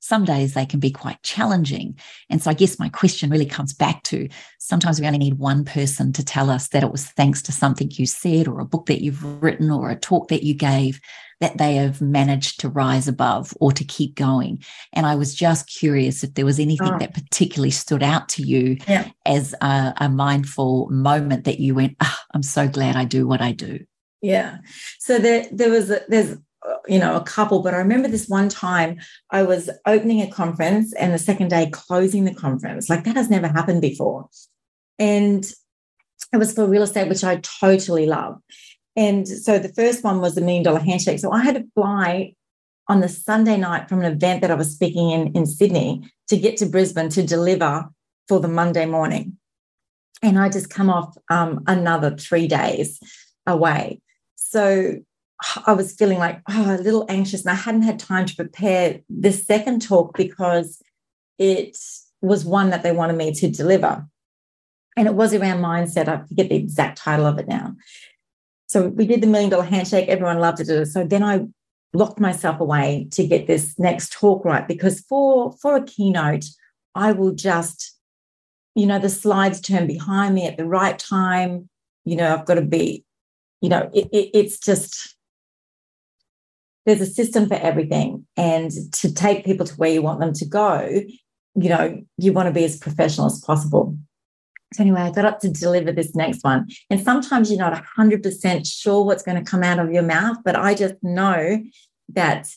some 0.06 0.24
days 0.24 0.54
they 0.54 0.68
can 0.68 0.80
be 0.80 0.92
quite 0.92 1.22
challenging. 1.24 1.98
And 2.30 2.40
so 2.40 2.52
I 2.52 2.54
guess 2.54 2.78
my 2.78 2.90
question 2.90 3.32
really 3.32 3.46
comes 3.48 3.74
back 3.74 4.04
to 4.04 4.30
sometimes 4.60 5.02
we 5.02 5.08
only 5.08 5.18
need 5.18 5.40
one 5.40 5.66
person 5.66 6.14
to 6.14 6.24
tell 6.24 6.52
us 6.52 6.68
that 6.68 6.84
it 6.84 6.92
was 6.92 7.08
thanks 7.08 7.42
to 7.44 7.52
something 7.52 7.90
you 7.92 8.06
said 8.06 8.48
or 8.48 8.60
a 8.60 8.66
book 8.66 8.86
that 8.86 9.02
you've 9.02 9.24
written 9.42 9.72
or 9.72 9.90
a 9.90 9.96
talk 9.96 10.28
that 10.28 10.44
you 10.44 10.54
gave 10.54 11.02
that 11.42 11.58
they 11.58 11.76
have 11.76 12.02
managed 12.02 12.60
to 12.62 12.70
rise 12.70 13.08
above 13.08 13.54
or 13.60 13.72
to 13.72 13.84
keep 13.84 14.16
going. 14.16 14.64
And 14.94 15.06
I 15.06 15.16
was 15.16 15.36
just 15.36 15.68
curious 15.68 16.24
if 16.24 16.34
there 16.34 16.46
was 16.46 16.60
anything 16.60 16.94
oh. 16.94 16.98
that 17.00 17.14
particularly 17.14 17.72
stood 17.72 18.04
out 18.04 18.30
to 18.30 18.44
you 18.44 18.78
yeah. 18.88 19.10
as 19.26 19.54
a, 19.62 19.94
a, 19.98 20.10
mindful 20.10 20.90
moment 20.90 21.44
that 21.44 21.60
you 21.60 21.76
went, 21.76 21.98
oh, 22.02 22.18
I'm 22.34 22.44
so 22.44 22.68
glad 22.68 22.96
I 22.96 23.06
do 23.06 23.28
what 23.28 23.42
I 23.42 23.52
do. 23.52 23.80
Yeah. 24.22 24.58
So 25.00 25.20
there, 25.20 25.46
there 25.52 25.70
was, 25.70 25.92
a, 25.92 26.02
there's 26.08 26.38
uh, 26.68 26.76
you 26.88 27.00
know, 27.00 27.16
a 27.16 27.24
couple, 27.24 27.62
but 27.62 27.74
I 27.74 27.78
remember 27.78 28.08
this 28.08 28.28
one 28.28 28.50
time 28.50 28.98
I 29.30 29.44
was 29.44 29.70
opening 29.86 30.22
a 30.22 30.32
conference 30.32 30.94
and 30.94 31.14
the 31.14 31.20
second 31.20 31.50
day 31.50 31.70
closing 31.72 32.24
the 32.24 32.34
conference. 32.34 32.90
Like 32.90 33.04
that 33.04 33.16
has 33.16 33.30
never 33.30 33.48
happened 33.48 33.82
before. 33.82 34.30
And 34.98 35.46
it 36.34 36.38
was 36.38 36.54
for 36.54 36.66
real 36.66 36.84
estate, 36.84 37.10
which 37.10 37.24
I 37.24 37.38
totally 37.38 38.06
love. 38.06 38.40
And 38.96 39.28
so 39.28 39.60
the 39.60 39.74
first 39.74 40.04
one 40.04 40.22
was 40.22 40.36
the 40.36 40.42
million 40.42 40.64
dollar 40.64 40.80
handshake. 40.80 41.20
So 41.20 41.32
I 41.32 41.44
had 41.44 41.56
to 41.56 41.66
fly 41.74 42.34
on 42.88 43.02
the 43.02 43.10
Sunday 43.10 43.58
night 43.58 43.90
from 43.90 44.02
an 44.02 44.12
event 44.12 44.42
that 44.42 44.52
I 44.52 44.56
was 44.56 44.74
speaking 44.74 45.10
in 45.12 45.34
in 45.34 45.46
Sydney 45.46 46.10
to 46.28 46.38
get 46.38 46.58
to 46.58 46.66
Brisbane 46.66 47.10
to 47.10 47.24
deliver 47.24 47.90
for 48.28 48.40
the 48.40 48.48
Monday 48.48 48.86
morning. 48.86 49.38
And 50.22 50.40
I 50.40 50.50
just 50.50 50.70
come 50.70 50.90
off 50.90 51.16
um, 51.30 51.64
another 51.68 52.16
three 52.16 52.48
days 52.48 53.00
away. 53.46 54.02
So 54.36 54.96
I 55.66 55.74
was 55.74 55.94
feeling 55.94 56.20
like 56.20 56.42
oh, 56.50 56.76
a 56.76 56.82
little 56.82 57.06
anxious, 57.10 57.42
and 57.42 57.52
I 57.52 57.56
hadn't 57.56 57.84
had 57.84 58.00
time 58.00 58.26
to 58.26 58.36
prepare 58.36 59.02
the 59.10 59.32
second 59.32 59.82
talk 59.82 60.16
because 60.16 60.82
it 61.38 61.78
was 62.22 62.46
one 62.46 62.70
that 62.70 62.84
they 62.84 62.92
wanted 62.92 63.18
me 63.18 63.34
to 63.34 63.50
deliver. 63.50 64.06
And 64.98 65.08
it 65.08 65.14
was 65.14 65.34
around 65.34 65.62
mindset. 65.62 66.08
I 66.08 66.26
forget 66.26 66.48
the 66.48 66.56
exact 66.56 66.98
title 66.98 67.26
of 67.26 67.38
it 67.38 67.48
now. 67.50 67.76
So 68.68 68.90
we 68.90 69.06
did 69.06 69.22
the 69.22 69.28
million 69.28 69.50
dollar 69.50 69.64
handshake. 69.64 70.10
Everyone 70.10 70.40
loved 70.40 70.60
it. 70.60 70.86
So 70.88 71.04
then 71.04 71.24
I 71.24 71.46
locked 71.94 72.20
myself 72.20 72.60
away 72.60 73.08
to 73.12 73.26
get 73.26 73.48
this 73.48 73.78
next 73.80 74.12
talk 74.12 74.44
right 74.44 74.68
because 74.68 75.00
for 75.02 75.54
for 75.54 75.76
a 75.76 75.84
keynote, 75.84 76.46
I 76.94 77.12
will 77.12 77.34
just, 77.34 77.96
you 78.74 78.86
know, 78.86 79.00
the 79.00 79.10
slides 79.10 79.62
turn 79.62 79.88
behind 79.88 80.36
me 80.36 80.48
at 80.48 80.58
the 80.58 80.66
right 80.66 80.98
time. 80.98 81.70
You 82.04 82.16
know, 82.16 82.34
I've 82.34 82.46
got 82.46 82.56
to 82.56 82.62
be, 82.62 83.04
you 83.62 83.70
know, 83.70 83.90
it, 83.94 84.08
it, 84.12 84.30
it's 84.34 84.60
just 84.60 85.16
there's 86.86 87.02
a 87.02 87.06
system 87.06 87.48
for 87.48 87.56
everything. 87.56 88.26
And 88.38 88.72
to 88.94 89.14
take 89.14 89.46
people 89.46 89.66
to 89.66 89.74
where 89.76 89.92
you 89.92 90.02
want 90.02 90.20
them 90.20 90.34
to 90.34 90.46
go, 90.46 91.02
you 91.56 91.70
know, 91.70 92.02
you 92.18 92.34
want 92.34 92.48
to 92.48 92.54
be 92.54 92.64
as 92.64 92.78
professional 92.78 93.28
as 93.28 93.42
possible. 93.42 93.98
So 94.76 94.84
anyway, 94.84 95.02
I 95.02 95.12
got 95.12 95.26
up 95.26 95.40
to 95.40 95.50
deliver 95.50 95.92
this 95.92 96.16
next 96.16 96.44
one. 96.44 96.68
And 96.90 97.02
sometimes 97.02 97.50
you're 97.50 97.60
not 97.60 97.84
100% 97.98 98.68
sure 98.68 99.04
what's 99.04 99.24
going 99.24 99.44
to 99.44 99.50
come 99.50 99.64
out 99.64 99.80
of 99.80 99.92
your 99.92 100.04
mouth, 100.04 100.38
but 100.44 100.56
I 100.56 100.74
just 100.74 100.96
know 101.02 101.64
that 102.10 102.50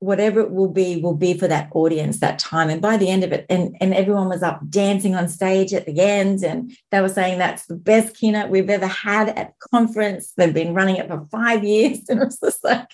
whatever 0.00 0.40
it 0.40 0.50
will 0.50 0.68
be 0.68 1.00
will 1.00 1.14
be 1.14 1.34
for 1.34 1.46
that 1.46 1.68
audience 1.72 2.20
that 2.20 2.38
time. 2.38 2.70
And 2.70 2.80
by 2.80 2.96
the 2.96 3.10
end 3.10 3.22
of 3.22 3.32
it 3.32 3.44
and, 3.50 3.76
and 3.80 3.92
everyone 3.94 4.30
was 4.30 4.42
up 4.42 4.60
dancing 4.70 5.14
on 5.14 5.28
stage 5.28 5.74
at 5.74 5.84
the 5.84 6.00
end 6.00 6.42
and 6.42 6.72
they 6.90 7.02
were 7.02 7.08
saying 7.08 7.38
that's 7.38 7.66
the 7.66 7.76
best 7.76 8.16
keynote 8.16 8.48
we've 8.48 8.70
ever 8.70 8.86
had 8.86 9.28
at 9.30 9.52
conference. 9.70 10.32
They've 10.36 10.54
been 10.54 10.72
running 10.72 10.96
it 10.96 11.08
for 11.08 11.26
five 11.30 11.64
years 11.64 12.00
and 12.08 12.22
it 12.22 12.24
was 12.24 12.40
just 12.42 12.64
like 12.64 12.88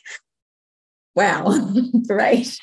wow 1.14 1.71
great. 2.09 2.59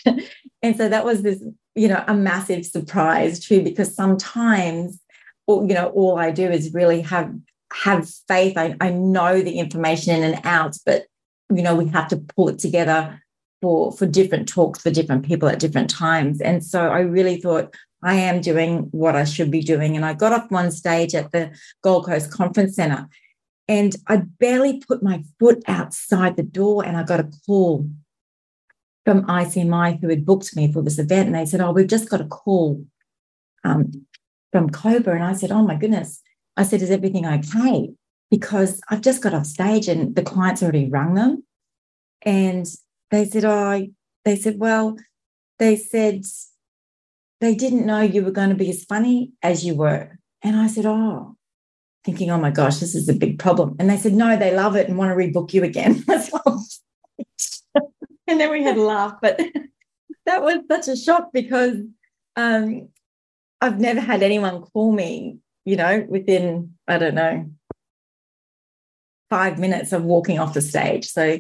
And 0.61 0.75
so 0.75 0.89
that 0.89 1.05
was 1.05 1.21
this 1.21 1.41
you 1.75 1.87
know 1.87 2.03
a 2.07 2.13
massive 2.13 2.65
surprise 2.65 3.39
too 3.39 3.63
because 3.63 3.95
sometimes 3.95 4.99
you 5.47 5.73
know 5.73 5.89
all 5.89 6.17
i 6.17 6.31
do 6.31 6.49
is 6.49 6.73
really 6.73 7.01
have 7.01 7.33
have 7.73 8.09
faith. 8.27 8.57
I, 8.57 8.75
I 8.79 8.91
know 8.91 9.41
the 9.41 9.59
information 9.59 10.15
in 10.15 10.33
and 10.33 10.45
out 10.45 10.77
but 10.85 11.05
you 11.53 11.61
know 11.61 11.75
we 11.75 11.87
have 11.89 12.07
to 12.09 12.17
pull 12.17 12.49
it 12.49 12.59
together 12.59 13.19
for 13.61 13.91
for 13.91 14.05
different 14.05 14.47
talks 14.47 14.81
for 14.81 14.91
different 14.91 15.25
people 15.25 15.49
at 15.49 15.59
different 15.59 15.89
times. 15.89 16.41
And 16.41 16.63
so 16.63 16.87
i 16.89 16.99
really 16.99 17.39
thought 17.39 17.73
i 18.03 18.15
am 18.15 18.41
doing 18.41 18.89
what 18.91 19.15
i 19.15 19.23
should 19.23 19.51
be 19.51 19.61
doing. 19.61 19.95
And 19.95 20.05
i 20.05 20.13
got 20.13 20.33
off 20.33 20.51
one 20.51 20.71
stage 20.71 21.15
at 21.15 21.31
the 21.31 21.51
gold 21.83 22.05
coast 22.05 22.31
conference 22.31 22.75
center 22.75 23.07
and 23.67 23.95
i 24.07 24.17
barely 24.17 24.79
put 24.79 25.01
my 25.01 25.23
foot 25.39 25.63
outside 25.67 26.35
the 26.35 26.43
door 26.43 26.85
and 26.85 26.97
i 26.97 27.03
got 27.03 27.21
a 27.21 27.31
call 27.45 27.89
from 29.05 29.25
icmi 29.25 29.99
who 29.99 30.09
had 30.09 30.25
booked 30.25 30.55
me 30.55 30.71
for 30.71 30.81
this 30.81 30.99
event. 30.99 31.27
And 31.27 31.35
they 31.35 31.45
said 31.45 31.61
oh 31.61 31.71
we've 31.71 31.87
just 31.87 32.09
got 32.09 32.21
a 32.21 32.25
call 32.25 32.85
um, 33.65 34.05
from 34.53 34.69
cobra 34.69 35.15
and 35.15 35.23
i 35.23 35.33
said 35.33 35.51
oh 35.51 35.63
my 35.63 35.75
goodness 35.75 36.21
i 36.55 36.63
said 36.63 36.81
is 36.81 36.89
everything 36.89 37.25
okay 37.25 37.89
because 38.31 38.79
i've 38.89 39.01
just 39.01 39.21
got 39.21 39.33
off 39.33 39.45
stage 39.45 39.89
and 39.89 40.15
the 40.15 40.23
client's 40.23 40.63
already 40.63 40.89
rung 40.89 41.15
them 41.15 41.43
and 42.25 42.65
they 43.11 43.25
said, 43.25 43.45
Oh, 43.45 43.85
they 44.25 44.35
said, 44.35 44.59
Well, 44.59 44.97
they 45.59 45.75
said 45.75 46.23
they 47.41 47.55
didn't 47.55 47.85
know 47.85 48.01
you 48.01 48.23
were 48.23 48.31
going 48.31 48.49
to 48.49 48.55
be 48.55 48.69
as 48.69 48.83
funny 48.85 49.33
as 49.41 49.65
you 49.65 49.75
were. 49.75 50.17
And 50.41 50.55
I 50.55 50.67
said, 50.67 50.85
Oh, 50.85 51.35
thinking, 52.05 52.31
Oh 52.31 52.39
my 52.39 52.51
gosh, 52.51 52.77
this 52.77 52.95
is 52.95 53.09
a 53.09 53.13
big 53.13 53.39
problem. 53.39 53.75
And 53.79 53.89
they 53.89 53.97
said, 53.97 54.13
No, 54.13 54.35
they 54.37 54.55
love 54.55 54.75
it 54.75 54.87
and 54.87 54.97
want 54.97 55.11
to 55.11 55.15
rebook 55.15 55.53
you 55.53 55.63
again. 55.63 56.03
and 58.27 58.39
then 58.39 58.49
we 58.49 58.63
had 58.63 58.77
a 58.77 58.81
laugh, 58.81 59.15
but 59.21 59.39
that 60.25 60.41
was 60.41 60.59
such 60.69 60.87
a 60.87 60.95
shock 60.95 61.29
because 61.33 61.77
um, 62.35 62.89
I've 63.63 63.79
never 63.79 64.01
had 64.01 64.23
anyone 64.23 64.61
call 64.61 64.91
me, 64.91 65.37
you 65.63 65.77
know, 65.77 66.05
within, 66.09 66.73
I 66.85 66.97
don't 66.97 67.15
know, 67.15 67.49
five 69.29 69.57
minutes 69.57 69.93
of 69.93 70.03
walking 70.03 70.37
off 70.37 70.53
the 70.53 70.61
stage. 70.61 71.07
So 71.07 71.39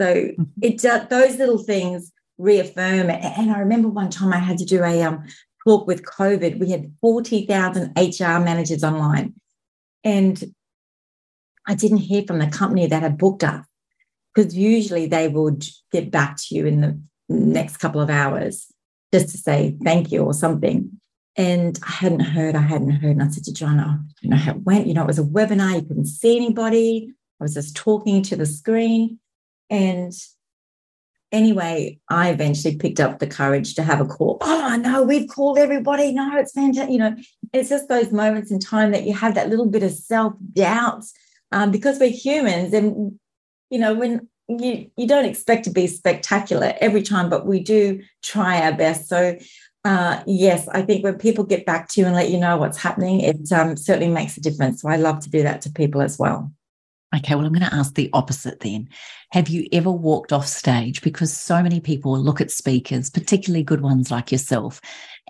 so 0.00 0.14
mm-hmm. 0.14 0.44
it 0.62 0.82
uh, 0.82 1.04
those 1.10 1.36
little 1.36 1.58
things 1.58 2.10
reaffirm. 2.38 3.10
And 3.10 3.50
I 3.50 3.58
remember 3.58 3.88
one 3.88 4.08
time 4.08 4.32
I 4.32 4.38
had 4.38 4.56
to 4.58 4.64
do 4.64 4.82
a 4.82 5.02
um, 5.02 5.26
talk 5.66 5.86
with 5.86 6.06
COVID. 6.06 6.58
We 6.58 6.70
had 6.70 6.90
40,000 7.02 7.92
HR 7.98 8.40
managers 8.42 8.82
online. 8.82 9.34
And 10.04 10.42
I 11.66 11.74
didn't 11.74 11.98
hear 11.98 12.22
from 12.22 12.38
the 12.38 12.46
company 12.46 12.86
that 12.86 13.02
had 13.02 13.18
booked 13.18 13.44
us 13.44 13.66
because 14.34 14.56
usually 14.56 15.06
they 15.06 15.28
would 15.28 15.66
get 15.92 16.10
back 16.10 16.38
to 16.38 16.54
you 16.54 16.64
in 16.64 16.80
the 16.80 16.98
next 17.28 17.76
couple 17.76 18.00
of 18.00 18.08
hours 18.08 18.72
just 19.12 19.28
to 19.30 19.36
say 19.36 19.76
thank 19.84 20.10
you 20.10 20.22
or 20.22 20.32
something. 20.32 20.97
And 21.38 21.78
I 21.86 21.92
hadn't 21.92 22.20
heard, 22.20 22.56
I 22.56 22.60
hadn't 22.60 22.90
heard. 22.90 23.12
And 23.12 23.22
I 23.22 23.28
said 23.28 23.44
to 23.44 23.52
John, 23.52 23.80
oh, 23.80 23.96
you 24.20 24.28
know 24.28 24.36
how 24.36 24.50
it 24.50 24.62
went. 24.62 24.88
You 24.88 24.94
know, 24.94 25.04
it 25.04 25.06
was 25.06 25.20
a 25.20 25.24
webinar, 25.24 25.76
you 25.76 25.86
couldn't 25.86 26.06
see 26.06 26.36
anybody. 26.36 27.14
I 27.40 27.44
was 27.44 27.54
just 27.54 27.76
talking 27.76 28.22
to 28.24 28.36
the 28.36 28.44
screen. 28.44 29.20
And 29.70 30.12
anyway, 31.32 31.98
I 32.08 32.30
eventually 32.30 32.76
picked 32.76 33.00
up 33.00 33.18
the 33.18 33.26
courage 33.26 33.74
to 33.74 33.82
have 33.82 34.00
a 34.00 34.04
call. 34.04 34.38
Oh 34.40 34.76
no, 34.80 35.02
we've 35.02 35.28
called 35.28 35.58
everybody. 35.58 36.12
No, 36.12 36.36
it's 36.36 36.52
fantastic. 36.52 36.92
You 36.92 36.98
know, 36.98 37.16
it's 37.52 37.68
just 37.68 37.88
those 37.88 38.12
moments 38.12 38.50
in 38.50 38.58
time 38.58 38.90
that 38.92 39.04
you 39.04 39.14
have 39.14 39.34
that 39.34 39.48
little 39.48 39.66
bit 39.66 39.82
of 39.82 39.92
self 39.92 40.34
doubt 40.52 41.04
um, 41.52 41.70
because 41.70 41.98
we're 41.98 42.10
humans, 42.10 42.72
and 42.72 43.18
you 43.70 43.78
know 43.78 43.94
when 43.94 44.28
you 44.48 44.90
you 44.96 45.06
don't 45.06 45.24
expect 45.24 45.64
to 45.64 45.70
be 45.70 45.86
spectacular 45.86 46.74
every 46.80 47.02
time, 47.02 47.30
but 47.30 47.46
we 47.46 47.60
do 47.60 48.02
try 48.22 48.62
our 48.62 48.76
best. 48.76 49.08
So. 49.08 49.38
Uh, 49.84 50.22
yes, 50.26 50.68
I 50.68 50.82
think 50.82 51.04
when 51.04 51.18
people 51.18 51.44
get 51.44 51.64
back 51.64 51.88
to 51.90 52.00
you 52.00 52.06
and 52.06 52.14
let 52.14 52.30
you 52.30 52.38
know 52.38 52.56
what's 52.56 52.78
happening, 52.78 53.20
it 53.20 53.50
um, 53.52 53.76
certainly 53.76 54.12
makes 54.12 54.36
a 54.36 54.40
difference. 54.40 54.82
So 54.82 54.88
I 54.88 54.96
love 54.96 55.20
to 55.20 55.30
do 55.30 55.42
that 55.42 55.62
to 55.62 55.70
people 55.70 56.02
as 56.02 56.18
well. 56.18 56.52
Okay, 57.16 57.34
well, 57.34 57.46
I'm 57.46 57.54
going 57.54 57.64
to 57.68 57.74
ask 57.74 57.94
the 57.94 58.10
opposite 58.12 58.60
then. 58.60 58.90
Have 59.32 59.48
you 59.48 59.66
ever 59.72 59.90
walked 59.90 60.30
off 60.30 60.46
stage? 60.46 61.00
Because 61.00 61.34
so 61.34 61.62
many 61.62 61.80
people 61.80 62.18
look 62.18 62.42
at 62.42 62.50
speakers, 62.50 63.08
particularly 63.08 63.62
good 63.62 63.80
ones 63.80 64.10
like 64.10 64.30
yourself, 64.30 64.78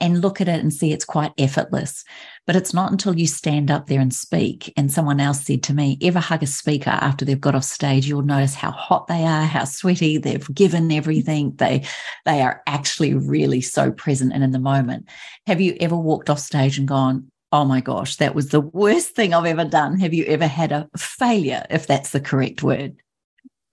and 0.01 0.21
look 0.21 0.41
at 0.41 0.49
it 0.49 0.61
and 0.61 0.75
see 0.75 0.93
it's 0.93 1.05
quite 1.05 1.33
effortless. 1.39 2.05
But 2.49 2.57
it's 2.57 2.75
not 2.75 2.91
until 2.91 3.17
you 3.17 3.29
stand 3.29 3.71
up 3.71 3.87
there 3.87 4.01
and 4.01 4.13
speak. 4.13 4.73
And 4.77 4.91
someone 4.91 5.21
else 5.21 5.45
said 5.45 5.63
to 5.65 5.75
me, 5.75 5.99
ever 6.03 6.19
hug 6.19 6.43
a 6.43 6.47
speaker 6.47 6.91
after 6.91 7.25
they've 7.25 7.41
got 7.41 7.55
off 7.55 7.65
stage, 7.65 8.09
you'll 8.09 8.23
notice 8.23 8.55
how 8.55 8.73
hot 8.73 9.07
they 9.07 9.23
are, 9.25 9.45
how 9.45 9.63
sweaty, 9.63 10.19
they've 10.19 10.53
given 10.53 10.91
everything. 10.91 11.55
They 11.57 11.85
they 12.25 12.43
are 12.43 12.61
actually 12.67 13.15
really 13.15 13.61
so 13.61 13.93
present 13.93 14.33
and 14.33 14.43
in 14.43 14.51
the 14.51 14.59
moment. 14.59 15.09
Have 15.47 15.61
you 15.61 15.77
ever 15.79 15.97
walked 15.97 16.29
off 16.29 16.41
stage 16.41 16.77
and 16.77 16.89
gone, 16.89 17.31
oh 17.53 17.65
my 17.65 17.81
gosh, 17.81 18.17
that 18.17 18.35
was 18.35 18.49
the 18.49 18.61
worst 18.61 19.15
thing 19.15 19.33
I've 19.33 19.47
ever 19.47 19.65
done. 19.65 19.99
Have 19.99 20.15
you 20.15 20.25
ever 20.25 20.47
had 20.47 20.73
a 20.73 20.89
failure, 20.97 21.65
if 21.71 21.87
that's 21.87 22.11
the 22.11 22.21
correct 22.21 22.63
word? 22.63 22.97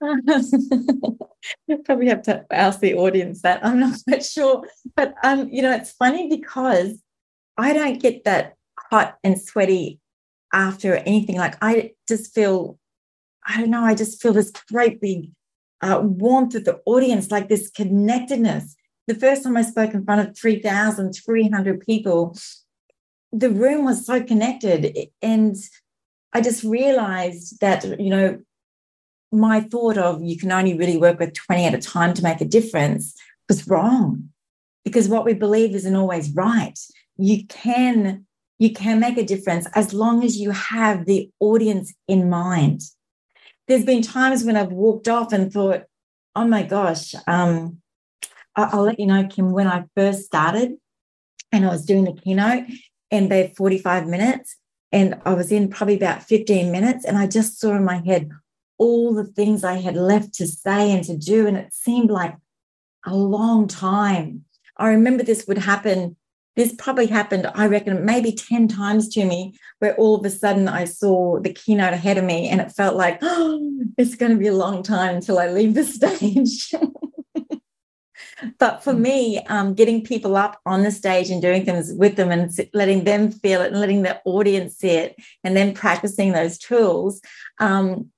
Probably 1.84 2.08
have 2.08 2.22
to 2.22 2.44
ask 2.50 2.80
the 2.80 2.94
audience 2.94 3.42
that. 3.42 3.64
I'm 3.64 3.80
not 3.80 3.98
quite 4.06 4.24
sure. 4.24 4.64
But 4.94 5.14
um, 5.22 5.48
you 5.50 5.62
know, 5.62 5.72
it's 5.72 5.92
funny 5.92 6.28
because 6.28 7.00
I 7.56 7.72
don't 7.72 8.00
get 8.00 8.24
that 8.24 8.54
hot 8.78 9.16
and 9.24 9.40
sweaty 9.40 10.00
after 10.52 10.96
anything. 10.96 11.36
Like 11.36 11.56
I 11.62 11.92
just 12.08 12.34
feel, 12.34 12.78
I 13.46 13.60
don't 13.60 13.70
know, 13.70 13.84
I 13.84 13.94
just 13.94 14.20
feel 14.20 14.32
this 14.32 14.52
great 14.70 15.00
big 15.00 15.30
uh, 15.82 16.00
warmth 16.02 16.54
of 16.54 16.64
the 16.64 16.80
audience, 16.86 17.30
like 17.30 17.48
this 17.48 17.70
connectedness. 17.70 18.74
The 19.06 19.14
first 19.14 19.44
time 19.44 19.56
I 19.56 19.62
spoke 19.62 19.94
in 19.94 20.04
front 20.04 20.28
of 20.28 20.36
3,300 20.36 21.80
people, 21.80 22.36
the 23.38 23.50
room 23.50 23.84
was 23.84 24.06
so 24.06 24.22
connected 24.22 24.96
and 25.20 25.56
i 26.32 26.40
just 26.40 26.64
realized 26.64 27.60
that 27.60 27.84
you 28.00 28.10
know 28.10 28.38
my 29.32 29.60
thought 29.60 29.98
of 29.98 30.22
you 30.22 30.38
can 30.38 30.52
only 30.52 30.76
really 30.76 30.96
work 30.96 31.18
with 31.18 31.34
20 31.34 31.64
at 31.64 31.74
a 31.74 31.78
time 31.78 32.14
to 32.14 32.22
make 32.22 32.40
a 32.40 32.44
difference 32.44 33.14
was 33.48 33.66
wrong 33.68 34.28
because 34.84 35.08
what 35.08 35.24
we 35.24 35.34
believe 35.34 35.74
isn't 35.74 35.96
always 35.96 36.30
right. 36.30 36.78
You 37.16 37.44
can 37.46 38.24
you 38.58 38.72
can 38.72 39.00
make 39.00 39.18
a 39.18 39.24
difference 39.24 39.66
as 39.74 39.92
long 39.92 40.24
as 40.24 40.38
you 40.38 40.52
have 40.52 41.04
the 41.04 41.28
audience 41.40 41.92
in 42.08 42.30
mind. 42.30 42.82
There's 43.66 43.84
been 43.84 44.02
times 44.02 44.44
when 44.44 44.56
i've 44.56 44.70
walked 44.70 45.08
off 45.08 45.32
and 45.32 45.52
thought 45.52 45.82
oh 46.36 46.46
my 46.46 46.62
gosh 46.62 47.16
um, 47.26 47.78
i'll 48.54 48.84
let 48.84 49.00
you 49.00 49.06
know 49.06 49.26
kim 49.26 49.50
when 49.50 49.66
i 49.66 49.84
first 49.96 50.22
started 50.22 50.74
and 51.50 51.66
i 51.66 51.68
was 51.68 51.84
doing 51.84 52.04
the 52.04 52.12
keynote 52.12 52.64
and 53.10 53.30
they're 53.30 53.48
45 53.48 54.06
minutes. 54.06 54.56
And 54.92 55.20
I 55.24 55.34
was 55.34 55.50
in 55.52 55.68
probably 55.68 55.96
about 55.96 56.22
15 56.22 56.70
minutes, 56.70 57.04
and 57.04 57.18
I 57.18 57.26
just 57.26 57.58
saw 57.58 57.74
in 57.74 57.84
my 57.84 58.02
head 58.04 58.30
all 58.78 59.14
the 59.14 59.24
things 59.24 59.64
I 59.64 59.74
had 59.74 59.96
left 59.96 60.34
to 60.34 60.46
say 60.46 60.92
and 60.92 61.04
to 61.04 61.16
do. 61.16 61.46
And 61.46 61.56
it 61.56 61.72
seemed 61.72 62.10
like 62.10 62.36
a 63.04 63.14
long 63.14 63.68
time. 63.68 64.44
I 64.76 64.88
remember 64.88 65.22
this 65.22 65.46
would 65.46 65.58
happen. 65.58 66.16
This 66.56 66.74
probably 66.74 67.06
happened, 67.06 67.50
I 67.54 67.66
reckon, 67.66 68.04
maybe 68.06 68.32
10 68.32 68.68
times 68.68 69.08
to 69.10 69.24
me, 69.26 69.58
where 69.78 69.94
all 69.96 70.14
of 70.14 70.24
a 70.24 70.30
sudden 70.30 70.68
I 70.68 70.84
saw 70.84 71.38
the 71.38 71.52
keynote 71.52 71.92
ahead 71.92 72.16
of 72.16 72.24
me 72.24 72.48
and 72.48 72.62
it 72.62 72.72
felt 72.72 72.96
like, 72.96 73.18
oh, 73.20 73.60
it's 73.98 74.14
going 74.14 74.32
to 74.32 74.38
be 74.38 74.46
a 74.46 74.54
long 74.54 74.82
time 74.82 75.16
until 75.16 75.38
I 75.38 75.48
leave 75.48 75.74
the 75.74 75.84
stage. 75.84 76.74
But 78.58 78.82
for 78.82 78.92
mm. 78.92 79.00
me, 79.00 79.38
um, 79.48 79.74
getting 79.74 80.04
people 80.04 80.36
up 80.36 80.60
on 80.66 80.82
the 80.82 80.90
stage 80.90 81.30
and 81.30 81.40
doing 81.40 81.64
things 81.64 81.92
with 81.94 82.16
them 82.16 82.30
and 82.30 82.50
letting 82.74 83.04
them 83.04 83.30
feel 83.30 83.62
it 83.62 83.72
and 83.72 83.80
letting 83.80 84.02
the 84.02 84.20
audience 84.24 84.76
see 84.76 84.90
it 84.90 85.16
and 85.44 85.56
then 85.56 85.74
practicing 85.74 86.32
those 86.32 86.58
tools 86.58 87.20
um, 87.58 88.10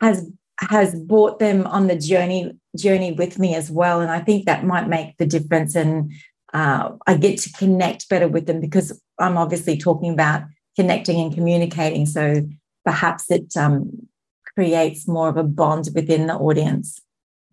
has 0.00 0.30
has 0.60 0.94
brought 0.94 1.40
them 1.40 1.66
on 1.66 1.88
the 1.88 1.96
journey 1.96 2.56
journey 2.76 3.12
with 3.12 3.38
me 3.38 3.54
as 3.54 3.70
well. 3.70 4.00
And 4.00 4.10
I 4.10 4.20
think 4.20 4.44
that 4.44 4.64
might 4.64 4.88
make 4.88 5.16
the 5.16 5.26
difference. 5.26 5.74
And 5.74 6.12
uh, 6.52 6.90
I 7.06 7.16
get 7.16 7.38
to 7.40 7.52
connect 7.52 8.08
better 8.08 8.28
with 8.28 8.46
them 8.46 8.60
because 8.60 9.00
I'm 9.18 9.36
obviously 9.36 9.76
talking 9.76 10.12
about 10.12 10.42
connecting 10.76 11.20
and 11.20 11.34
communicating. 11.34 12.06
So 12.06 12.42
perhaps 12.84 13.30
it 13.30 13.56
um, 13.56 14.08
creates 14.54 15.08
more 15.08 15.28
of 15.28 15.36
a 15.36 15.44
bond 15.44 15.88
within 15.94 16.26
the 16.26 16.34
audience. 16.34 17.00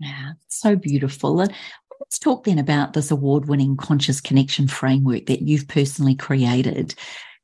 Yeah, 0.02 0.32
so 0.48 0.76
beautiful. 0.76 1.40
And 1.42 1.54
let's 2.00 2.18
talk 2.18 2.44
then 2.44 2.58
about 2.58 2.94
this 2.94 3.12
award 3.12 3.48
winning 3.48 3.78
conscious 3.78 4.20
connection 4.20 4.68
framework 4.68 5.28
that 5.28 5.44
you've 5.44 5.68
personally 5.68 6.16
created. 6.16 6.96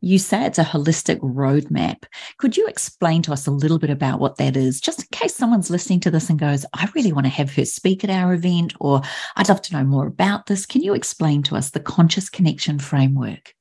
You 0.02 0.18
say 0.18 0.46
it's 0.46 0.60
a 0.60 0.64
holistic 0.64 1.20
roadmap. 1.20 2.06
Could 2.38 2.58
you 2.58 2.68
explain 2.68 3.22
to 3.24 3.34
us 3.34 3.46
a 3.46 3.52
little 3.52 3.80
bit 3.80 3.90
about 3.92 4.20
what 4.20 4.38
that 4.38 4.58
is, 4.58 4.82
just 4.82 5.02
in 5.02 5.08
case 5.12 5.36
someone's 5.36 5.70
listening 5.70 6.00
to 6.02 6.12
this 6.12 6.30
and 6.30 6.40
goes, 6.40 6.66
I 6.74 6.88
really 6.96 7.14
want 7.14 7.26
to 7.26 7.32
have 7.32 7.54
her 7.56 7.66
speak 7.66 8.04
at 8.04 8.10
our 8.10 8.34
event, 8.34 8.74
or 8.80 9.02
I'd 9.36 9.50
love 9.50 9.62
to 9.64 9.74
know 9.74 9.84
more 9.84 10.08
about 10.08 10.48
this? 10.48 10.66
Can 10.66 10.82
you 10.82 10.94
explain 10.94 11.44
to 11.44 11.56
us 11.56 11.72
the 11.72 11.80
conscious 11.80 12.30
connection 12.30 12.80
framework? 12.80 13.54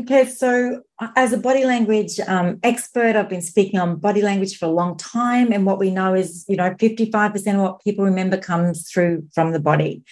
Okay, 0.00 0.26
so 0.26 0.82
uh, 0.98 1.08
as 1.14 1.32
a 1.32 1.38
body 1.38 1.64
language 1.64 2.18
um, 2.26 2.58
expert, 2.64 3.14
I've 3.14 3.28
been 3.28 3.40
speaking 3.40 3.78
on 3.78 3.96
body 3.96 4.22
language 4.22 4.58
for 4.58 4.66
a 4.66 4.70
long 4.70 4.96
time. 4.96 5.52
And 5.52 5.64
what 5.64 5.78
we 5.78 5.90
know 5.92 6.14
is, 6.14 6.44
you 6.48 6.56
know, 6.56 6.70
55% 6.70 7.54
of 7.54 7.60
what 7.60 7.84
people 7.84 8.04
remember 8.04 8.36
comes 8.36 8.90
through 8.90 9.28
from 9.32 9.52
the 9.52 9.60
body. 9.60 10.02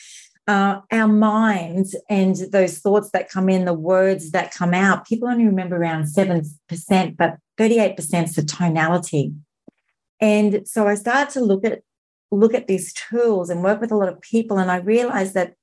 Uh, 0.47 0.81
our 0.93 1.09
minds 1.09 1.97
and 2.09 2.37
those 2.53 2.79
thoughts 2.79 3.11
that 3.11 3.29
come 3.29 3.49
in, 3.49 3.65
the 3.65 3.75
words 3.75 4.31
that 4.31 4.55
come 4.55 4.73
out, 4.73 5.07
people 5.07 5.29
only 5.29 5.47
remember 5.47 5.77
around 5.77 6.05
7%, 6.05 7.17
but 7.17 7.37
38% 7.59 8.25
is 8.25 8.35
the 8.35 8.45
tonality. 8.45 9.33
And 10.21 10.67
so 10.67 10.87
I 10.87 10.95
started 10.95 11.33
to 11.35 11.41
look 11.41 11.65
at 11.65 11.83
look 12.31 12.55
at 12.55 12.67
these 12.67 12.95
tools 12.95 13.51
and 13.51 13.63
work 13.63 13.81
with 13.81 13.93
a 13.93 13.97
lot 13.97 14.09
of 14.09 14.21
people. 14.23 14.59
And 14.59 14.71
I 14.71 14.77
realized 14.77 15.35
that 15.35 15.55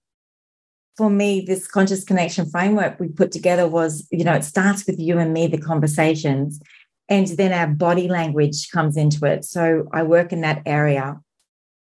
for 0.97 1.09
me, 1.09 1.41
this 1.41 1.67
conscious 1.67 2.03
connection 2.03 2.49
framework 2.49 2.99
we 2.99 3.07
put 3.07 3.31
together 3.31 3.67
was, 3.67 4.07
you 4.11 4.23
know, 4.23 4.33
it 4.33 4.43
starts 4.43 4.85
with 4.85 4.99
you 4.99 5.17
and 5.17 5.33
me, 5.33 5.47
the 5.47 5.57
conversations, 5.57 6.59
and 7.07 7.27
then 7.27 7.53
our 7.53 7.67
body 7.67 8.07
language 8.07 8.69
comes 8.71 8.97
into 8.97 9.25
it. 9.25 9.45
So 9.45 9.87
I 9.93 10.03
work 10.03 10.31
in 10.31 10.41
that 10.41 10.61
area. 10.65 11.19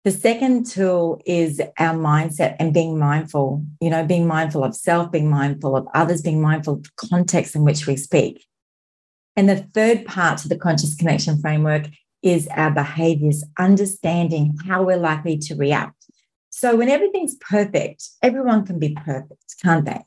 The 0.03 0.11
second 0.11 0.67
tool 0.67 1.21
is 1.25 1.59
our 1.79 1.95
mindset 1.95 2.57
and 2.59 2.73
being 2.73 2.99
mindful, 2.99 3.65
you 3.81 3.89
know, 3.89 4.05
being 4.05 4.27
mindful 4.27 4.63
of 4.63 4.75
self, 4.75 5.11
being 5.11 5.29
mindful 5.29 5.75
of 5.75 5.87
others, 5.95 6.21
being 6.21 6.41
mindful 6.41 6.75
of 6.75 6.83
the 6.83 6.89
context 7.09 7.55
in 7.55 7.63
which 7.63 7.87
we 7.87 7.97
speak. 7.97 8.45
And 9.35 9.49
the 9.49 9.67
third 9.73 10.05
part 10.05 10.37
to 10.39 10.47
the 10.47 10.57
conscious 10.57 10.95
connection 10.95 11.39
framework 11.39 11.87
is 12.21 12.47
our 12.49 12.71
behaviors, 12.71 13.43
understanding 13.57 14.57
how 14.67 14.83
we're 14.83 14.97
likely 14.97 15.37
to 15.37 15.55
react. 15.55 16.04
So 16.57 16.77
when 16.77 16.87
everything's 16.87 17.35
perfect, 17.35 18.11
everyone 18.21 18.65
can 18.65 18.79
be 18.79 18.95
perfect, 19.05 19.55
can't 19.61 19.83
they? 19.83 20.05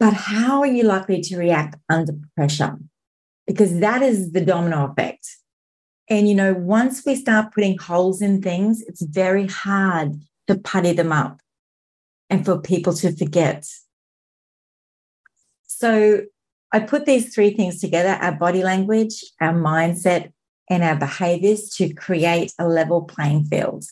But 0.00 0.14
how 0.14 0.62
are 0.62 0.66
you 0.66 0.82
likely 0.82 1.20
to 1.20 1.36
react 1.36 1.76
under 1.88 2.14
pressure? 2.34 2.76
Because 3.46 3.78
that 3.78 4.02
is 4.02 4.32
the 4.32 4.44
domino 4.44 4.90
effect. 4.90 5.28
And, 6.08 6.28
you 6.28 6.34
know, 6.34 6.54
once 6.54 7.06
we 7.06 7.14
start 7.14 7.54
putting 7.54 7.78
holes 7.78 8.20
in 8.20 8.42
things, 8.42 8.82
it's 8.82 9.02
very 9.02 9.46
hard 9.46 10.16
to 10.48 10.58
putty 10.58 10.92
them 10.92 11.12
up 11.12 11.38
and 12.28 12.44
for 12.44 12.60
people 12.60 12.92
to 12.94 13.14
forget. 13.14 13.64
So 15.68 16.22
I 16.72 16.80
put 16.80 17.06
these 17.06 17.32
three 17.32 17.54
things 17.54 17.80
together 17.80 18.18
our 18.20 18.32
body 18.32 18.64
language, 18.64 19.22
our 19.40 19.54
mindset, 19.54 20.32
and 20.68 20.82
our 20.82 20.96
behaviors 20.96 21.68
to 21.76 21.94
create 21.94 22.52
a 22.58 22.66
level 22.66 23.02
playing 23.02 23.44
field. 23.44 23.84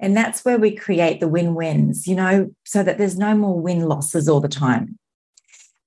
And 0.00 0.16
that's 0.16 0.44
where 0.44 0.58
we 0.58 0.74
create 0.74 1.20
the 1.20 1.28
win 1.28 1.54
wins, 1.54 2.08
you 2.08 2.16
know, 2.16 2.50
so 2.64 2.82
that 2.82 2.98
there's 2.98 3.16
no 3.16 3.36
more 3.36 3.60
win 3.60 3.82
losses 3.82 4.28
all 4.28 4.40
the 4.40 4.48
time. 4.48 4.98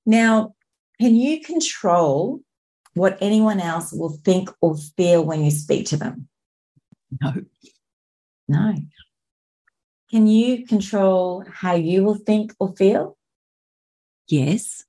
Now, 0.06 0.56
can 1.00 1.16
you 1.16 1.42
control 1.42 2.40
what 2.94 3.18
anyone 3.20 3.60
else 3.60 3.92
will 3.92 4.18
think 4.24 4.50
or 4.62 4.78
feel 4.78 5.24
when 5.24 5.44
you 5.44 5.52
speak 5.52 5.88
to 5.88 5.98
them? 5.98 6.30
No. 7.22 7.34
No. 8.48 8.76
Can 10.10 10.28
you 10.28 10.66
control 10.66 11.44
how 11.52 11.74
you 11.74 12.04
will 12.04 12.16
think 12.16 12.54
or 12.60 12.74
feel? 12.76 13.18
Yes. 14.28 14.86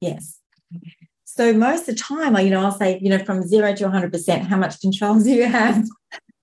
Yes. 0.00 0.40
So 1.24 1.52
most 1.52 1.88
of 1.88 1.94
the 1.94 2.02
time, 2.02 2.36
you 2.44 2.50
know, 2.50 2.62
I'll 2.62 2.72
say, 2.72 2.98
you 3.00 3.10
know, 3.10 3.24
from 3.24 3.46
zero 3.46 3.74
to 3.74 3.84
100%, 3.84 4.40
how 4.42 4.56
much 4.56 4.80
control 4.80 5.20
do 5.22 5.30
you 5.30 5.46
have 5.46 5.86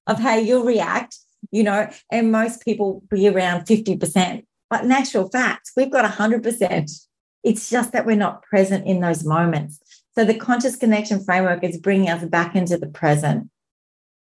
of 0.05 0.19
how 0.19 0.35
you'll 0.35 0.63
react 0.63 1.17
you 1.51 1.63
know, 1.63 1.89
and 2.11 2.31
most 2.31 2.63
people 2.63 3.03
be 3.09 3.27
around 3.27 3.61
50%. 3.61 4.45
But 4.69 4.83
in 4.83 4.91
actual 4.91 5.29
fact, 5.29 5.71
we've 5.77 5.91
got 5.91 6.09
100%. 6.11 7.07
It's 7.43 7.69
just 7.69 7.91
that 7.93 8.05
we're 8.05 8.15
not 8.15 8.43
present 8.43 8.85
in 8.85 8.99
those 8.99 9.23
moments. 9.23 9.79
So 10.15 10.25
the 10.25 10.33
conscious 10.33 10.75
connection 10.75 11.23
framework 11.23 11.63
is 11.63 11.77
bringing 11.77 12.09
us 12.09 12.25
back 12.25 12.55
into 12.55 12.77
the 12.77 12.87
present 12.87 13.49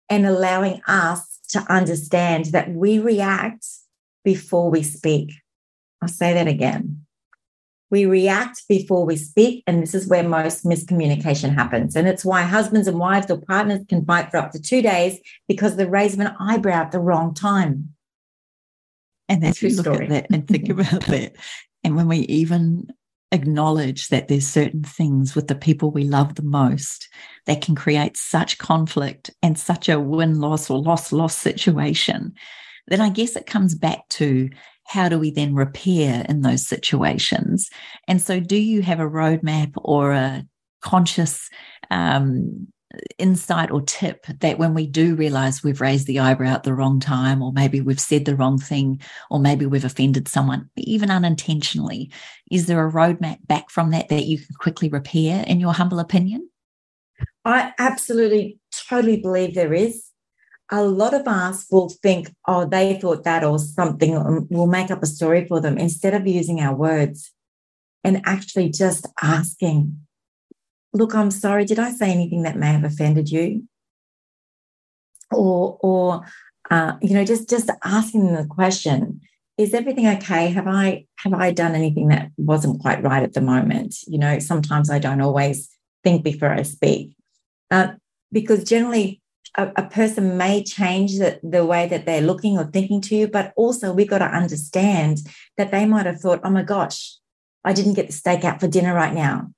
and 0.09 0.26
allowing 0.26 0.82
us 0.88 1.39
to 1.49 1.59
understand 1.72 2.47
that 2.47 2.72
we 2.72 2.99
react 2.99 3.66
before 4.24 4.70
we 4.70 4.84
speak. 4.84 5.32
I'll 6.01 6.09
say 6.09 6.34
that 6.34 6.47
again. 6.47 7.05
We 7.91 8.05
react 8.05 8.63
before 8.67 9.05
we 9.05 9.15
speak, 9.15 9.63
and 9.67 9.81
this 9.81 9.93
is 9.93 10.07
where 10.07 10.27
most 10.27 10.65
miscommunication 10.65 11.53
happens. 11.53 11.95
And 11.95 12.07
it's 12.07 12.25
why 12.25 12.41
husbands 12.41 12.88
and 12.88 12.99
wives 12.99 13.29
or 13.29 13.39
partners 13.39 13.81
can 13.88 14.05
fight 14.05 14.31
for 14.31 14.38
up 14.38 14.51
to 14.51 14.61
two 14.61 14.81
days 14.81 15.19
because 15.47 15.75
they 15.75 15.86
raise 15.86 16.17
an 16.17 16.36
eyebrow 16.39 16.81
at 16.81 16.91
the 16.91 16.99
wrong 16.99 17.33
time. 17.33 17.93
And 19.29 19.43
that's 19.43 19.61
you 19.61 19.69
look 19.69 19.86
story. 19.86 20.05
at 20.05 20.09
that 20.09 20.27
and 20.31 20.47
think 20.47 20.69
about 20.69 21.05
that. 21.05 21.36
And 21.83 21.95
when 21.95 22.07
we 22.07 22.19
even 22.19 22.88
acknowledge 23.31 24.07
that 24.09 24.27
there's 24.27 24.47
certain 24.47 24.83
things 24.83 25.36
with 25.36 25.47
the 25.47 25.55
people 25.55 25.91
we 25.91 26.03
love 26.03 26.36
the 26.36 26.43
most 26.43 27.09
that 27.45 27.61
can 27.61 27.75
create 27.75 28.17
such 28.17 28.57
conflict 28.57 29.29
and 29.41 29.57
such 29.57 29.89
a 29.89 29.99
win 29.99 30.39
loss 30.39 30.69
or 30.69 30.79
loss 30.79 31.11
loss 31.11 31.36
situation, 31.36 32.33
then 32.88 33.01
I 33.01 33.09
guess 33.09 33.36
it 33.36 33.45
comes 33.45 33.75
back 33.75 34.07
to 34.09 34.49
how 34.86 35.09
do 35.09 35.19
we 35.19 35.31
then 35.31 35.55
repair 35.55 36.25
in 36.29 36.41
those 36.41 36.65
situations? 36.65 37.69
And 38.07 38.21
so, 38.21 38.39
do 38.39 38.57
you 38.57 38.81
have 38.81 38.99
a 38.99 39.09
roadmap 39.09 39.73
or 39.75 40.13
a 40.13 40.45
conscious 40.81 41.49
um, 41.89 42.67
insight 43.17 43.71
or 43.71 43.81
tip 43.81 44.25
that 44.27 44.59
when 44.59 44.73
we 44.73 44.88
do 44.88 45.15
realize 45.15 45.63
we've 45.63 45.81
raised 45.81 46.07
the 46.07 46.19
eyebrow 46.19 46.53
at 46.53 46.63
the 46.63 46.73
wrong 46.73 46.99
time, 46.99 47.41
or 47.41 47.51
maybe 47.51 47.81
we've 47.81 47.99
said 47.99 48.25
the 48.25 48.36
wrong 48.36 48.57
thing, 48.57 49.01
or 49.29 49.39
maybe 49.39 49.65
we've 49.65 49.86
offended 49.86 50.27
someone, 50.27 50.69
even 50.77 51.09
unintentionally, 51.11 52.11
is 52.51 52.67
there 52.67 52.86
a 52.86 52.91
roadmap 52.91 53.38
back 53.47 53.69
from 53.69 53.91
that 53.91 54.09
that 54.09 54.25
you 54.25 54.38
can 54.38 54.55
quickly 54.59 54.89
repair, 54.89 55.43
in 55.47 55.59
your 55.59 55.73
humble 55.73 55.99
opinion? 55.99 56.49
I 57.43 57.73
absolutely, 57.79 58.59
totally 58.89 59.21
believe 59.21 59.55
there 59.55 59.73
is. 59.73 60.05
A 60.72 60.84
lot 60.84 61.13
of 61.13 61.28
us 61.28 61.68
will 61.72 61.89
think, 61.89 62.34
oh, 62.47 62.66
they 62.66 62.99
thought 62.99 63.24
that 63.24 63.43
or 63.43 63.59
something, 63.59 64.47
we'll 64.49 64.66
make 64.66 64.89
up 64.89 65.03
a 65.03 65.07
story 65.07 65.45
for 65.45 65.61
them 65.61 65.78
instead 65.78 66.13
of 66.13 66.26
using 66.26 66.59
our 66.59 66.76
words 66.76 67.32
and 68.03 68.22
actually 68.26 68.70
just 68.70 69.07
asking, 69.22 69.99
look, 70.93 71.13
I'm 71.13 71.32
sorry, 71.32 71.66
did 71.66 71.80
I 71.80 71.91
say 71.91 72.11
anything 72.11 72.43
that 72.43 72.57
may 72.57 72.72
have 72.72 72.84
offended 72.84 73.30
you? 73.30 73.68
Or, 75.32 75.78
or, 75.82 76.26
uh, 76.72 76.93
you 77.01 77.13
know, 77.13 77.26
just 77.26 77.49
just 77.49 77.70
asking 77.84 78.34
the 78.34 78.45
question, 78.45 79.22
is 79.57 79.74
everything 79.74 80.07
okay? 80.07 80.49
Have 80.49 80.68
I 80.68 81.05
have 81.18 81.34
I 81.34 81.51
done 81.51 81.76
anything 81.76 82.09
that 82.09 82.30
wasn't 82.38 82.82
quite 82.82 83.03
right 83.03 83.24
at 83.24 83.34
the 83.34 83.41
moment? 83.41 83.95
You 84.07 84.20
know, 84.20 84.39
sometimes 84.39 84.89
I 84.89 84.99
don't 84.99 85.22
always 85.22 85.70
think 86.03 86.24
before 86.24 86.49
I 86.49 86.63
speak, 86.63 87.16
uh, 87.72 87.93
because 88.32 88.63
generally 88.63 89.22
a, 89.58 89.72
a, 89.78 89.84
person 89.84 90.38
may 90.38 90.64
change 90.64 91.18
the, 91.18 91.39
the 91.43 91.66
way 91.66 91.88
that 91.88 92.06
they're 92.06 92.22
looking 92.22 92.58
or 92.58 92.66
thinking 92.66 93.01
to 93.01 93.16
you, 93.16 93.28
but 93.28 93.53
also 93.56 93.93
we've 93.93 94.10
got 94.10 94.20
to 94.20 94.26
understand 94.26 95.20
that 95.58 95.72
they 95.72 95.86
might 95.86 96.06
have 96.06 96.20
thought, 96.20 96.41
oh 96.43 96.49
my 96.49 96.64
gosh, 96.64 97.18
I 97.64 97.74
didn't 97.74 97.93
get 97.93 98.08
the 98.08 98.14
steak 98.14 98.43
out 98.43 98.60
for 98.60 98.68
dinner 98.68 98.93
right 98.93 99.14
now. 99.14 99.51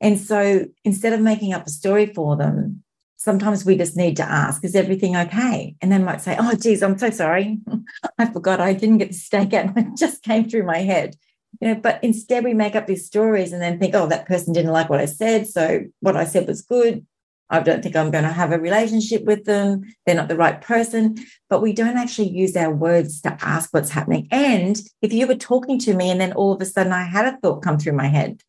And 0.00 0.20
so 0.20 0.66
instead 0.84 1.12
of 1.12 1.20
making 1.20 1.52
up 1.52 1.66
a 1.66 1.70
story 1.70 2.06
for 2.06 2.36
them, 2.36 2.82
sometimes 3.16 3.64
we 3.64 3.76
just 3.76 3.96
need 3.96 4.16
to 4.16 4.28
ask, 4.28 4.64
is 4.64 4.74
everything 4.74 5.16
okay? 5.16 5.76
And 5.80 5.92
they 5.92 5.98
might 5.98 6.20
say, 6.20 6.36
oh, 6.38 6.54
geez, 6.54 6.82
I'm 6.82 6.98
so 6.98 7.10
sorry. 7.10 7.60
I 8.18 8.26
forgot 8.26 8.60
I 8.60 8.72
didn't 8.72 8.98
get 8.98 9.08
the 9.08 9.14
steak 9.14 9.52
out. 9.54 9.70
It 9.76 9.96
just 9.96 10.22
came 10.22 10.48
through 10.48 10.64
my 10.64 10.78
head. 10.78 11.16
You 11.60 11.68
know, 11.68 11.74
but 11.76 12.02
instead 12.02 12.42
we 12.42 12.54
make 12.54 12.74
up 12.74 12.86
these 12.86 13.06
stories 13.06 13.52
and 13.52 13.62
then 13.62 13.78
think, 13.78 13.94
oh, 13.94 14.08
that 14.08 14.26
person 14.26 14.52
didn't 14.52 14.72
like 14.72 14.90
what 14.90 15.00
I 15.00 15.04
said. 15.04 15.46
So 15.46 15.84
what 16.00 16.16
I 16.16 16.24
said 16.24 16.48
was 16.48 16.62
good. 16.62 17.06
I 17.52 17.60
don't 17.60 17.82
think 17.82 17.94
I'm 17.94 18.10
going 18.10 18.24
to 18.24 18.32
have 18.32 18.50
a 18.50 18.58
relationship 18.58 19.24
with 19.24 19.44
them. 19.44 19.82
They're 20.06 20.16
not 20.16 20.28
the 20.28 20.36
right 20.36 20.60
person. 20.60 21.16
But 21.50 21.60
we 21.60 21.74
don't 21.74 21.98
actually 21.98 22.30
use 22.30 22.56
our 22.56 22.74
words 22.74 23.20
to 23.22 23.36
ask 23.42 23.72
what's 23.72 23.90
happening. 23.90 24.26
And 24.30 24.80
if 25.02 25.12
you 25.12 25.26
were 25.26 25.34
talking 25.34 25.78
to 25.80 25.94
me 25.94 26.10
and 26.10 26.18
then 26.18 26.32
all 26.32 26.52
of 26.52 26.62
a 26.62 26.64
sudden 26.64 26.92
I 26.92 27.04
had 27.04 27.26
a 27.26 27.36
thought 27.36 27.62
come 27.62 27.78
through 27.78 27.92
my 27.92 28.08
head, 28.08 28.40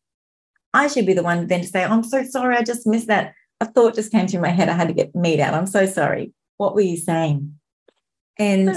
I 0.72 0.88
should 0.88 1.06
be 1.06 1.12
the 1.12 1.22
one 1.22 1.46
then 1.46 1.60
to 1.60 1.66
say, 1.66 1.84
I'm 1.84 2.02
so 2.02 2.24
sorry, 2.24 2.56
I 2.56 2.62
just 2.62 2.86
missed 2.86 3.08
that. 3.08 3.34
A 3.60 3.66
thought 3.66 3.94
just 3.94 4.10
came 4.10 4.26
through 4.26 4.40
my 4.40 4.48
head. 4.48 4.68
I 4.70 4.72
had 4.74 4.88
to 4.88 4.94
get 4.94 5.14
meat 5.14 5.38
out. 5.38 5.54
I'm 5.54 5.66
so 5.66 5.86
sorry. 5.86 6.32
What 6.56 6.74
were 6.74 6.80
you 6.80 6.96
saying? 6.96 7.54
And 8.38 8.74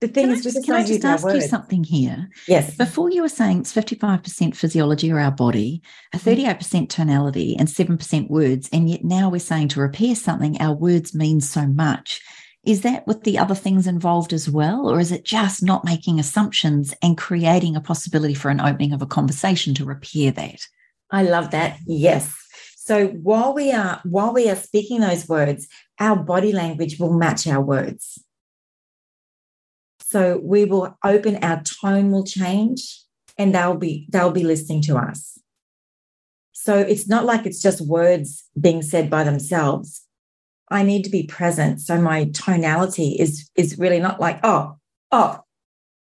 the 0.00 0.08
thing 0.08 0.30
is, 0.30 0.42
just 0.42 0.64
can 0.64 0.74
I 0.74 0.84
just 0.84 1.04
ask 1.04 1.26
you 1.26 1.42
something 1.42 1.84
here? 1.84 2.30
Yes. 2.48 2.74
Before 2.76 3.10
you 3.10 3.22
were 3.22 3.28
saying 3.28 3.60
it's 3.60 3.74
55% 3.74 4.56
physiology 4.56 5.12
or 5.12 5.20
our 5.20 5.30
body, 5.30 5.82
a 6.14 6.18
38% 6.18 6.56
mm-hmm. 6.56 6.84
tonality, 6.86 7.56
and 7.58 7.68
7% 7.68 8.30
words. 8.30 8.68
And 8.72 8.88
yet 8.88 9.04
now 9.04 9.28
we're 9.28 9.40
saying 9.40 9.68
to 9.68 9.80
repair 9.80 10.14
something, 10.14 10.60
our 10.60 10.74
words 10.74 11.14
mean 11.14 11.40
so 11.40 11.66
much. 11.66 12.22
Is 12.64 12.80
that 12.82 13.06
with 13.06 13.24
the 13.24 13.38
other 13.38 13.54
things 13.54 13.86
involved 13.86 14.32
as 14.32 14.48
well? 14.48 14.88
Or 14.88 15.00
is 15.00 15.12
it 15.12 15.24
just 15.24 15.62
not 15.62 15.84
making 15.84 16.18
assumptions 16.18 16.94
and 17.02 17.16
creating 17.16 17.76
a 17.76 17.80
possibility 17.80 18.34
for 18.34 18.50
an 18.50 18.60
opening 18.60 18.92
of 18.92 19.02
a 19.02 19.06
conversation 19.06 19.74
to 19.74 19.84
repair 19.84 20.30
that? 20.32 20.66
I 21.10 21.24
love 21.24 21.50
that. 21.50 21.78
Yes. 21.86 22.34
So 22.76 23.08
while 23.08 23.54
we 23.54 23.72
are 23.72 24.00
while 24.04 24.32
we 24.32 24.48
are 24.48 24.56
speaking 24.56 25.00
those 25.00 25.28
words, 25.28 25.68
our 25.98 26.16
body 26.16 26.52
language 26.52 26.98
will 26.98 27.12
match 27.12 27.46
our 27.46 27.60
words. 27.60 28.22
So 30.10 30.40
we 30.42 30.64
will 30.64 30.98
open, 31.04 31.36
our 31.36 31.62
tone 31.62 32.10
will 32.10 32.24
change, 32.24 33.00
and 33.38 33.54
they'll 33.54 33.76
be 33.76 34.06
they'll 34.10 34.32
be 34.32 34.42
listening 34.42 34.82
to 34.82 34.96
us. 34.96 35.38
So 36.52 36.78
it's 36.78 37.08
not 37.08 37.24
like 37.24 37.46
it's 37.46 37.62
just 37.62 37.80
words 37.80 38.44
being 38.60 38.82
said 38.82 39.08
by 39.08 39.22
themselves. 39.22 40.04
I 40.68 40.82
need 40.82 41.04
to 41.04 41.10
be 41.10 41.26
present. 41.26 41.80
So 41.80 42.00
my 42.00 42.30
tonality 42.34 43.16
is 43.20 43.48
is 43.54 43.78
really 43.78 44.00
not 44.00 44.20
like, 44.20 44.40
oh, 44.42 44.78
oh, 45.12 45.38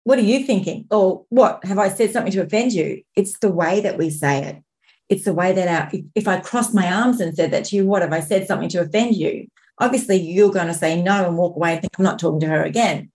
what 0.05 0.17
are 0.17 0.23
you 0.23 0.43
thinking? 0.43 0.87
Or 0.89 1.25
what? 1.29 1.63
Have 1.65 1.77
I 1.77 1.89
said 1.89 2.11
something 2.11 2.33
to 2.33 2.41
offend 2.41 2.73
you? 2.73 3.03
It's 3.15 3.37
the 3.39 3.51
way 3.51 3.79
that 3.81 3.97
we 3.97 4.09
say 4.09 4.43
it 4.43 4.63
it's 5.09 5.25
the 5.25 5.33
way 5.33 5.51
that 5.51 5.67
our, 5.67 5.99
if 6.13 6.27
I 6.27 6.39
crossed 6.39 6.73
my 6.73 6.91
arms 6.91 7.19
and 7.19 7.35
said 7.35 7.51
that 7.51 7.65
to 7.65 7.75
you, 7.75 7.85
what 7.85 8.03
have 8.03 8.13
I 8.13 8.19
said 8.19 8.47
something 8.47 8.69
to 8.69 8.81
offend 8.81 9.15
you? 9.15 9.47
Obviously, 9.79 10.17
you're 10.17 10.51
going 10.51 10.67
to 10.67 10.73
say 10.73 11.01
no 11.01 11.27
and 11.27 11.35
walk 11.35 11.55
away 11.55 11.73
and 11.73 11.81
think 11.81 11.97
I'm 11.97 12.05
not 12.05 12.19
talking 12.19 12.39
to 12.41 12.47
her 12.47 12.63
again. 12.63 13.11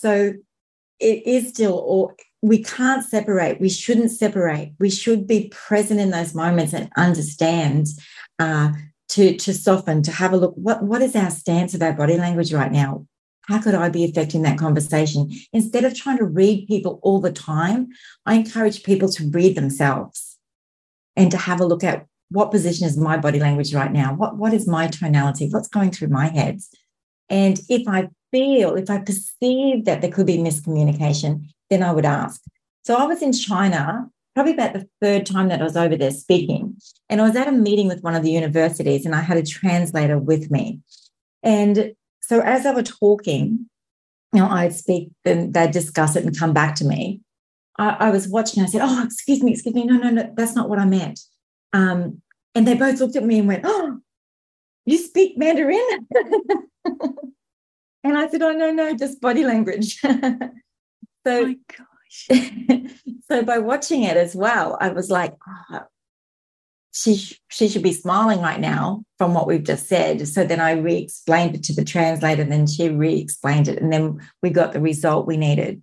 So 0.00 0.34
it 1.00 1.26
is 1.26 1.48
still, 1.48 1.74
or 1.74 2.14
we 2.40 2.62
can't 2.62 3.04
separate. 3.04 3.60
We 3.60 3.68
shouldn't 3.68 4.12
separate. 4.12 4.74
We 4.78 4.90
should 4.90 5.26
be 5.26 5.48
present 5.48 6.00
in 6.00 6.10
those 6.10 6.34
moments 6.34 6.72
and 6.72 6.90
understand 6.96 7.88
uh, 8.38 8.72
to 9.10 9.36
to 9.36 9.52
soften, 9.52 10.02
to 10.02 10.12
have 10.12 10.32
a 10.32 10.36
look. 10.36 10.54
What 10.54 10.82
what 10.82 11.02
is 11.02 11.16
our 11.16 11.30
stance 11.30 11.74
of 11.74 11.82
our 11.82 11.92
body 11.92 12.16
language 12.16 12.52
right 12.52 12.70
now? 12.70 13.06
How 13.48 13.60
could 13.60 13.74
I 13.74 13.88
be 13.88 14.04
affecting 14.04 14.42
that 14.42 14.58
conversation? 14.58 15.30
Instead 15.52 15.84
of 15.84 15.94
trying 15.94 16.18
to 16.18 16.24
read 16.24 16.68
people 16.68 17.00
all 17.02 17.20
the 17.20 17.32
time, 17.32 17.88
I 18.26 18.34
encourage 18.34 18.82
people 18.82 19.08
to 19.08 19.30
read 19.30 19.56
themselves 19.56 20.36
and 21.16 21.30
to 21.30 21.38
have 21.38 21.60
a 21.60 21.66
look 21.66 21.82
at 21.82 22.06
what 22.30 22.50
position 22.50 22.86
is 22.86 22.96
my 22.96 23.16
body 23.16 23.40
language 23.40 23.74
right 23.74 23.90
now? 23.90 24.14
What, 24.14 24.36
what 24.36 24.52
is 24.52 24.68
my 24.68 24.86
tonality? 24.86 25.48
What's 25.50 25.68
going 25.68 25.92
through 25.92 26.08
my 26.08 26.28
head? 26.28 26.60
And 27.30 27.58
if 27.70 27.88
I 27.88 28.10
feel, 28.30 28.74
if 28.74 28.90
I 28.90 28.98
perceive 28.98 29.84
that 29.84 30.00
there 30.00 30.10
could 30.10 30.26
be 30.26 30.38
miscommunication, 30.38 31.48
then 31.70 31.82
I 31.82 31.92
would 31.92 32.04
ask. 32.04 32.42
So 32.84 32.94
I 32.94 33.04
was 33.04 33.22
in 33.22 33.32
China 33.32 34.08
probably 34.34 34.54
about 34.54 34.72
the 34.72 34.88
third 35.02 35.26
time 35.26 35.48
that 35.48 35.60
I 35.60 35.64
was 35.64 35.76
over 35.76 35.96
there 35.96 36.10
speaking. 36.10 36.76
And 37.08 37.20
I 37.20 37.24
was 37.24 37.36
at 37.36 37.48
a 37.48 37.52
meeting 37.52 37.88
with 37.88 38.02
one 38.02 38.14
of 38.14 38.22
the 38.22 38.30
universities 38.30 39.04
and 39.04 39.14
I 39.14 39.20
had 39.20 39.36
a 39.36 39.42
translator 39.42 40.18
with 40.18 40.50
me. 40.50 40.80
And 41.42 41.92
so 42.20 42.40
as 42.40 42.64
I 42.64 42.72
were 42.72 42.82
talking, 42.82 43.68
you 44.32 44.40
know, 44.40 44.48
I'd 44.48 44.74
speak 44.74 45.10
and 45.24 45.52
they'd 45.54 45.70
discuss 45.70 46.14
it 46.14 46.24
and 46.24 46.38
come 46.38 46.52
back 46.52 46.74
to 46.76 46.84
me. 46.84 47.20
I, 47.78 47.96
I, 48.00 48.10
was 48.10 48.28
watching. 48.28 48.62
I 48.62 48.66
said, 48.66 48.82
"Oh, 48.84 49.04
excuse 49.04 49.42
me, 49.42 49.52
excuse 49.52 49.74
me. 49.74 49.84
No, 49.84 49.96
no, 49.96 50.10
no, 50.10 50.32
that's 50.36 50.54
not 50.54 50.68
what 50.68 50.78
I 50.78 50.84
meant." 50.84 51.20
Um, 51.72 52.20
and 52.54 52.66
they 52.66 52.74
both 52.74 52.98
looked 52.98 53.16
at 53.16 53.24
me 53.24 53.38
and 53.38 53.48
went, 53.48 53.64
"Oh, 53.64 53.98
you 54.84 54.98
speak 54.98 55.38
Mandarin?" 55.38 56.08
and 58.08 58.18
I 58.18 58.28
said, 58.28 58.42
"Oh, 58.42 58.52
no, 58.52 58.70
no, 58.70 58.94
just 58.94 59.20
body 59.20 59.44
language." 59.44 60.00
so, 60.00 60.10
oh 61.26 61.46
my 61.46 61.56
gosh. 61.76 62.28
so 63.28 63.42
by 63.42 63.58
watching 63.58 64.02
it 64.02 64.16
as 64.16 64.34
well, 64.34 64.76
I 64.80 64.88
was 64.90 65.10
like, 65.10 65.34
oh, 65.72 65.80
she 66.92 67.36
she 67.48 67.68
should 67.68 67.82
be 67.82 67.92
smiling 67.92 68.40
right 68.40 68.60
now 68.60 69.04
from 69.18 69.34
what 69.34 69.46
we've 69.46 69.62
just 69.62 69.86
said. 69.86 70.26
So 70.26 70.44
then 70.44 70.60
I 70.60 70.72
re-explained 70.72 71.54
it 71.54 71.62
to 71.64 71.74
the 71.74 71.84
translator, 71.84 72.42
and 72.42 72.52
then 72.52 72.66
she 72.66 72.88
re-explained 72.88 73.68
it, 73.68 73.80
and 73.80 73.92
then 73.92 74.20
we 74.42 74.50
got 74.50 74.72
the 74.72 74.80
result 74.80 75.26
we 75.26 75.36
needed. 75.36 75.82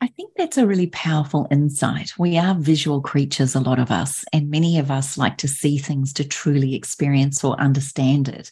I 0.00 0.06
think 0.08 0.32
that's 0.36 0.58
a 0.58 0.66
really 0.66 0.86
powerful 0.88 1.48
insight. 1.50 2.12
We 2.18 2.38
are 2.38 2.54
visual 2.54 3.00
creatures, 3.00 3.54
a 3.54 3.60
lot 3.60 3.80
of 3.80 3.90
us, 3.90 4.24
and 4.32 4.48
many 4.50 4.78
of 4.78 4.90
us 4.90 5.18
like 5.18 5.38
to 5.38 5.48
see 5.48 5.78
things 5.78 6.12
to 6.14 6.24
truly 6.24 6.74
experience 6.74 7.42
or 7.42 7.60
understand 7.60 8.28
it. 8.28 8.50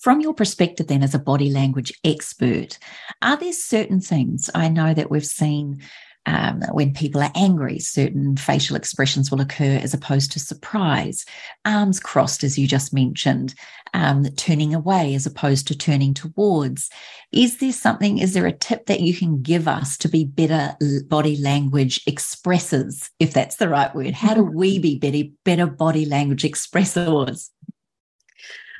From 0.00 0.20
your 0.20 0.32
perspective, 0.32 0.86
then, 0.86 1.02
as 1.02 1.14
a 1.14 1.18
body 1.18 1.50
language 1.50 1.92
expert, 2.04 2.78
are 3.20 3.36
there 3.36 3.52
certain 3.52 4.00
things 4.00 4.48
I 4.54 4.68
know 4.68 4.94
that 4.94 5.10
we've 5.10 5.26
seen 5.26 5.82
Um, 6.26 6.60
when 6.72 6.92
people 6.92 7.22
are 7.22 7.32
angry, 7.34 7.78
certain 7.78 8.36
facial 8.36 8.76
expressions 8.76 9.30
will 9.30 9.40
occur 9.40 9.80
as 9.82 9.94
opposed 9.94 10.30
to 10.32 10.38
surprise. 10.38 11.24
Arms 11.64 11.98
crossed, 11.98 12.44
as 12.44 12.58
you 12.58 12.66
just 12.68 12.92
mentioned, 12.92 13.54
um, 13.94 14.26
turning 14.36 14.74
away 14.74 15.14
as 15.14 15.24
opposed 15.24 15.66
to 15.68 15.74
turning 15.76 16.12
towards. 16.12 16.90
Is 17.32 17.58
there 17.58 17.72
something, 17.72 18.18
is 18.18 18.34
there 18.34 18.46
a 18.46 18.52
tip 18.52 18.84
that 18.86 19.00
you 19.00 19.14
can 19.14 19.40
give 19.40 19.66
us 19.66 19.96
to 19.96 20.08
be 20.08 20.24
better 20.24 20.76
body 21.08 21.38
language 21.38 22.04
expressors, 22.04 23.08
if 23.18 23.32
that's 23.32 23.56
the 23.56 23.70
right 23.70 23.92
word? 23.94 24.12
How 24.12 24.34
do 24.34 24.42
we 24.60 24.78
be 24.78 24.98
better, 24.98 25.24
better 25.44 25.66
body 25.66 26.04
language 26.04 26.42
expressors? 26.42 27.48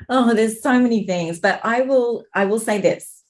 Oh, 0.09 0.33
there's 0.33 0.61
so 0.61 0.79
many 0.79 1.05
things, 1.05 1.39
but 1.39 1.59
I 1.63 1.81
will 1.81 2.25
I 2.33 2.45
will 2.45 2.59
say 2.59 2.79
this. 2.79 3.23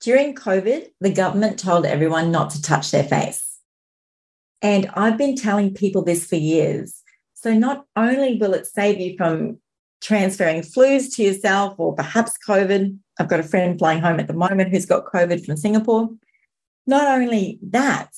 During 0.00 0.34
COVID, 0.34 0.86
the 1.00 1.12
government 1.12 1.58
told 1.58 1.84
everyone 1.84 2.30
not 2.30 2.50
to 2.50 2.62
touch 2.62 2.90
their 2.90 3.04
face. 3.04 3.58
And 4.62 4.90
I've 4.94 5.18
been 5.18 5.36
telling 5.36 5.74
people 5.74 6.02
this 6.02 6.26
for 6.26 6.36
years. 6.36 7.02
So 7.34 7.52
not 7.54 7.84
only 7.96 8.36
will 8.36 8.54
it 8.54 8.66
save 8.66 9.00
you 9.00 9.16
from 9.16 9.58
transferring 10.00 10.62
flus 10.62 11.14
to 11.16 11.22
yourself 11.22 11.74
or 11.78 11.94
perhaps 11.94 12.34
COVID, 12.46 12.96
I've 13.18 13.28
got 13.28 13.40
a 13.40 13.44
friend 13.44 13.78
flying 13.78 14.00
home 14.00 14.20
at 14.20 14.28
the 14.28 14.34
moment 14.34 14.70
who's 14.70 14.86
got 14.86 15.06
COVID 15.06 15.44
from 15.44 15.56
Singapore. 15.56 16.10
Not 16.86 17.06
only 17.06 17.58
that, 17.62 18.10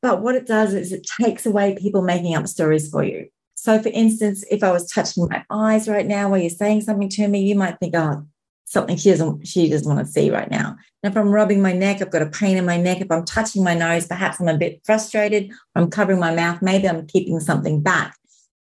but 0.00 0.22
what 0.22 0.34
it 0.34 0.46
does 0.46 0.74
is 0.74 0.92
it 0.92 1.06
takes 1.20 1.46
away 1.46 1.76
people 1.78 2.02
making 2.02 2.34
up 2.34 2.46
stories 2.46 2.90
for 2.90 3.04
you. 3.04 3.28
So, 3.62 3.80
for 3.80 3.90
instance, 3.90 4.44
if 4.50 4.64
I 4.64 4.72
was 4.72 4.90
touching 4.90 5.28
my 5.28 5.44
eyes 5.48 5.88
right 5.88 6.04
now 6.04 6.28
while 6.28 6.40
you're 6.40 6.50
saying 6.50 6.80
something 6.80 7.08
to 7.10 7.28
me, 7.28 7.42
you 7.42 7.54
might 7.54 7.78
think, 7.78 7.94
oh, 7.94 8.26
something 8.64 8.96
she 8.96 9.10
doesn't 9.10 9.46
she 9.46 9.68
doesn't 9.68 9.86
want 9.86 10.04
to 10.04 10.12
see 10.12 10.32
right 10.32 10.50
now. 10.50 10.76
And 11.00 11.12
if 11.12 11.16
I'm 11.16 11.30
rubbing 11.30 11.62
my 11.62 11.72
neck, 11.72 12.02
I've 12.02 12.10
got 12.10 12.22
a 12.22 12.26
pain 12.26 12.56
in 12.56 12.66
my 12.66 12.76
neck. 12.76 13.00
If 13.00 13.12
I'm 13.12 13.24
touching 13.24 13.62
my 13.62 13.74
nose, 13.74 14.08
perhaps 14.08 14.40
I'm 14.40 14.48
a 14.48 14.58
bit 14.58 14.80
frustrated. 14.84 15.52
I'm 15.76 15.90
covering 15.90 16.18
my 16.18 16.34
mouth. 16.34 16.60
Maybe 16.60 16.88
I'm 16.88 17.06
keeping 17.06 17.38
something 17.38 17.80
back. 17.80 18.16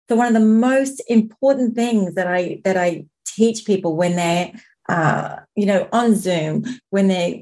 So 0.07 0.15
one 0.15 0.27
of 0.27 0.33
the 0.33 0.47
most 0.47 1.03
important 1.09 1.75
things 1.75 2.15
that 2.15 2.27
I 2.27 2.61
that 2.63 2.77
I 2.77 3.05
teach 3.27 3.65
people 3.65 3.97
when 3.97 4.15
they're 4.15 4.53
uh, 4.87 5.39
you 5.57 5.65
know 5.65 5.89
on 5.91 6.15
Zoom, 6.15 6.63
when 6.91 7.09
they're 7.09 7.39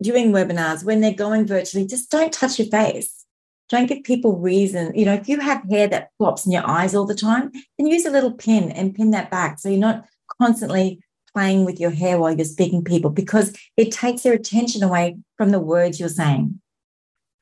doing 0.00 0.30
webinars, 0.30 0.84
when 0.84 1.00
they're 1.00 1.12
going 1.12 1.44
virtually, 1.44 1.88
just 1.88 2.08
don't 2.12 2.32
touch 2.32 2.60
your 2.60 2.68
face 2.68 3.23
don't 3.68 3.86
give 3.86 4.04
people 4.04 4.38
reason. 4.38 4.94
You 4.94 5.06
know, 5.06 5.14
if 5.14 5.28
you 5.28 5.40
have 5.40 5.68
hair 5.70 5.88
that 5.88 6.10
flops 6.18 6.46
in 6.46 6.52
your 6.52 6.68
eyes 6.68 6.94
all 6.94 7.06
the 7.06 7.14
time, 7.14 7.50
then 7.78 7.86
use 7.86 8.04
a 8.04 8.10
little 8.10 8.32
pin 8.32 8.70
and 8.70 8.94
pin 8.94 9.10
that 9.10 9.30
back. 9.30 9.58
So 9.58 9.68
you're 9.68 9.78
not 9.78 10.04
constantly 10.40 11.00
playing 11.34 11.64
with 11.64 11.80
your 11.80 11.90
hair 11.90 12.18
while 12.18 12.34
you're 12.34 12.44
speaking 12.44 12.84
people 12.84 13.10
because 13.10 13.56
it 13.76 13.90
takes 13.90 14.22
their 14.22 14.32
attention 14.32 14.82
away 14.82 15.16
from 15.36 15.50
the 15.50 15.60
words 15.60 15.98
you're 15.98 16.08
saying. 16.08 16.60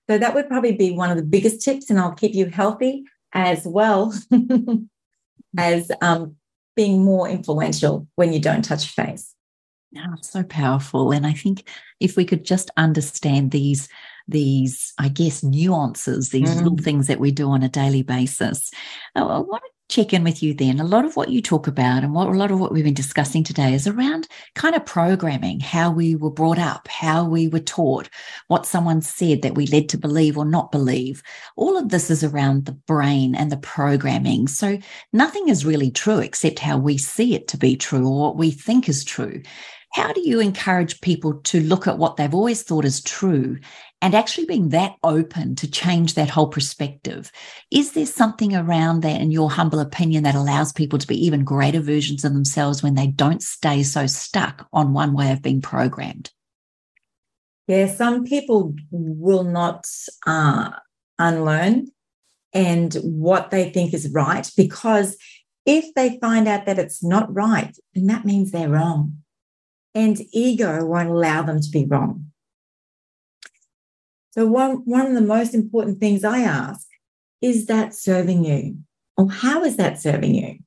So 0.09 0.19
that 0.19 0.35
would 0.35 0.49
probably 0.49 0.73
be 0.73 0.91
one 0.91 1.11
of 1.11 1.17
the 1.17 1.23
biggest 1.23 1.63
tips, 1.63 1.89
and 1.89 1.99
I'll 1.99 2.13
keep 2.13 2.35
you 2.35 2.47
healthy 2.47 3.05
as 3.33 3.67
well 3.67 4.13
as 5.59 5.91
um, 6.01 6.37
being 6.77 7.05
more 7.05 7.29
influential 7.29 8.07
when 8.17 8.33
you 8.33 8.41
don't 8.41 8.63
touch 8.63 8.87
face. 8.89 9.35
Oh, 9.97 10.17
so 10.21 10.43
powerful. 10.43 11.13
And 11.13 11.27
I 11.27 11.33
think 11.33 11.69
if 12.01 12.17
we 12.17 12.25
could 12.25 12.45
just 12.45 12.71
understand 12.77 13.51
these 13.51 13.89
these, 14.29 14.93
I 14.99 15.09
guess, 15.09 15.43
nuances, 15.43 16.31
these 16.31 16.51
mm. 16.51 16.57
little 16.57 16.79
things 16.79 17.07
that 17.07 17.21
we 17.21 17.31
do 17.31 17.51
on 17.51 17.63
a 17.63 17.69
daily 17.69 18.03
basis. 18.03 18.71
I 19.15 19.23
want 19.23 19.63
to 19.65 19.71
check 19.93 20.15
in 20.15 20.25
with 20.25 20.43
you 20.43 20.55
then. 20.55 20.81
A 20.81 20.85
lot 20.85 21.05
of 21.05 21.17
what 21.17 21.29
you 21.29 21.43
talk 21.43 21.67
about 21.67 22.03
and 22.03 22.15
what 22.15 22.29
a 22.29 22.33
lot 22.33 22.51
of 22.51 22.59
what 22.59 22.73
we've 22.73 22.85
been 22.85 22.95
discussing 22.95 23.45
today 23.45 23.75
is 23.75 23.87
around 23.87 24.27
kind 24.55 24.75
of 24.75 24.87
programming, 24.87 25.61
how 25.61 25.91
we 25.91 26.15
were 26.15 26.31
brought 26.31 26.59
up, 26.59 26.89
how 26.89 27.25
we 27.25 27.47
were 27.49 27.61
taught, 27.61 28.09
what 28.49 28.65
someone 28.65 29.03
said 29.03 29.43
that 29.43 29.55
we 29.55 29.67
led 29.67 29.91
to 29.91 29.99
believe 29.99 30.39
or 30.39 30.47
not 30.47 30.73
believe. 30.73 31.23
All 31.57 31.77
of 31.77 31.91
this 31.91 32.11
is 32.11 32.25
around 32.25 32.65
the 32.65 32.73
brain 32.73 33.35
and 33.35 33.53
the 33.53 33.59
programming. 33.59 34.49
So 34.49 34.79
nothing 35.13 35.49
is 35.49 35.67
really 35.67 35.91
true 35.91 36.21
except 36.21 36.59
how 36.59 36.79
we 36.79 36.97
see 36.97 37.35
it 37.35 37.47
to 37.49 37.59
be 37.59 37.77
true 37.77 38.09
or 38.09 38.19
what 38.19 38.37
we 38.37 38.51
think 38.51 38.89
is 38.89 39.05
true. 39.05 39.43
How 39.93 40.11
do 40.13 40.27
you 40.27 40.41
encourage 40.41 41.03
people 41.03 41.35
to 41.35 41.61
look 41.61 41.87
at 41.87 41.99
what 41.99 42.17
they've 42.17 42.35
always 42.35 42.63
thought 42.63 42.87
is 42.87 43.03
true 43.03 43.59
and 44.01 44.15
actually 44.15 44.47
being 44.47 44.71
that 44.71 44.97
open 45.03 45.55
to 45.57 45.71
change 45.71 46.15
that 46.15 46.31
whole 46.31 46.49
perspective? 46.49 47.31
Is 47.71 47.93
there 47.93 48.07
something 48.07 48.57
around 48.57 49.03
that, 49.03 49.21
in 49.21 49.31
your 49.31 49.51
humble 49.51 49.81
opinion, 49.81 50.25
that 50.25 50.35
allows 50.35 50.73
people 50.73 50.99
to 50.99 51.07
be 51.07 51.27
even 51.27 51.45
greater 51.45 51.81
versions 51.81 52.25
of 52.25 52.33
themselves 52.33 52.83
when 52.83 52.95
they 52.95 53.07
don't 53.07 53.43
stay 53.43 53.83
so 53.83 54.07
stuck 54.07 54.67
on 54.73 54.95
one 54.95 55.13
way 55.13 55.31
of 55.31 55.43
being 55.43 55.61
programmed? 55.61 56.31
Yeah, 57.69 57.87
some 57.87 58.25
people 58.25 58.75
will 58.91 59.45
not 59.45 59.87
uh, 60.27 60.71
unlearn 61.19 61.89
and 62.55 62.95
what 62.95 63.51
they 63.51 63.71
think 63.71 63.93
is 63.93 64.11
right 64.11 64.51
because 64.57 65.19
if 65.67 65.95
they 65.95 66.19
find 66.19 66.49
out 66.49 66.65
that 66.67 66.79
it's 66.79 67.05
not 67.05 67.33
right, 67.33 67.77
then 67.95 68.07
that 68.07 68.25
means 68.25 68.51
they're 68.51 68.71
wrong 68.71 69.22
and 69.95 70.19
ego 70.33 70.85
won't 70.85 71.11
allow 71.11 71.43
them 71.43 71.61
to 71.61 71.71
be 71.71 71.85
wrong. 71.85 72.27
So, 74.33 74.47
one, 74.47 74.77
one 74.87 75.07
of 75.07 75.15
the 75.15 75.21
most 75.21 75.55
important 75.55 76.01
things 76.01 76.25
I 76.25 76.41
ask 76.41 76.87
is 77.43 77.67
that 77.67 77.95
serving 77.95 78.45
you? 78.45 78.79
Or 79.17 79.31
how 79.31 79.63
is 79.65 79.77
that 79.77 80.01
serving 80.01 80.35
you? 80.35 80.59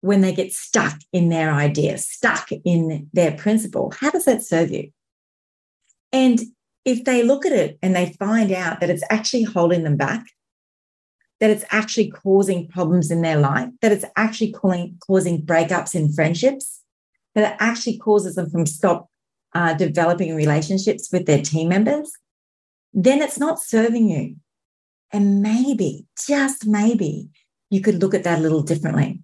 When 0.00 0.22
they 0.22 0.32
get 0.32 0.52
stuck 0.52 0.98
in 1.12 1.28
their 1.28 1.52
idea, 1.52 1.98
stuck 1.98 2.50
in 2.52 3.08
their 3.12 3.32
principle, 3.32 3.92
how 3.98 4.10
does 4.10 4.24
that 4.24 4.42
serve 4.42 4.70
you? 4.70 4.90
And 6.12 6.40
if 6.84 7.04
they 7.04 7.22
look 7.22 7.44
at 7.44 7.52
it 7.52 7.78
and 7.82 7.94
they 7.94 8.12
find 8.18 8.52
out 8.52 8.80
that 8.80 8.90
it's 8.90 9.04
actually 9.10 9.42
holding 9.42 9.82
them 9.82 9.96
back, 9.96 10.24
that 11.40 11.50
it's 11.50 11.64
actually 11.70 12.10
causing 12.10 12.68
problems 12.68 13.10
in 13.10 13.22
their 13.22 13.38
life, 13.38 13.68
that 13.82 13.92
it's 13.92 14.04
actually 14.16 14.52
causing, 14.52 14.96
causing 15.06 15.42
breakups 15.42 15.94
in 15.94 16.12
friendships, 16.12 16.83
that 17.34 17.52
it 17.52 17.56
actually 17.60 17.98
causes 17.98 18.36
them 18.36 18.50
from 18.50 18.66
stop 18.66 19.08
uh, 19.54 19.74
developing 19.74 20.34
relationships 20.34 21.08
with 21.12 21.26
their 21.26 21.42
team 21.42 21.68
members, 21.68 22.12
then 22.92 23.22
it's 23.22 23.38
not 23.38 23.60
serving 23.60 24.08
you. 24.08 24.36
And 25.12 25.42
maybe, 25.42 26.06
just 26.26 26.66
maybe, 26.66 27.28
you 27.70 27.80
could 27.80 28.00
look 28.00 28.14
at 28.14 28.24
that 28.24 28.38
a 28.38 28.42
little 28.42 28.62
differently. 28.62 29.20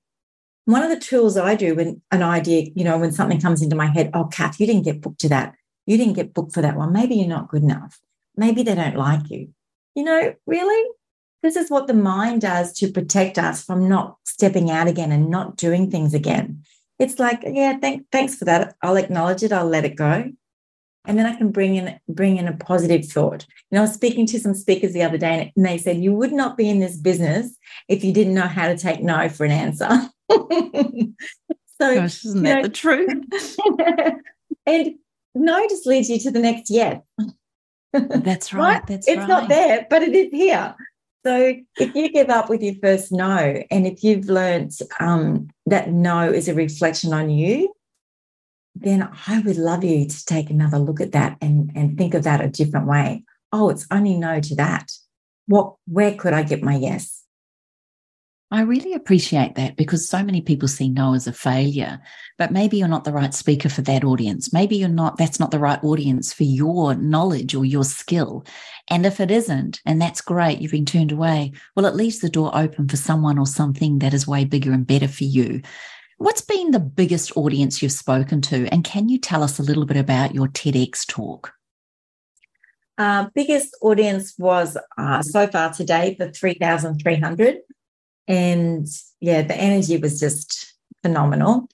One 0.66 0.82
of 0.82 0.90
the 0.90 1.00
tools 1.00 1.36
I 1.36 1.54
do 1.54 1.74
when 1.74 2.00
an 2.12 2.22
idea, 2.22 2.70
you 2.74 2.84
know, 2.84 2.98
when 2.98 3.12
something 3.12 3.40
comes 3.40 3.62
into 3.62 3.76
my 3.76 3.86
head, 3.86 4.10
oh, 4.14 4.24
Kath, 4.24 4.60
you 4.60 4.66
didn't 4.66 4.84
get 4.84 5.00
booked 5.00 5.20
to 5.20 5.28
that. 5.30 5.54
You 5.86 5.96
didn't 5.96 6.14
get 6.14 6.34
booked 6.34 6.52
for 6.52 6.62
that 6.62 6.76
one. 6.76 6.92
Maybe 6.92 7.16
you're 7.16 7.28
not 7.28 7.48
good 7.48 7.62
enough. 7.62 7.98
Maybe 8.36 8.62
they 8.62 8.74
don't 8.74 8.96
like 8.96 9.28
you. 9.30 9.48
You 9.96 10.04
know, 10.04 10.34
really? 10.46 10.90
This 11.42 11.56
is 11.56 11.70
what 11.70 11.86
the 11.86 11.94
mind 11.94 12.42
does 12.42 12.72
to 12.74 12.92
protect 12.92 13.38
us 13.38 13.64
from 13.64 13.88
not 13.88 14.18
stepping 14.24 14.70
out 14.70 14.86
again 14.86 15.10
and 15.10 15.30
not 15.30 15.56
doing 15.56 15.90
things 15.90 16.14
again 16.14 16.62
it's 17.00 17.18
like, 17.18 17.42
yeah, 17.44 17.78
thank, 17.78 18.06
thanks 18.12 18.36
for 18.36 18.44
that. 18.44 18.76
I'll 18.82 18.96
acknowledge 18.96 19.42
it. 19.42 19.52
I'll 19.52 19.66
let 19.66 19.84
it 19.84 19.96
go. 19.96 20.30
And 21.06 21.18
then 21.18 21.24
I 21.24 21.34
can 21.34 21.50
bring 21.50 21.76
in 21.76 21.98
bring 22.08 22.36
in 22.36 22.46
a 22.46 22.52
positive 22.52 23.06
thought. 23.06 23.46
You 23.70 23.76
know, 23.76 23.78
I 23.78 23.82
was 23.82 23.94
speaking 23.94 24.26
to 24.26 24.38
some 24.38 24.52
speakers 24.52 24.92
the 24.92 25.02
other 25.02 25.16
day 25.16 25.50
and 25.56 25.64
they 25.64 25.78
said, 25.78 25.96
you 25.96 26.12
would 26.12 26.32
not 26.32 26.58
be 26.58 26.68
in 26.68 26.78
this 26.78 26.98
business 26.98 27.56
if 27.88 28.04
you 28.04 28.12
didn't 28.12 28.34
know 28.34 28.46
how 28.46 28.68
to 28.68 28.76
take 28.76 29.02
no 29.02 29.30
for 29.30 29.46
an 29.46 29.50
answer. 29.50 29.88
so 30.30 31.94
Gosh, 31.94 32.24
isn't 32.26 32.42
that 32.42 32.56
know, 32.56 32.62
the 32.62 32.68
truth? 32.68 33.08
and 34.66 34.94
no 35.34 35.66
just 35.68 35.86
leads 35.86 36.10
you 36.10 36.18
to 36.20 36.30
the 36.30 36.38
next 36.38 36.70
yes. 36.70 37.00
That's 37.94 38.02
right. 38.04 38.24
That's 38.24 38.52
right? 38.52 38.86
That's 38.86 39.08
it's 39.08 39.16
right. 39.16 39.28
not 39.28 39.48
there, 39.48 39.86
but 39.88 40.02
it 40.02 40.14
is 40.14 40.28
here. 40.32 40.74
So 41.24 41.54
if 41.78 41.94
you 41.94 42.10
give 42.10 42.30
up 42.30 42.48
with 42.48 42.62
your 42.62 42.74
first 42.82 43.12
no, 43.12 43.62
and 43.70 43.86
if 43.86 44.02
you've 44.02 44.26
learned 44.26 44.72
um, 45.00 45.48
that 45.70 45.90
no 45.90 46.30
is 46.30 46.48
a 46.48 46.54
reflection 46.54 47.12
on 47.12 47.30
you, 47.30 47.72
then 48.74 49.08
I 49.26 49.40
would 49.40 49.56
love 49.56 49.84
you 49.84 50.06
to 50.06 50.24
take 50.26 50.50
another 50.50 50.78
look 50.78 51.00
at 51.00 51.12
that 51.12 51.36
and, 51.40 51.70
and 51.74 51.96
think 51.96 52.14
of 52.14 52.24
that 52.24 52.40
a 52.40 52.48
different 52.48 52.86
way. 52.86 53.24
Oh, 53.52 53.70
it's 53.70 53.86
only 53.90 54.16
no 54.16 54.40
to 54.40 54.54
that. 54.56 54.90
What 55.46 55.74
where 55.86 56.14
could 56.14 56.32
I 56.32 56.42
get 56.42 56.62
my 56.62 56.76
yes? 56.76 57.19
I 58.52 58.62
really 58.62 58.94
appreciate 58.94 59.54
that 59.54 59.76
because 59.76 60.08
so 60.08 60.24
many 60.24 60.40
people 60.40 60.66
see 60.66 60.88
no 60.88 61.14
as 61.14 61.28
a 61.28 61.32
failure, 61.32 62.00
but 62.36 62.50
maybe 62.50 62.78
you're 62.78 62.88
not 62.88 63.04
the 63.04 63.12
right 63.12 63.32
speaker 63.32 63.68
for 63.68 63.82
that 63.82 64.02
audience. 64.02 64.52
Maybe 64.52 64.76
you're 64.76 64.88
not, 64.88 65.18
that's 65.18 65.38
not 65.38 65.52
the 65.52 65.60
right 65.60 65.82
audience 65.84 66.32
for 66.32 66.42
your 66.42 66.96
knowledge 66.96 67.54
or 67.54 67.64
your 67.64 67.84
skill. 67.84 68.44
And 68.88 69.06
if 69.06 69.20
it 69.20 69.30
isn't, 69.30 69.80
and 69.86 70.02
that's 70.02 70.20
great, 70.20 70.60
you've 70.60 70.72
been 70.72 70.84
turned 70.84 71.12
away, 71.12 71.52
well, 71.76 71.86
it 71.86 71.94
leaves 71.94 72.18
the 72.18 72.28
door 72.28 72.50
open 72.52 72.88
for 72.88 72.96
someone 72.96 73.38
or 73.38 73.46
something 73.46 74.00
that 74.00 74.12
is 74.12 74.26
way 74.26 74.44
bigger 74.44 74.72
and 74.72 74.84
better 74.84 75.08
for 75.08 75.24
you. 75.24 75.62
What's 76.18 76.42
been 76.42 76.72
the 76.72 76.80
biggest 76.80 77.36
audience 77.36 77.80
you've 77.80 77.92
spoken 77.92 78.40
to? 78.42 78.66
And 78.72 78.82
can 78.82 79.08
you 79.08 79.18
tell 79.18 79.44
us 79.44 79.60
a 79.60 79.62
little 79.62 79.86
bit 79.86 79.96
about 79.96 80.34
your 80.34 80.48
TEDx 80.48 81.06
talk? 81.06 81.52
Uh, 82.98 83.28
biggest 83.32 83.76
audience 83.80 84.34
was 84.38 84.76
uh, 84.98 85.22
so 85.22 85.46
far 85.46 85.72
today 85.72 86.16
the 86.18 86.32
3,300. 86.32 87.58
And 88.30 88.86
yeah, 89.20 89.42
the 89.42 89.56
energy 89.56 89.96
was 89.96 90.20
just 90.20 90.74
phenomenal. 91.02 91.68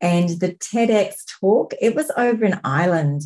And 0.00 0.28
the 0.28 0.50
TEDx 0.52 1.24
talk, 1.40 1.72
it 1.80 1.94
was 1.94 2.10
over 2.16 2.44
in 2.44 2.60
Ireland. 2.64 3.22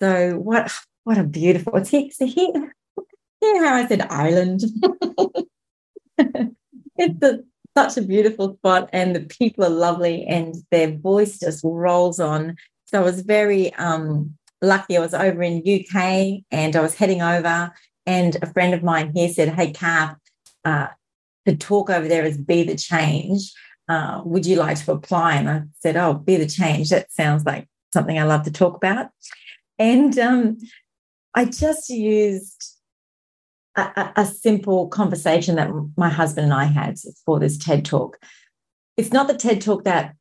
So 0.00 0.32
what 0.38 0.72
what 1.04 1.18
a 1.18 1.24
beautiful, 1.24 1.82
here, 1.82 2.10
so 2.12 2.26
here, 2.26 2.74
here 3.40 3.64
how 3.64 3.74
I 3.74 3.86
said 3.86 4.06
Ireland. 4.10 4.62
it's 6.18 7.22
a, 7.22 7.40
such 7.76 7.96
a 7.96 8.02
beautiful 8.02 8.54
spot 8.54 8.90
and 8.92 9.14
the 9.14 9.20
people 9.20 9.64
are 9.64 9.70
lovely 9.70 10.26
and 10.26 10.54
their 10.70 10.96
voice 10.96 11.38
just 11.38 11.62
rolls 11.64 12.20
on. 12.20 12.56
So 12.86 13.00
I 13.00 13.04
was 13.04 13.22
very 13.22 13.72
um, 13.74 14.36
lucky. 14.60 14.96
I 14.96 15.00
was 15.00 15.14
over 15.14 15.42
in 15.42 15.58
UK 15.58 16.42
and 16.50 16.76
I 16.76 16.80
was 16.80 16.94
heading 16.94 17.22
over 17.22 17.72
and 18.04 18.36
a 18.42 18.52
friend 18.52 18.74
of 18.74 18.82
mine 18.82 19.12
here 19.14 19.28
said, 19.28 19.50
hey, 19.50 19.70
Kath, 19.72 20.16
uh, 20.64 20.88
the 21.46 21.56
talk 21.56 21.90
over 21.90 22.06
there 22.06 22.24
is 22.24 22.38
Be 22.38 22.62
the 22.62 22.76
Change. 22.76 23.52
Uh, 23.88 24.22
would 24.24 24.46
you 24.46 24.56
like 24.56 24.82
to 24.84 24.92
apply? 24.92 25.36
And 25.36 25.50
I 25.50 25.62
said, 25.80 25.96
oh, 25.96 26.14
Be 26.14 26.36
the 26.36 26.46
Change. 26.46 26.90
That 26.90 27.12
sounds 27.12 27.44
like 27.44 27.68
something 27.92 28.18
I 28.18 28.24
love 28.24 28.44
to 28.44 28.52
talk 28.52 28.76
about. 28.76 29.08
And 29.78 30.18
um, 30.18 30.58
I 31.34 31.46
just 31.46 31.88
used 31.90 32.76
a, 33.76 34.12
a, 34.16 34.26
simple 34.26 34.88
conversation 34.88 35.56
that 35.56 35.70
my 35.96 36.08
husband 36.08 36.44
and 36.44 36.54
I 36.54 36.64
had 36.64 36.98
for 37.24 37.38
this 37.38 37.56
TED 37.56 37.84
talk. 37.84 38.18
It's 38.96 39.12
not 39.12 39.28
the 39.28 39.36
TED 39.36 39.60
talk 39.60 39.84
that 39.84 40.14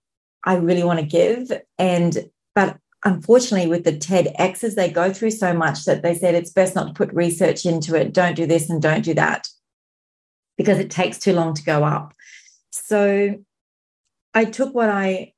I 0.45 0.55
really 0.55 0.83
want 0.83 0.99
to 0.99 1.05
give, 1.05 1.51
and 1.77 2.29
but 2.55 2.77
unfortunately, 3.03 3.67
with 3.67 3.83
the 3.83 3.91
TEDx's, 3.91 4.75
they 4.75 4.89
go 4.89 5.11
through 5.11 5.31
so 5.31 5.53
much 5.53 5.83
that 5.85 6.03
they 6.03 6.15
said 6.15 6.35
it's 6.35 6.51
best 6.51 6.75
not 6.75 6.87
to 6.87 6.93
put 6.93 7.13
research 7.13 7.65
into 7.65 7.95
it. 7.95 8.13
Don't 8.13 8.35
do 8.35 8.45
this 8.45 8.69
and 8.69 8.81
don't 8.81 9.03
do 9.03 9.13
that 9.15 9.47
because 10.59 10.77
it 10.77 10.91
takes 10.91 11.17
too 11.17 11.31
long 11.31 11.53
to 11.53 11.63
go 11.63 11.85
up. 11.85 12.13
So 12.69 13.37
I 14.33 14.43
took 14.43 14.75
what 14.75 14.89
I 14.89 15.33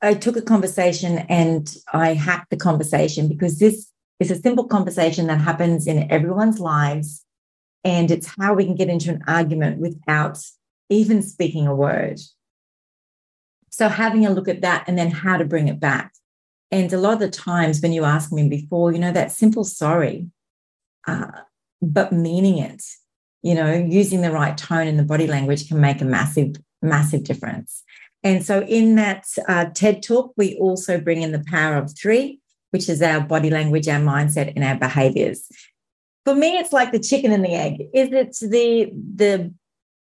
I 0.00 0.14
took 0.14 0.36
a 0.36 0.42
conversation 0.42 1.18
and 1.28 1.76
I 1.92 2.14
hacked 2.14 2.50
the 2.50 2.56
conversation 2.56 3.28
because 3.28 3.58
this 3.58 3.90
is 4.20 4.30
a 4.30 4.40
simple 4.40 4.64
conversation 4.68 5.26
that 5.26 5.40
happens 5.40 5.88
in 5.88 6.10
everyone's 6.10 6.60
lives. 6.60 7.24
And 7.84 8.10
it's 8.10 8.34
how 8.38 8.54
we 8.54 8.64
can 8.64 8.76
get 8.76 8.88
into 8.88 9.10
an 9.10 9.22
argument 9.26 9.80
without 9.80 10.38
even 10.88 11.22
speaking 11.22 11.66
a 11.66 11.74
word. 11.74 12.20
So 13.70 13.88
having 13.88 14.24
a 14.24 14.30
look 14.30 14.48
at 14.48 14.62
that 14.62 14.84
and 14.86 14.96
then 14.96 15.10
how 15.10 15.36
to 15.36 15.44
bring 15.44 15.66
it 15.66 15.80
back. 15.80 16.12
And 16.70 16.90
a 16.92 16.98
lot 16.98 17.14
of 17.14 17.18
the 17.18 17.30
times 17.30 17.80
when 17.82 17.92
you 17.92 18.04
ask 18.04 18.32
me 18.32 18.48
before, 18.48 18.92
you 18.92 19.00
know, 19.00 19.12
that 19.12 19.32
simple 19.32 19.64
sorry, 19.64 20.28
uh, 21.06 21.32
but 21.82 22.12
meaning 22.12 22.58
it, 22.58 22.82
you 23.42 23.54
know, 23.54 23.72
using 23.72 24.22
the 24.22 24.32
right 24.32 24.56
tone 24.56 24.86
and 24.86 24.98
the 24.98 25.04
body 25.04 25.26
language 25.26 25.68
can 25.68 25.80
make 25.80 26.00
a 26.00 26.04
massive, 26.04 26.56
massive 26.82 27.24
difference. 27.24 27.82
And 28.22 28.44
so 28.44 28.62
in 28.62 28.96
that 28.96 29.26
uh, 29.46 29.66
TED 29.72 30.02
talk, 30.02 30.32
we 30.36 30.56
also 30.56 31.00
bring 31.00 31.22
in 31.22 31.32
the 31.32 31.44
power 31.46 31.76
of 31.76 31.96
three, 31.96 32.40
which 32.70 32.88
is 32.88 33.00
our 33.00 33.20
body 33.20 33.50
language, 33.50 33.88
our 33.88 34.00
mindset, 34.00 34.52
and 34.56 34.64
our 34.64 34.76
behaviors. 34.76 35.48
For 36.24 36.34
me, 36.34 36.58
it's 36.58 36.72
like 36.72 36.90
the 36.90 36.98
chicken 36.98 37.30
and 37.30 37.44
the 37.44 37.54
egg. 37.54 37.82
Is 37.94 38.12
it 38.12 38.36
the 38.40 38.90
the 39.14 39.54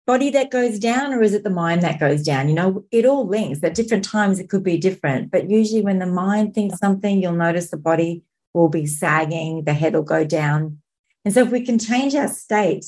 body 0.07 0.29
that 0.31 0.51
goes 0.51 0.79
down 0.79 1.13
or 1.13 1.21
is 1.21 1.33
it 1.33 1.43
the 1.43 1.49
mind 1.49 1.83
that 1.83 1.99
goes 1.99 2.23
down? 2.23 2.47
You 2.49 2.55
know, 2.55 2.85
it 2.91 3.05
all 3.05 3.27
links. 3.27 3.63
At 3.63 3.75
different 3.75 4.03
times, 4.03 4.39
it 4.39 4.49
could 4.49 4.63
be 4.63 4.77
different. 4.77 5.29
But 5.29 5.49
usually, 5.49 5.83
when 5.83 5.99
the 5.99 6.07
mind 6.07 6.55
thinks 6.55 6.79
something, 6.79 7.21
you'll 7.21 7.33
notice 7.33 7.69
the 7.69 7.77
body 7.77 8.23
will 8.55 8.69
be 8.69 8.87
sagging, 8.87 9.65
the 9.65 9.73
head 9.73 9.93
will 9.93 10.01
go 10.01 10.25
down. 10.25 10.79
And 11.23 11.33
so, 11.33 11.41
if 11.41 11.51
we 11.51 11.61
can 11.61 11.77
change 11.77 12.15
our 12.15 12.27
state 12.27 12.85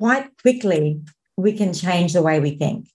quite 0.00 0.28
quickly, 0.40 1.00
we 1.36 1.52
can 1.52 1.72
change 1.72 2.14
the 2.14 2.22
way 2.22 2.40
we 2.40 2.56
think. 2.56 2.88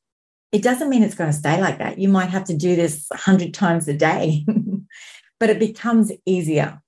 It 0.51 0.63
doesn't 0.63 0.89
mean 0.89 1.03
it's 1.03 1.15
going 1.15 1.31
to 1.31 1.37
stay 1.37 1.61
like 1.61 1.77
that. 1.77 1.99
You 1.99 2.09
might 2.09 2.29
have 2.29 2.45
to 2.45 2.57
do 2.57 2.75
this 2.75 3.05
100 3.09 3.53
times 3.53 3.87
a 3.87 3.93
day, 3.93 4.45
but 5.39 5.49
it 5.49 5.59
becomes 5.59 6.11
easier. 6.25 6.81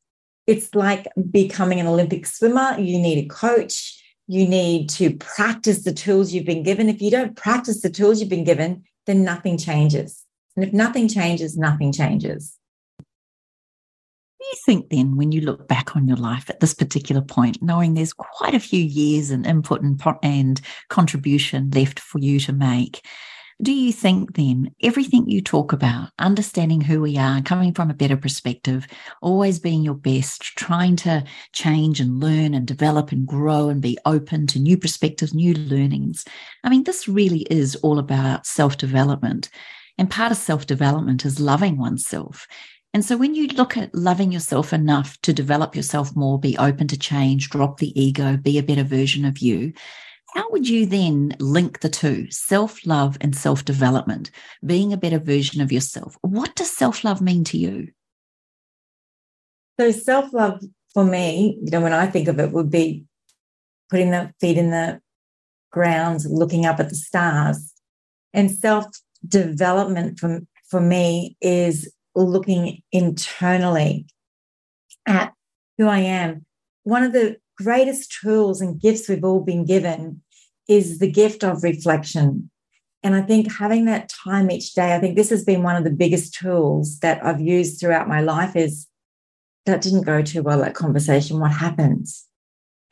It's 0.47 0.74
like 0.74 1.07
becoming 1.30 1.80
an 1.80 1.88
Olympic 1.88 2.26
swimmer. 2.26 2.80
You 2.80 2.99
need 2.99 3.26
a 3.26 3.28
coach 3.28 3.97
you 4.28 4.45
need 4.45 4.89
to 4.89 5.15
practice 5.15 5.84
the 5.84 5.93
tools 5.93 6.34
you've 6.34 6.45
been 6.45 6.63
given. 6.63 6.89
If 6.89 7.01
you 7.01 7.09
don't 7.09 7.36
practice 7.36 7.82
the 7.82 7.89
tools 7.89 8.20
you've 8.20 8.30
been 8.30 8.43
given, 8.43 8.84
then 9.05 9.24
nothing 9.24 9.57
changes. 9.57 10.24
And 10.55 10.65
if 10.65 10.74
nothing 10.74 11.07
changes, 11.07 11.57
nothing 11.57 11.93
changes. 11.93 12.57
Do 14.39 14.45
you 14.45 14.55
think 14.65 14.89
then, 14.89 15.15
when 15.15 15.31
you 15.31 15.41
look 15.41 15.67
back 15.67 15.95
on 15.95 16.07
your 16.07 16.17
life 16.17 16.49
at 16.49 16.59
this 16.59 16.73
particular 16.73 17.21
point, 17.21 17.61
knowing 17.61 17.93
there's 17.93 18.13
quite 18.13 18.53
a 18.53 18.59
few 18.59 18.83
years 18.83 19.31
and 19.31 19.47
input 19.47 19.81
and, 19.81 19.99
and 20.21 20.61
contribution 20.89 21.71
left 21.71 21.99
for 21.99 22.19
you 22.19 22.39
to 22.41 22.53
make, 22.53 23.01
do 23.59 23.71
you 23.73 23.91
think 23.91 24.35
then 24.35 24.69
everything 24.83 25.27
you 25.27 25.41
talk 25.41 25.73
about, 25.73 26.11
understanding 26.19 26.79
who 26.79 27.01
we 27.01 27.17
are, 27.17 27.41
coming 27.41 27.73
from 27.73 27.89
a 27.89 27.95
better 27.95 28.15
perspective, 28.15 28.85
always 29.19 29.57
being 29.57 29.81
your 29.81 29.95
best, 29.95 30.43
trying 30.43 30.95
to 30.97 31.23
change 31.53 31.99
and 31.99 32.19
learn 32.19 32.53
and 32.53 32.67
develop 32.67 33.11
and 33.11 33.25
grow 33.25 33.69
and 33.69 33.81
be 33.81 33.97
open 34.05 34.45
to 34.47 34.59
new 34.59 34.77
perspectives, 34.77 35.33
new 35.33 35.55
learnings? 35.55 36.23
I 36.63 36.69
mean, 36.69 36.83
this 36.83 37.07
really 37.07 37.47
is 37.49 37.75
all 37.77 37.97
about 37.97 38.45
self 38.45 38.77
development. 38.77 39.49
And 39.97 40.07
part 40.07 40.31
of 40.31 40.38
self 40.38 40.67
development 40.67 41.25
is 41.25 41.39
loving 41.39 41.77
oneself. 41.77 42.47
And 42.98 43.06
so 43.06 43.16
when 43.16 43.36
you 43.36 43.45
look 43.50 43.78
at 43.78 43.93
loving 43.93 44.32
yourself 44.32 44.74
enough 44.74 45.22
to 45.22 45.32
develop 45.32 45.76
yourself 45.76 46.16
more, 46.16 46.39
be 46.39 46.58
open 46.58 46.88
to 46.88 46.98
change, 46.98 47.52
drop 47.52 47.78
the 47.78 47.93
ego, 47.93 48.38
be 48.38 48.58
a 48.58 48.64
better 48.64 48.82
version 48.82 49.24
of 49.24 49.38
you, 49.38 49.72
how 50.34 50.50
would 50.50 50.68
you 50.68 50.88
then 50.88 51.36
link 51.39 51.82
the 51.82 51.89
two, 51.89 52.26
self 52.32 52.88
love 52.88 53.16
and 53.22 53.36
self 53.36 53.64
development, 53.64 54.32
being 54.66 54.91
a 54.91 54.98
better 54.98 55.20
version 55.20 55.62
of 55.62 55.72
yourself? 55.72 56.18
What 56.22 56.56
does 56.56 56.76
self 56.76 57.04
love 57.04 57.22
mean 57.22 57.43
to 57.43 57.60
you? 57.60 57.89
So, 59.80 59.91
self 59.91 60.34
love 60.34 60.64
for 60.95 61.06
me, 61.06 61.60
you 61.62 61.70
know, 61.70 61.82
when 61.82 61.93
I 61.93 62.08
think 62.08 62.28
of 62.28 62.39
it, 62.39 62.52
would 62.52 62.72
be 62.72 63.06
putting 63.91 64.10
the 64.10 64.34
feet 64.41 64.58
in 64.58 64.72
the 64.72 65.02
ground, 65.72 66.22
looking 66.28 66.66
up 66.66 66.80
at 66.80 66.89
the 66.89 66.95
stars. 66.95 67.74
And 68.34 68.50
self 68.50 68.88
development 69.28 70.18
for, 70.18 70.39
for 70.68 70.82
me 70.82 71.38
is 71.41 71.93
looking 72.26 72.82
internally 72.91 74.05
at 75.05 75.34
who 75.78 75.88
I 75.88 75.99
am. 75.99 76.45
One 76.84 77.03
of 77.03 77.13
the 77.13 77.38
greatest 77.57 78.15
tools 78.22 78.61
and 78.61 78.80
gifts 78.80 79.09
we've 79.09 79.24
all 79.24 79.41
been 79.41 79.65
given 79.65 80.22
is 80.68 80.99
the 80.99 81.11
gift 81.11 81.43
of 81.43 81.63
reflection. 81.63 82.49
And 83.03 83.15
I 83.15 83.22
think 83.22 83.51
having 83.51 83.86
that 83.86 84.09
time 84.09 84.51
each 84.51 84.74
day, 84.74 84.95
I 84.95 84.99
think 84.99 85.15
this 85.15 85.30
has 85.30 85.43
been 85.43 85.63
one 85.63 85.76
of 85.76 85.84
the 85.84 85.89
biggest 85.89 86.34
tools 86.34 86.99
that 86.99 87.24
I've 87.26 87.41
used 87.41 87.80
throughout 87.80 88.09
my 88.09 88.22
life 88.22 88.55
is 88.55 88.88
that 89.65 89.82
didn't 89.82 90.03
go 90.03 90.22
too 90.22 90.43
well, 90.43 90.59
that 90.59 90.74
conversation. 90.74 91.39
What 91.39 91.51
happens? 91.51 92.26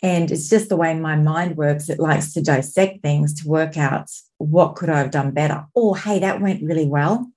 And 0.02 0.30
it's 0.30 0.50
just 0.50 0.70
the 0.70 0.76
way 0.76 0.94
my 0.94 1.16
mind 1.16 1.58
works. 1.58 1.90
It 1.90 2.00
likes 2.00 2.34
to 2.34 2.42
dissect 2.42 3.02
things 3.02 3.42
to 3.42 3.50
work 3.50 3.78
out 3.78 4.10
what 4.38 4.76
could 4.76 4.90
I 4.90 5.00
have 5.00 5.12
done 5.12 5.32
better? 5.32 5.66
Or, 5.74 5.98
hey, 5.98 6.20
that 6.20 6.42
went 6.42 6.64
really 6.64 6.86
well. 6.86 7.32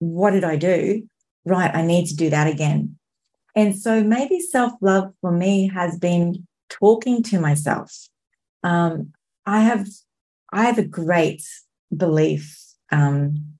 What 0.00 0.32
did 0.32 0.44
I 0.44 0.56
do? 0.56 1.08
Right, 1.44 1.74
I 1.74 1.82
need 1.82 2.06
to 2.06 2.16
do 2.16 2.30
that 2.30 2.46
again. 2.46 2.96
And 3.56 3.76
so 3.76 4.02
maybe 4.02 4.40
self 4.40 4.72
love 4.80 5.12
for 5.20 5.32
me 5.32 5.70
has 5.74 5.98
been 5.98 6.46
talking 6.68 7.22
to 7.24 7.40
myself. 7.40 8.08
Um, 8.62 9.12
I 9.46 9.60
have 9.60 9.86
I 10.52 10.64
have 10.64 10.78
a 10.78 10.84
great 10.84 11.42
belief 11.96 12.58
um, 12.92 13.56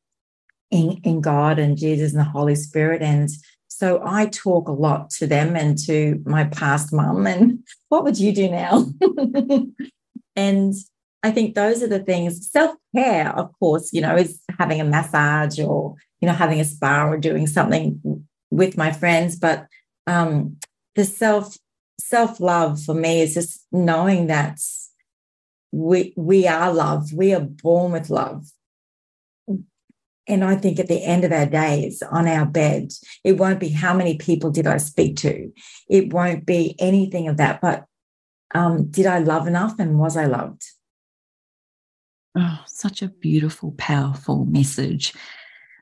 in 0.70 1.01
in 1.05 1.20
God 1.20 1.59
and 1.59 1.76
Jesus 1.76 2.12
and 2.12 2.20
the 2.20 2.24
Holy 2.24 2.55
Spirit, 2.55 3.03
and 3.03 3.28
so 3.68 4.03
I 4.05 4.26
talk 4.26 4.68
a 4.68 4.72
lot 4.72 5.11
to 5.11 5.26
them 5.26 5.57
and 5.57 5.78
to 5.87 6.22
my 6.26 6.45
past 6.45 6.93
mum. 6.93 7.26
And 7.26 7.61
what 7.89 8.05
would 8.05 8.18
you 8.18 8.33
do 8.33 8.51
now? 8.51 8.87
and 10.37 10.74
I 11.22 11.31
think 11.31 11.55
those 11.55 11.83
are 11.83 11.89
the 11.89 12.01
things. 12.01 12.51
Self 12.51 12.76
care, 12.95 13.35
of 13.37 13.51
course, 13.59 13.93
you 13.93 14.01
know, 14.01 14.16
is 14.16 14.41
having 14.59 14.81
a 14.81 14.85
massage 14.85 15.59
or 15.59 15.97
you 16.21 16.27
know 16.27 16.35
having 16.35 16.61
a 16.61 16.64
spa 16.64 17.07
or 17.07 17.16
doing 17.16 17.47
something 17.47 18.27
with 18.51 18.77
my 18.77 18.93
friends, 18.93 19.37
but 19.37 19.66
um, 20.07 20.57
the 20.95 21.05
self 21.05 21.57
self 22.01 22.41
love 22.41 22.83
for 22.83 22.95
me 22.95 23.21
is 23.21 23.35
just 23.35 23.66
knowing 23.73 24.27
that 24.27 24.59
we 25.73 26.12
we 26.16 26.47
are 26.47 26.73
loved. 26.73 27.16
We 27.16 27.35
are 27.35 27.41
born 27.41 27.93
with 27.93 28.11
love. 28.11 28.47
And 30.27 30.45
I 30.45 30.55
think 30.55 30.79
at 30.79 30.87
the 30.87 31.03
end 31.05 31.25
of 31.25 31.33
our 31.33 31.47
days 31.47 32.03
on 32.03 32.29
our 32.29 32.47
bed, 32.47 32.93
it 33.25 33.33
won't 33.33 33.59
be 33.59 33.71
how 33.71 33.95
many 33.95 34.16
people 34.16 34.51
did 34.51 34.66
I 34.66 34.77
speak 34.77 35.16
to. 35.18 35.51
It 35.89 36.12
won't 36.12 36.47
be 36.47 36.77
anything 36.79 37.27
of 37.27 37.37
that. 37.39 37.61
But 37.61 37.87
um, 38.55 38.91
did 38.91 39.07
I 39.07 39.18
love 39.18 39.49
enough 39.49 39.79
and 39.81 39.99
was 39.99 40.16
I 40.16 40.27
loved? 40.27 40.62
Oh, 42.37 42.61
such 42.66 43.03
a 43.03 43.09
beautiful, 43.09 43.75
powerful 43.77 44.45
message. 44.45 45.14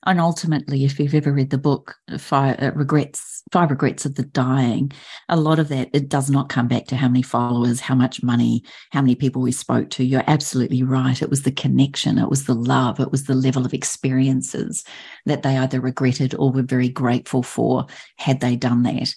And 0.07 0.21
ultimately, 0.21 0.85
if 0.85 0.99
you've 0.99 1.15
ever 1.15 1.33
read 1.33 1.51
the 1.51 1.59
book 1.59 1.97
Five 2.19 2.63
uh, 2.63 2.73
Regrets, 2.75 3.43
Five 3.53 3.71
Regrets 3.71 4.07
of 4.07 4.15
the 4.15 4.23
Dying, 4.23 4.93
a 5.29 5.37
lot 5.37 5.59
of 5.59 5.69
that 5.69 5.91
it 5.93 6.09
does 6.09 6.31
not 6.31 6.49
come 6.49 6.69
back 6.69 6.87
to 6.87 6.97
how 6.97 7.09
many 7.09 7.23
followers, 7.23 7.81
how 7.81 7.95
much 7.95 8.23
money, 8.23 8.63
how 8.91 9.01
many 9.01 9.15
people 9.15 9.43
we 9.43 9.53
spoke 9.53 9.91
to. 9.91 10.05
You're 10.05 10.25
absolutely 10.27 10.83
right. 10.83 11.21
It 11.21 11.31
was 11.31 11.43
the 11.43 11.53
connection, 11.53 12.19
it 12.19 12.31
was 12.31 12.45
the 12.45 12.55
love, 12.55 13.01
it 13.01 13.11
was 13.11 13.25
the 13.25 13.35
level 13.35 13.67
of 13.67 13.75
experiences 13.75 14.85
that 15.27 15.43
they 15.43 15.57
either 15.59 15.81
regretted 15.81 16.35
or 16.35 16.51
were 16.51 16.63
very 16.63 16.89
grateful 16.89 17.43
for 17.43 17.87
had 18.17 18.41
they 18.41 18.57
done 18.57 18.83
that. 18.85 19.15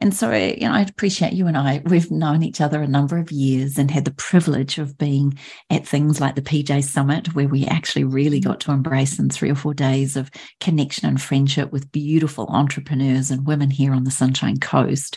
And 0.00 0.14
so, 0.14 0.32
you 0.32 0.66
know, 0.68 0.72
I 0.72 0.80
appreciate 0.80 1.34
you 1.34 1.46
and 1.46 1.56
I, 1.56 1.80
we've 1.84 2.10
known 2.10 2.42
each 2.42 2.60
other 2.60 2.82
a 2.82 2.86
number 2.86 3.16
of 3.16 3.30
years 3.30 3.78
and 3.78 3.90
had 3.90 4.04
the 4.04 4.10
privilege 4.10 4.78
of 4.78 4.98
being 4.98 5.38
at 5.70 5.86
things 5.86 6.20
like 6.20 6.34
the 6.34 6.42
PJ 6.42 6.82
Summit, 6.84 7.34
where 7.34 7.46
we 7.46 7.64
actually 7.66 8.04
really 8.04 8.40
mm-hmm. 8.40 8.50
got 8.50 8.60
to 8.60 8.72
embrace 8.72 9.18
in 9.18 9.30
three 9.30 9.50
or 9.50 9.54
four 9.54 9.72
days 9.72 10.16
of 10.16 10.30
connection 10.60 11.08
and 11.08 11.22
friendship 11.22 11.70
with 11.70 11.92
beautiful 11.92 12.46
entrepreneurs 12.48 13.30
and 13.30 13.46
women 13.46 13.70
here 13.70 13.92
on 13.92 14.04
the 14.04 14.10
Sunshine 14.10 14.58
Coast. 14.58 15.16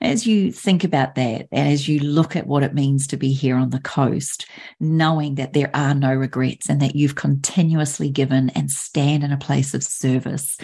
As 0.00 0.26
you 0.26 0.52
think 0.52 0.84
about 0.84 1.16
that, 1.16 1.48
and 1.50 1.68
as 1.68 1.88
you 1.88 1.98
look 1.98 2.36
at 2.36 2.46
what 2.46 2.62
it 2.62 2.74
means 2.74 3.08
to 3.08 3.16
be 3.16 3.32
here 3.32 3.56
on 3.56 3.70
the 3.70 3.80
coast, 3.80 4.46
knowing 4.78 5.36
that 5.36 5.54
there 5.54 5.70
are 5.74 5.94
no 5.94 6.14
regrets 6.14 6.68
and 6.68 6.80
that 6.82 6.94
you've 6.94 7.16
continuously 7.16 8.08
given 8.08 8.50
and 8.50 8.70
stand 8.70 9.24
in 9.24 9.32
a 9.32 9.38
place 9.38 9.74
of 9.74 9.82
service, 9.82 10.56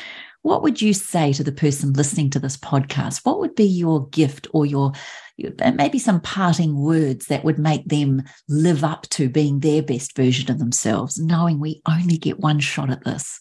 what 0.45 0.63
would 0.63 0.83
you 0.83 0.93
say 0.93 1.33
to 1.33 1.43
the 1.43 1.51
person 1.51 1.95
listening 1.95 2.29
to 2.29 2.39
this 2.39 2.59
podcast? 2.59 3.25
What 3.25 3.41
would 3.41 3.55
be 3.55 3.65
your 3.65 4.07
gift 4.09 4.47
or 4.53 4.67
your 4.67 4.93
maybe 5.39 5.99
some 5.99 6.21
parting 6.21 6.77
words 6.77 7.27
that 7.27 7.45
would 7.45 7.59
make 7.59 7.89
them 7.89 8.23
live 8.47 8.85
up 8.85 9.09
to 9.09 9.31
being 9.31 9.61
their 9.61 9.83
best 9.83 10.15
version 10.15 10.51
of 10.51 10.59
themselves, 10.59 11.19
knowing 11.19 11.59
we 11.59 11.81
only 11.89 12.19
get 12.19 12.41
one 12.41 12.61
shot 12.61 12.91
at 12.91 13.05
this? 13.05 13.41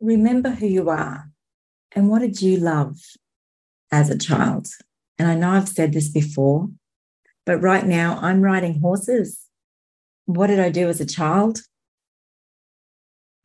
Remember 0.00 0.48
who 0.48 0.66
you 0.66 0.88
are 0.88 1.30
and 1.94 2.08
what 2.08 2.20
did 2.20 2.40
you 2.40 2.56
love 2.56 2.96
as 3.92 4.08
a 4.08 4.16
child? 4.16 4.66
And 5.18 5.28
I 5.28 5.34
know 5.34 5.50
I've 5.50 5.68
said 5.68 5.92
this 5.92 6.08
before, 6.08 6.70
but 7.44 7.60
right 7.60 7.84
now 7.84 8.18
I'm 8.22 8.40
riding 8.40 8.80
horses. 8.80 9.38
What 10.24 10.46
did 10.46 10.58
I 10.58 10.70
do 10.70 10.88
as 10.88 11.02
a 11.02 11.06
child? 11.06 11.60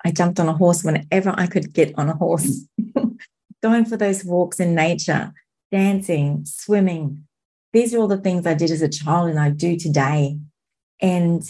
I 0.05 0.11
jumped 0.11 0.39
on 0.39 0.47
a 0.47 0.53
horse 0.53 0.83
whenever 0.83 1.33
I 1.35 1.47
could 1.47 1.73
get 1.73 1.97
on 1.97 2.09
a 2.09 2.15
horse, 2.15 2.67
going 3.63 3.85
for 3.85 3.97
those 3.97 4.23
walks 4.23 4.59
in 4.59 4.75
nature, 4.75 5.33
dancing, 5.71 6.45
swimming. 6.45 7.25
These 7.73 7.93
are 7.93 7.97
all 7.97 8.07
the 8.07 8.19
things 8.19 8.45
I 8.45 8.53
did 8.53 8.69
as 8.69 8.83
a 8.83 8.87
child 8.87 9.31
and 9.31 9.39
I 9.39 9.49
do 9.49 9.75
today. 9.75 10.37
And 11.01 11.41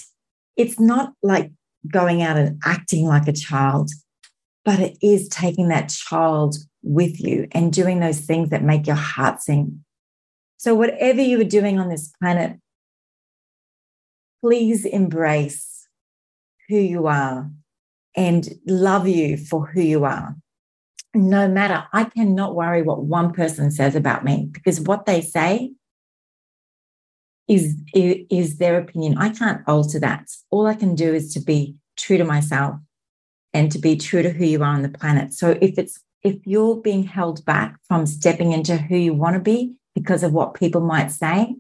it's 0.56 0.80
not 0.80 1.12
like 1.22 1.51
going 1.86 2.22
out 2.22 2.38
and 2.38 2.58
acting 2.64 3.06
like 3.06 3.28
a 3.28 3.34
child, 3.34 3.91
but 4.64 4.80
it 4.80 4.97
is 5.01 5.28
taking 5.28 5.68
that 5.68 5.89
child 5.89 6.56
with 6.82 7.20
you 7.20 7.49
and 7.51 7.74
doing 7.74 7.99
those 7.99 8.22
things 8.22 8.51
that 8.51 8.64
make 8.64 8.88
your 8.88 8.95
heart 8.95 9.41
sing. 9.41 9.84
So, 10.56 10.74
whatever 10.74 11.22
you 11.22 11.41
are 11.41 11.43
doing 11.43 11.78
on 11.78 11.89
this 11.89 12.10
planet, 12.22 12.58
please 14.41 14.86
embrace 14.86 15.88
who 16.70 16.78
you 16.78 17.08
are 17.08 17.51
and 18.16 18.47
love 18.66 19.07
you 19.07 19.38
for 19.38 19.68
who 19.68 19.82
you 19.82 20.05
are. 20.05 20.36
No 21.13 21.47
matter, 21.47 21.86
I 21.93 22.05
cannot 22.05 22.55
worry 22.55 22.82
what 22.82 23.03
one 23.03 23.34
person 23.34 23.72
says 23.72 23.95
about 23.95 24.26
me 24.26 24.49
because 24.51 24.82
what 24.82 25.05
they 25.05 25.22
say 25.22 25.72
is, 27.47 27.76
is 27.93 28.57
their 28.57 28.78
opinion. 28.80 29.18
I 29.18 29.30
can't 29.30 29.61
alter 29.68 29.99
that. 29.99 30.28
All 30.49 30.68
I 30.68 30.74
can 30.74 30.95
do 30.95 31.13
is 31.13 31.34
to 31.34 31.39
be 31.39 31.76
true 31.95 32.18
to 32.18 32.26
myself 32.26 32.76
and 33.53 33.72
to 33.72 33.80
be 33.80 33.95
true 33.95 34.22
to 34.24 34.32
who 34.32 34.45
you 34.45 34.61
are 34.61 34.76
on 34.76 34.82
the 34.82 34.89
planet. 34.89 35.34
So 35.34 35.57
if 35.61 35.78
it's 35.78 35.99
if 36.24 36.38
you're 36.45 36.78
being 36.78 37.03
held 37.03 37.45
back 37.45 37.78
from 37.88 38.07
stepping 38.07 38.51
into 38.51 38.78
who 38.78 38.97
you 38.97 39.13
want 39.13 39.36
to 39.36 39.39
be 39.39 39.76
because 39.93 40.24
of 40.24 40.34
what 40.34 40.55
people 40.55 40.82
might 40.82 41.11
say, 41.11 41.55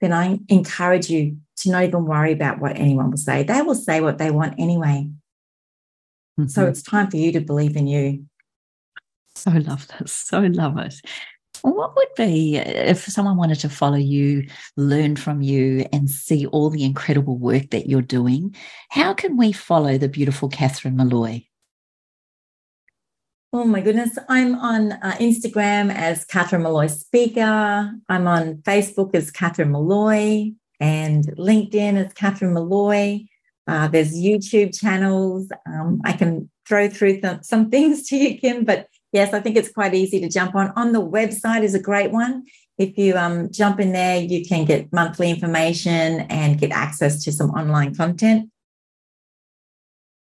then 0.00 0.12
I 0.12 0.38
encourage 0.48 1.10
you 1.10 1.38
to 1.56 1.70
not 1.70 1.82
even 1.82 2.04
worry 2.04 2.32
about 2.32 2.60
what 2.60 2.78
anyone 2.78 3.10
will 3.10 3.18
say. 3.18 3.42
They 3.42 3.60
will 3.62 3.74
say 3.74 4.00
what 4.00 4.18
they 4.18 4.30
want 4.30 4.54
anyway. 4.58 5.10
Mm-hmm. 6.38 6.48
So 6.48 6.66
it's 6.66 6.82
time 6.82 7.10
for 7.10 7.16
you 7.16 7.32
to 7.32 7.40
believe 7.40 7.76
in 7.76 7.86
you. 7.86 8.24
So 9.34 9.50
love 9.50 9.88
this. 9.98 10.12
So 10.12 10.40
love 10.40 10.78
it. 10.78 10.94
What 11.62 11.96
would 11.96 12.08
be 12.16 12.56
if 12.56 13.04
someone 13.04 13.36
wanted 13.36 13.58
to 13.60 13.68
follow 13.68 13.96
you, 13.96 14.46
learn 14.76 15.16
from 15.16 15.42
you, 15.42 15.86
and 15.92 16.08
see 16.08 16.46
all 16.46 16.70
the 16.70 16.84
incredible 16.84 17.36
work 17.36 17.70
that 17.70 17.88
you're 17.88 18.02
doing? 18.02 18.54
How 18.90 19.12
can 19.12 19.36
we 19.36 19.50
follow 19.50 19.98
the 19.98 20.08
beautiful 20.08 20.48
Catherine 20.48 20.96
Molloy? 20.96 21.42
Oh 23.52 23.64
my 23.64 23.80
goodness. 23.80 24.16
I'm 24.28 24.54
on 24.56 24.92
uh, 24.92 25.16
Instagram 25.18 25.92
as 25.92 26.24
Catherine 26.24 26.62
Molloy 26.62 26.86
Speaker. 26.86 27.92
I'm 28.08 28.26
on 28.28 28.58
Facebook 28.58 29.14
as 29.14 29.30
Catherine 29.30 29.72
Molloy 29.72 30.52
and 30.78 31.24
LinkedIn 31.36 32.06
as 32.06 32.12
Catherine 32.12 32.52
Molloy. 32.52 33.24
Uh, 33.68 33.86
there's 33.86 34.14
YouTube 34.14 34.76
channels. 34.76 35.48
Um, 35.66 36.00
I 36.04 36.12
can 36.12 36.50
throw 36.66 36.88
through 36.88 37.20
th- 37.20 37.42
some 37.42 37.70
things 37.74 38.08
to 38.08 38.16
you, 38.16 38.38
Kim, 38.38 38.64
but 38.64 38.88
yes, 39.12 39.32
I 39.34 39.40
think 39.40 39.56
it's 39.56 39.70
quite 39.70 39.94
easy 39.94 40.20
to 40.20 40.28
jump 40.28 40.54
on. 40.54 40.72
On 40.74 40.92
the 40.92 41.02
website 41.02 41.62
is 41.62 41.74
a 41.74 41.80
great 41.80 42.10
one. 42.10 42.44
If 42.78 42.96
you 42.96 43.16
um, 43.16 43.50
jump 43.50 43.80
in 43.80 43.92
there, 43.92 44.20
you 44.20 44.44
can 44.46 44.64
get 44.64 44.92
monthly 44.92 45.30
information 45.30 46.20
and 46.30 46.58
get 46.58 46.70
access 46.70 47.22
to 47.24 47.32
some 47.32 47.50
online 47.50 47.94
content. 47.94 48.50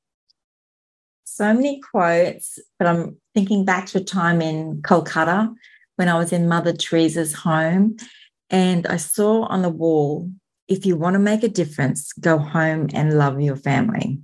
So 1.25 1.55
many 1.55 1.81
quotes, 1.81 2.59
but 2.79 2.89
I'm 2.89 3.17
thinking 3.35 3.65
back 3.65 3.87
to 3.89 3.99
a 3.99 4.05
time 4.05 4.43
in 4.43 4.83
Kolkata 4.83 5.55
when 5.97 6.09
I 6.09 6.19
was 6.19 6.33
in 6.33 6.49
Mother 6.49 6.73
Teresa's 6.73 7.35
home 7.35 7.97
and 8.51 8.87
I 8.87 8.97
saw 8.97 9.45
on 9.45 9.63
the 9.63 9.69
wall, 9.69 10.31
if 10.67 10.85
you 10.85 10.97
want 10.97 11.15
to 11.15 11.21
make 11.21 11.43
a 11.43 11.49
difference, 11.49 12.13
go 12.15 12.39
home 12.39 12.89
and 12.93 13.17
love 13.17 13.41
your 13.41 13.57
family. 13.57 14.21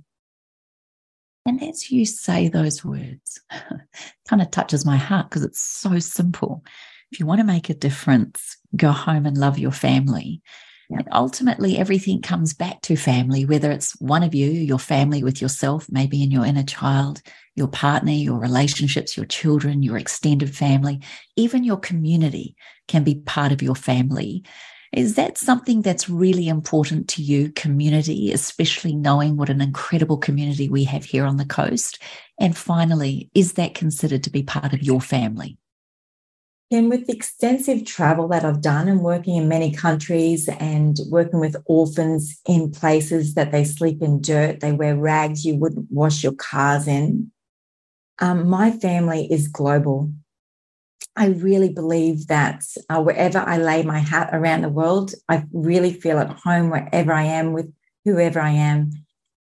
And 1.45 1.63
as 1.63 1.91
you 1.91 2.05
say 2.05 2.47
those 2.47 2.83
words, 2.83 3.39
kind 4.27 4.41
of 4.41 4.51
touches 4.51 4.85
my 4.85 4.97
heart 4.97 5.29
because 5.29 5.43
it's 5.43 5.61
so 5.61 5.99
simple. 5.99 6.63
If 7.11 7.19
you 7.19 7.25
want 7.25 7.39
to 7.39 7.45
make 7.45 7.69
a 7.69 7.75
difference, 7.75 8.57
go 8.75 8.91
home 8.91 9.25
and 9.25 9.37
love 9.37 9.59
your 9.59 9.71
family. 9.71 10.41
Yeah. 10.89 10.99
And 10.99 11.07
ultimately, 11.11 11.77
everything 11.77 12.21
comes 12.21 12.53
back 12.53 12.81
to 12.81 12.95
family, 12.95 13.45
whether 13.45 13.71
it's 13.71 13.99
one 13.99 14.21
of 14.21 14.35
you, 14.35 14.49
your 14.49 14.79
family 14.79 15.23
with 15.23 15.41
yourself, 15.41 15.87
maybe 15.89 16.21
in 16.21 16.29
your 16.29 16.45
inner 16.45 16.63
child, 16.63 17.21
your 17.55 17.67
partner, 17.67 18.11
your 18.11 18.39
relationships, 18.39 19.17
your 19.17 19.25
children, 19.25 19.81
your 19.81 19.97
extended 19.97 20.55
family, 20.55 21.01
even 21.35 21.63
your 21.63 21.77
community 21.77 22.55
can 22.87 23.03
be 23.03 23.15
part 23.15 23.51
of 23.51 23.63
your 23.63 23.75
family. 23.75 24.43
Is 24.95 25.15
that 25.15 25.37
something 25.37 25.81
that's 25.81 26.07
really 26.07 26.47
important 26.47 27.09
to 27.09 27.21
you, 27.21 27.51
community, 27.51 28.31
especially 28.31 28.95
knowing 28.95 29.35
what 29.35 29.49
an 29.49 29.59
incredible 29.59 30.17
community 30.17 30.69
we 30.69 30.85
have 30.85 31.03
here 31.03 31.25
on 31.25 31.35
the 31.35 31.45
coast? 31.45 32.01
And 32.39 32.55
finally, 32.55 33.29
is 33.35 33.53
that 33.53 33.75
considered 33.75 34.23
to 34.23 34.29
be 34.29 34.41
part 34.41 34.71
of 34.71 34.81
your 34.81 35.01
family? 35.01 35.57
And 36.71 36.89
with 36.89 37.07
the 37.07 37.13
extensive 37.13 37.85
travel 37.85 38.29
that 38.29 38.45
I've 38.45 38.61
done 38.61 38.87
and 38.87 39.01
working 39.01 39.35
in 39.35 39.49
many 39.49 39.73
countries 39.73 40.47
and 40.61 40.97
working 41.09 41.41
with 41.41 41.57
orphans 41.65 42.39
in 42.47 42.71
places 42.71 43.33
that 43.33 43.51
they 43.51 43.65
sleep 43.65 44.01
in 44.01 44.21
dirt, 44.21 44.61
they 44.61 44.71
wear 44.71 44.95
rags 44.95 45.45
you 45.45 45.57
wouldn't 45.57 45.91
wash 45.91 46.23
your 46.23 46.33
cars 46.33 46.87
in. 46.87 47.31
Um, 48.19 48.47
my 48.47 48.71
family 48.71 49.27
is 49.29 49.49
global. 49.49 50.13
I 51.15 51.27
really 51.27 51.69
believe 51.69 52.27
that 52.27 52.63
uh, 52.89 53.01
wherever 53.01 53.39
I 53.39 53.57
lay 53.57 53.83
my 53.83 53.99
hat 53.99 54.29
around 54.33 54.61
the 54.61 54.69
world, 54.69 55.13
I 55.29 55.45
really 55.53 55.93
feel 55.93 56.19
at 56.19 56.29
home 56.29 56.69
wherever 56.69 57.13
I 57.13 57.23
am 57.23 57.53
with 57.53 57.71
whoever 58.03 58.39
I 58.39 58.51
am. 58.51 58.91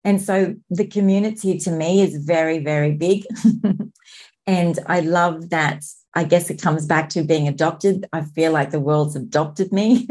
And 0.05 0.21
so 0.21 0.55
the 0.69 0.87
community 0.87 1.59
to 1.59 1.71
me 1.71 2.03
is 2.03 2.25
very, 2.25 2.59
very 2.59 2.93
big. 2.93 3.25
and 4.47 4.79
I 4.87 5.01
love 5.01 5.51
that. 5.51 5.85
I 6.15 6.25
guess 6.25 6.51
it 6.51 6.61
comes 6.61 6.85
back 6.85 7.09
to 7.11 7.25
being 7.25 7.49
adopted. 7.49 8.07
I 8.13 8.23
feel 8.23 8.53
like 8.53 8.71
the 8.71 8.81
world's 8.81 9.17
adopted 9.17 9.73
me. 9.73 10.07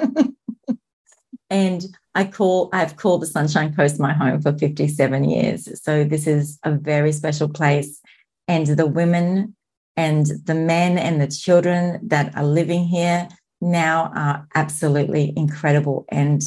and 1.49 1.85
I 2.15 2.23
call, 2.23 2.69
I've 2.73 2.95
called 2.95 3.21
the 3.21 3.27
Sunshine 3.27 3.75
Coast 3.75 3.99
my 3.99 4.13
home 4.13 4.41
for 4.41 4.57
57 4.57 5.23
years. 5.25 5.81
So 5.83 6.03
this 6.03 6.25
is 6.25 6.57
a 6.63 6.71
very 6.71 7.11
special 7.11 7.49
place. 7.49 8.01
And 8.47 8.65
the 8.65 8.87
women 8.87 9.55
and 10.01 10.25
the 10.45 10.55
men 10.55 10.97
and 10.97 11.21
the 11.21 11.27
children 11.27 11.99
that 12.07 12.35
are 12.35 12.43
living 12.43 12.85
here 12.85 13.29
now 13.61 14.11
are 14.15 14.47
absolutely 14.55 15.31
incredible. 15.37 16.05
And 16.09 16.41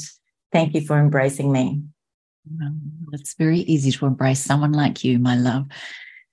thank 0.51 0.75
you 0.75 0.81
for 0.81 0.99
embracing 0.99 1.53
me. 1.53 1.83
It's 3.13 3.35
very 3.35 3.61
easy 3.61 3.93
to 3.93 4.07
embrace 4.07 4.41
someone 4.41 4.73
like 4.73 5.05
you, 5.05 5.21
my 5.21 5.37
love. 5.37 5.67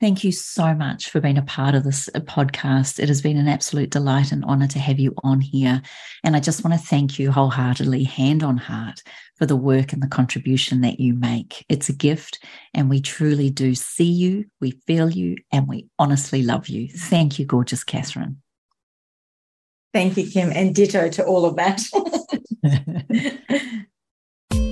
Thank 0.01 0.23
you 0.23 0.31
so 0.31 0.73
much 0.73 1.11
for 1.11 1.21
being 1.21 1.37
a 1.37 1.43
part 1.43 1.75
of 1.75 1.83
this 1.83 2.09
uh, 2.15 2.21
podcast. 2.21 2.97
It 2.97 3.07
has 3.07 3.21
been 3.21 3.37
an 3.37 3.47
absolute 3.47 3.91
delight 3.91 4.31
and 4.31 4.43
honor 4.45 4.65
to 4.65 4.79
have 4.79 4.99
you 4.99 5.13
on 5.23 5.41
here. 5.41 5.83
And 6.23 6.35
I 6.35 6.39
just 6.39 6.63
want 6.63 6.73
to 6.73 6.83
thank 6.83 7.19
you 7.19 7.31
wholeheartedly, 7.31 8.05
hand 8.05 8.41
on 8.41 8.57
heart, 8.57 9.03
for 9.35 9.45
the 9.45 9.55
work 9.55 9.93
and 9.93 10.01
the 10.01 10.07
contribution 10.07 10.81
that 10.81 10.99
you 10.99 11.13
make. 11.13 11.63
It's 11.69 11.87
a 11.87 11.93
gift, 11.93 12.43
and 12.73 12.89
we 12.89 12.99
truly 12.99 13.51
do 13.51 13.75
see 13.75 14.11
you, 14.11 14.45
we 14.59 14.71
feel 14.87 15.11
you, 15.11 15.37
and 15.51 15.67
we 15.67 15.85
honestly 15.99 16.41
love 16.41 16.67
you. 16.67 16.87
Thank 16.87 17.37
you, 17.37 17.45
gorgeous 17.45 17.83
Catherine. 17.83 18.41
Thank 19.93 20.17
you, 20.17 20.27
Kim, 20.27 20.51
and 20.51 20.73
ditto 20.73 21.09
to 21.09 21.25
all 21.25 21.45
of 21.45 21.57
that. 21.57 21.79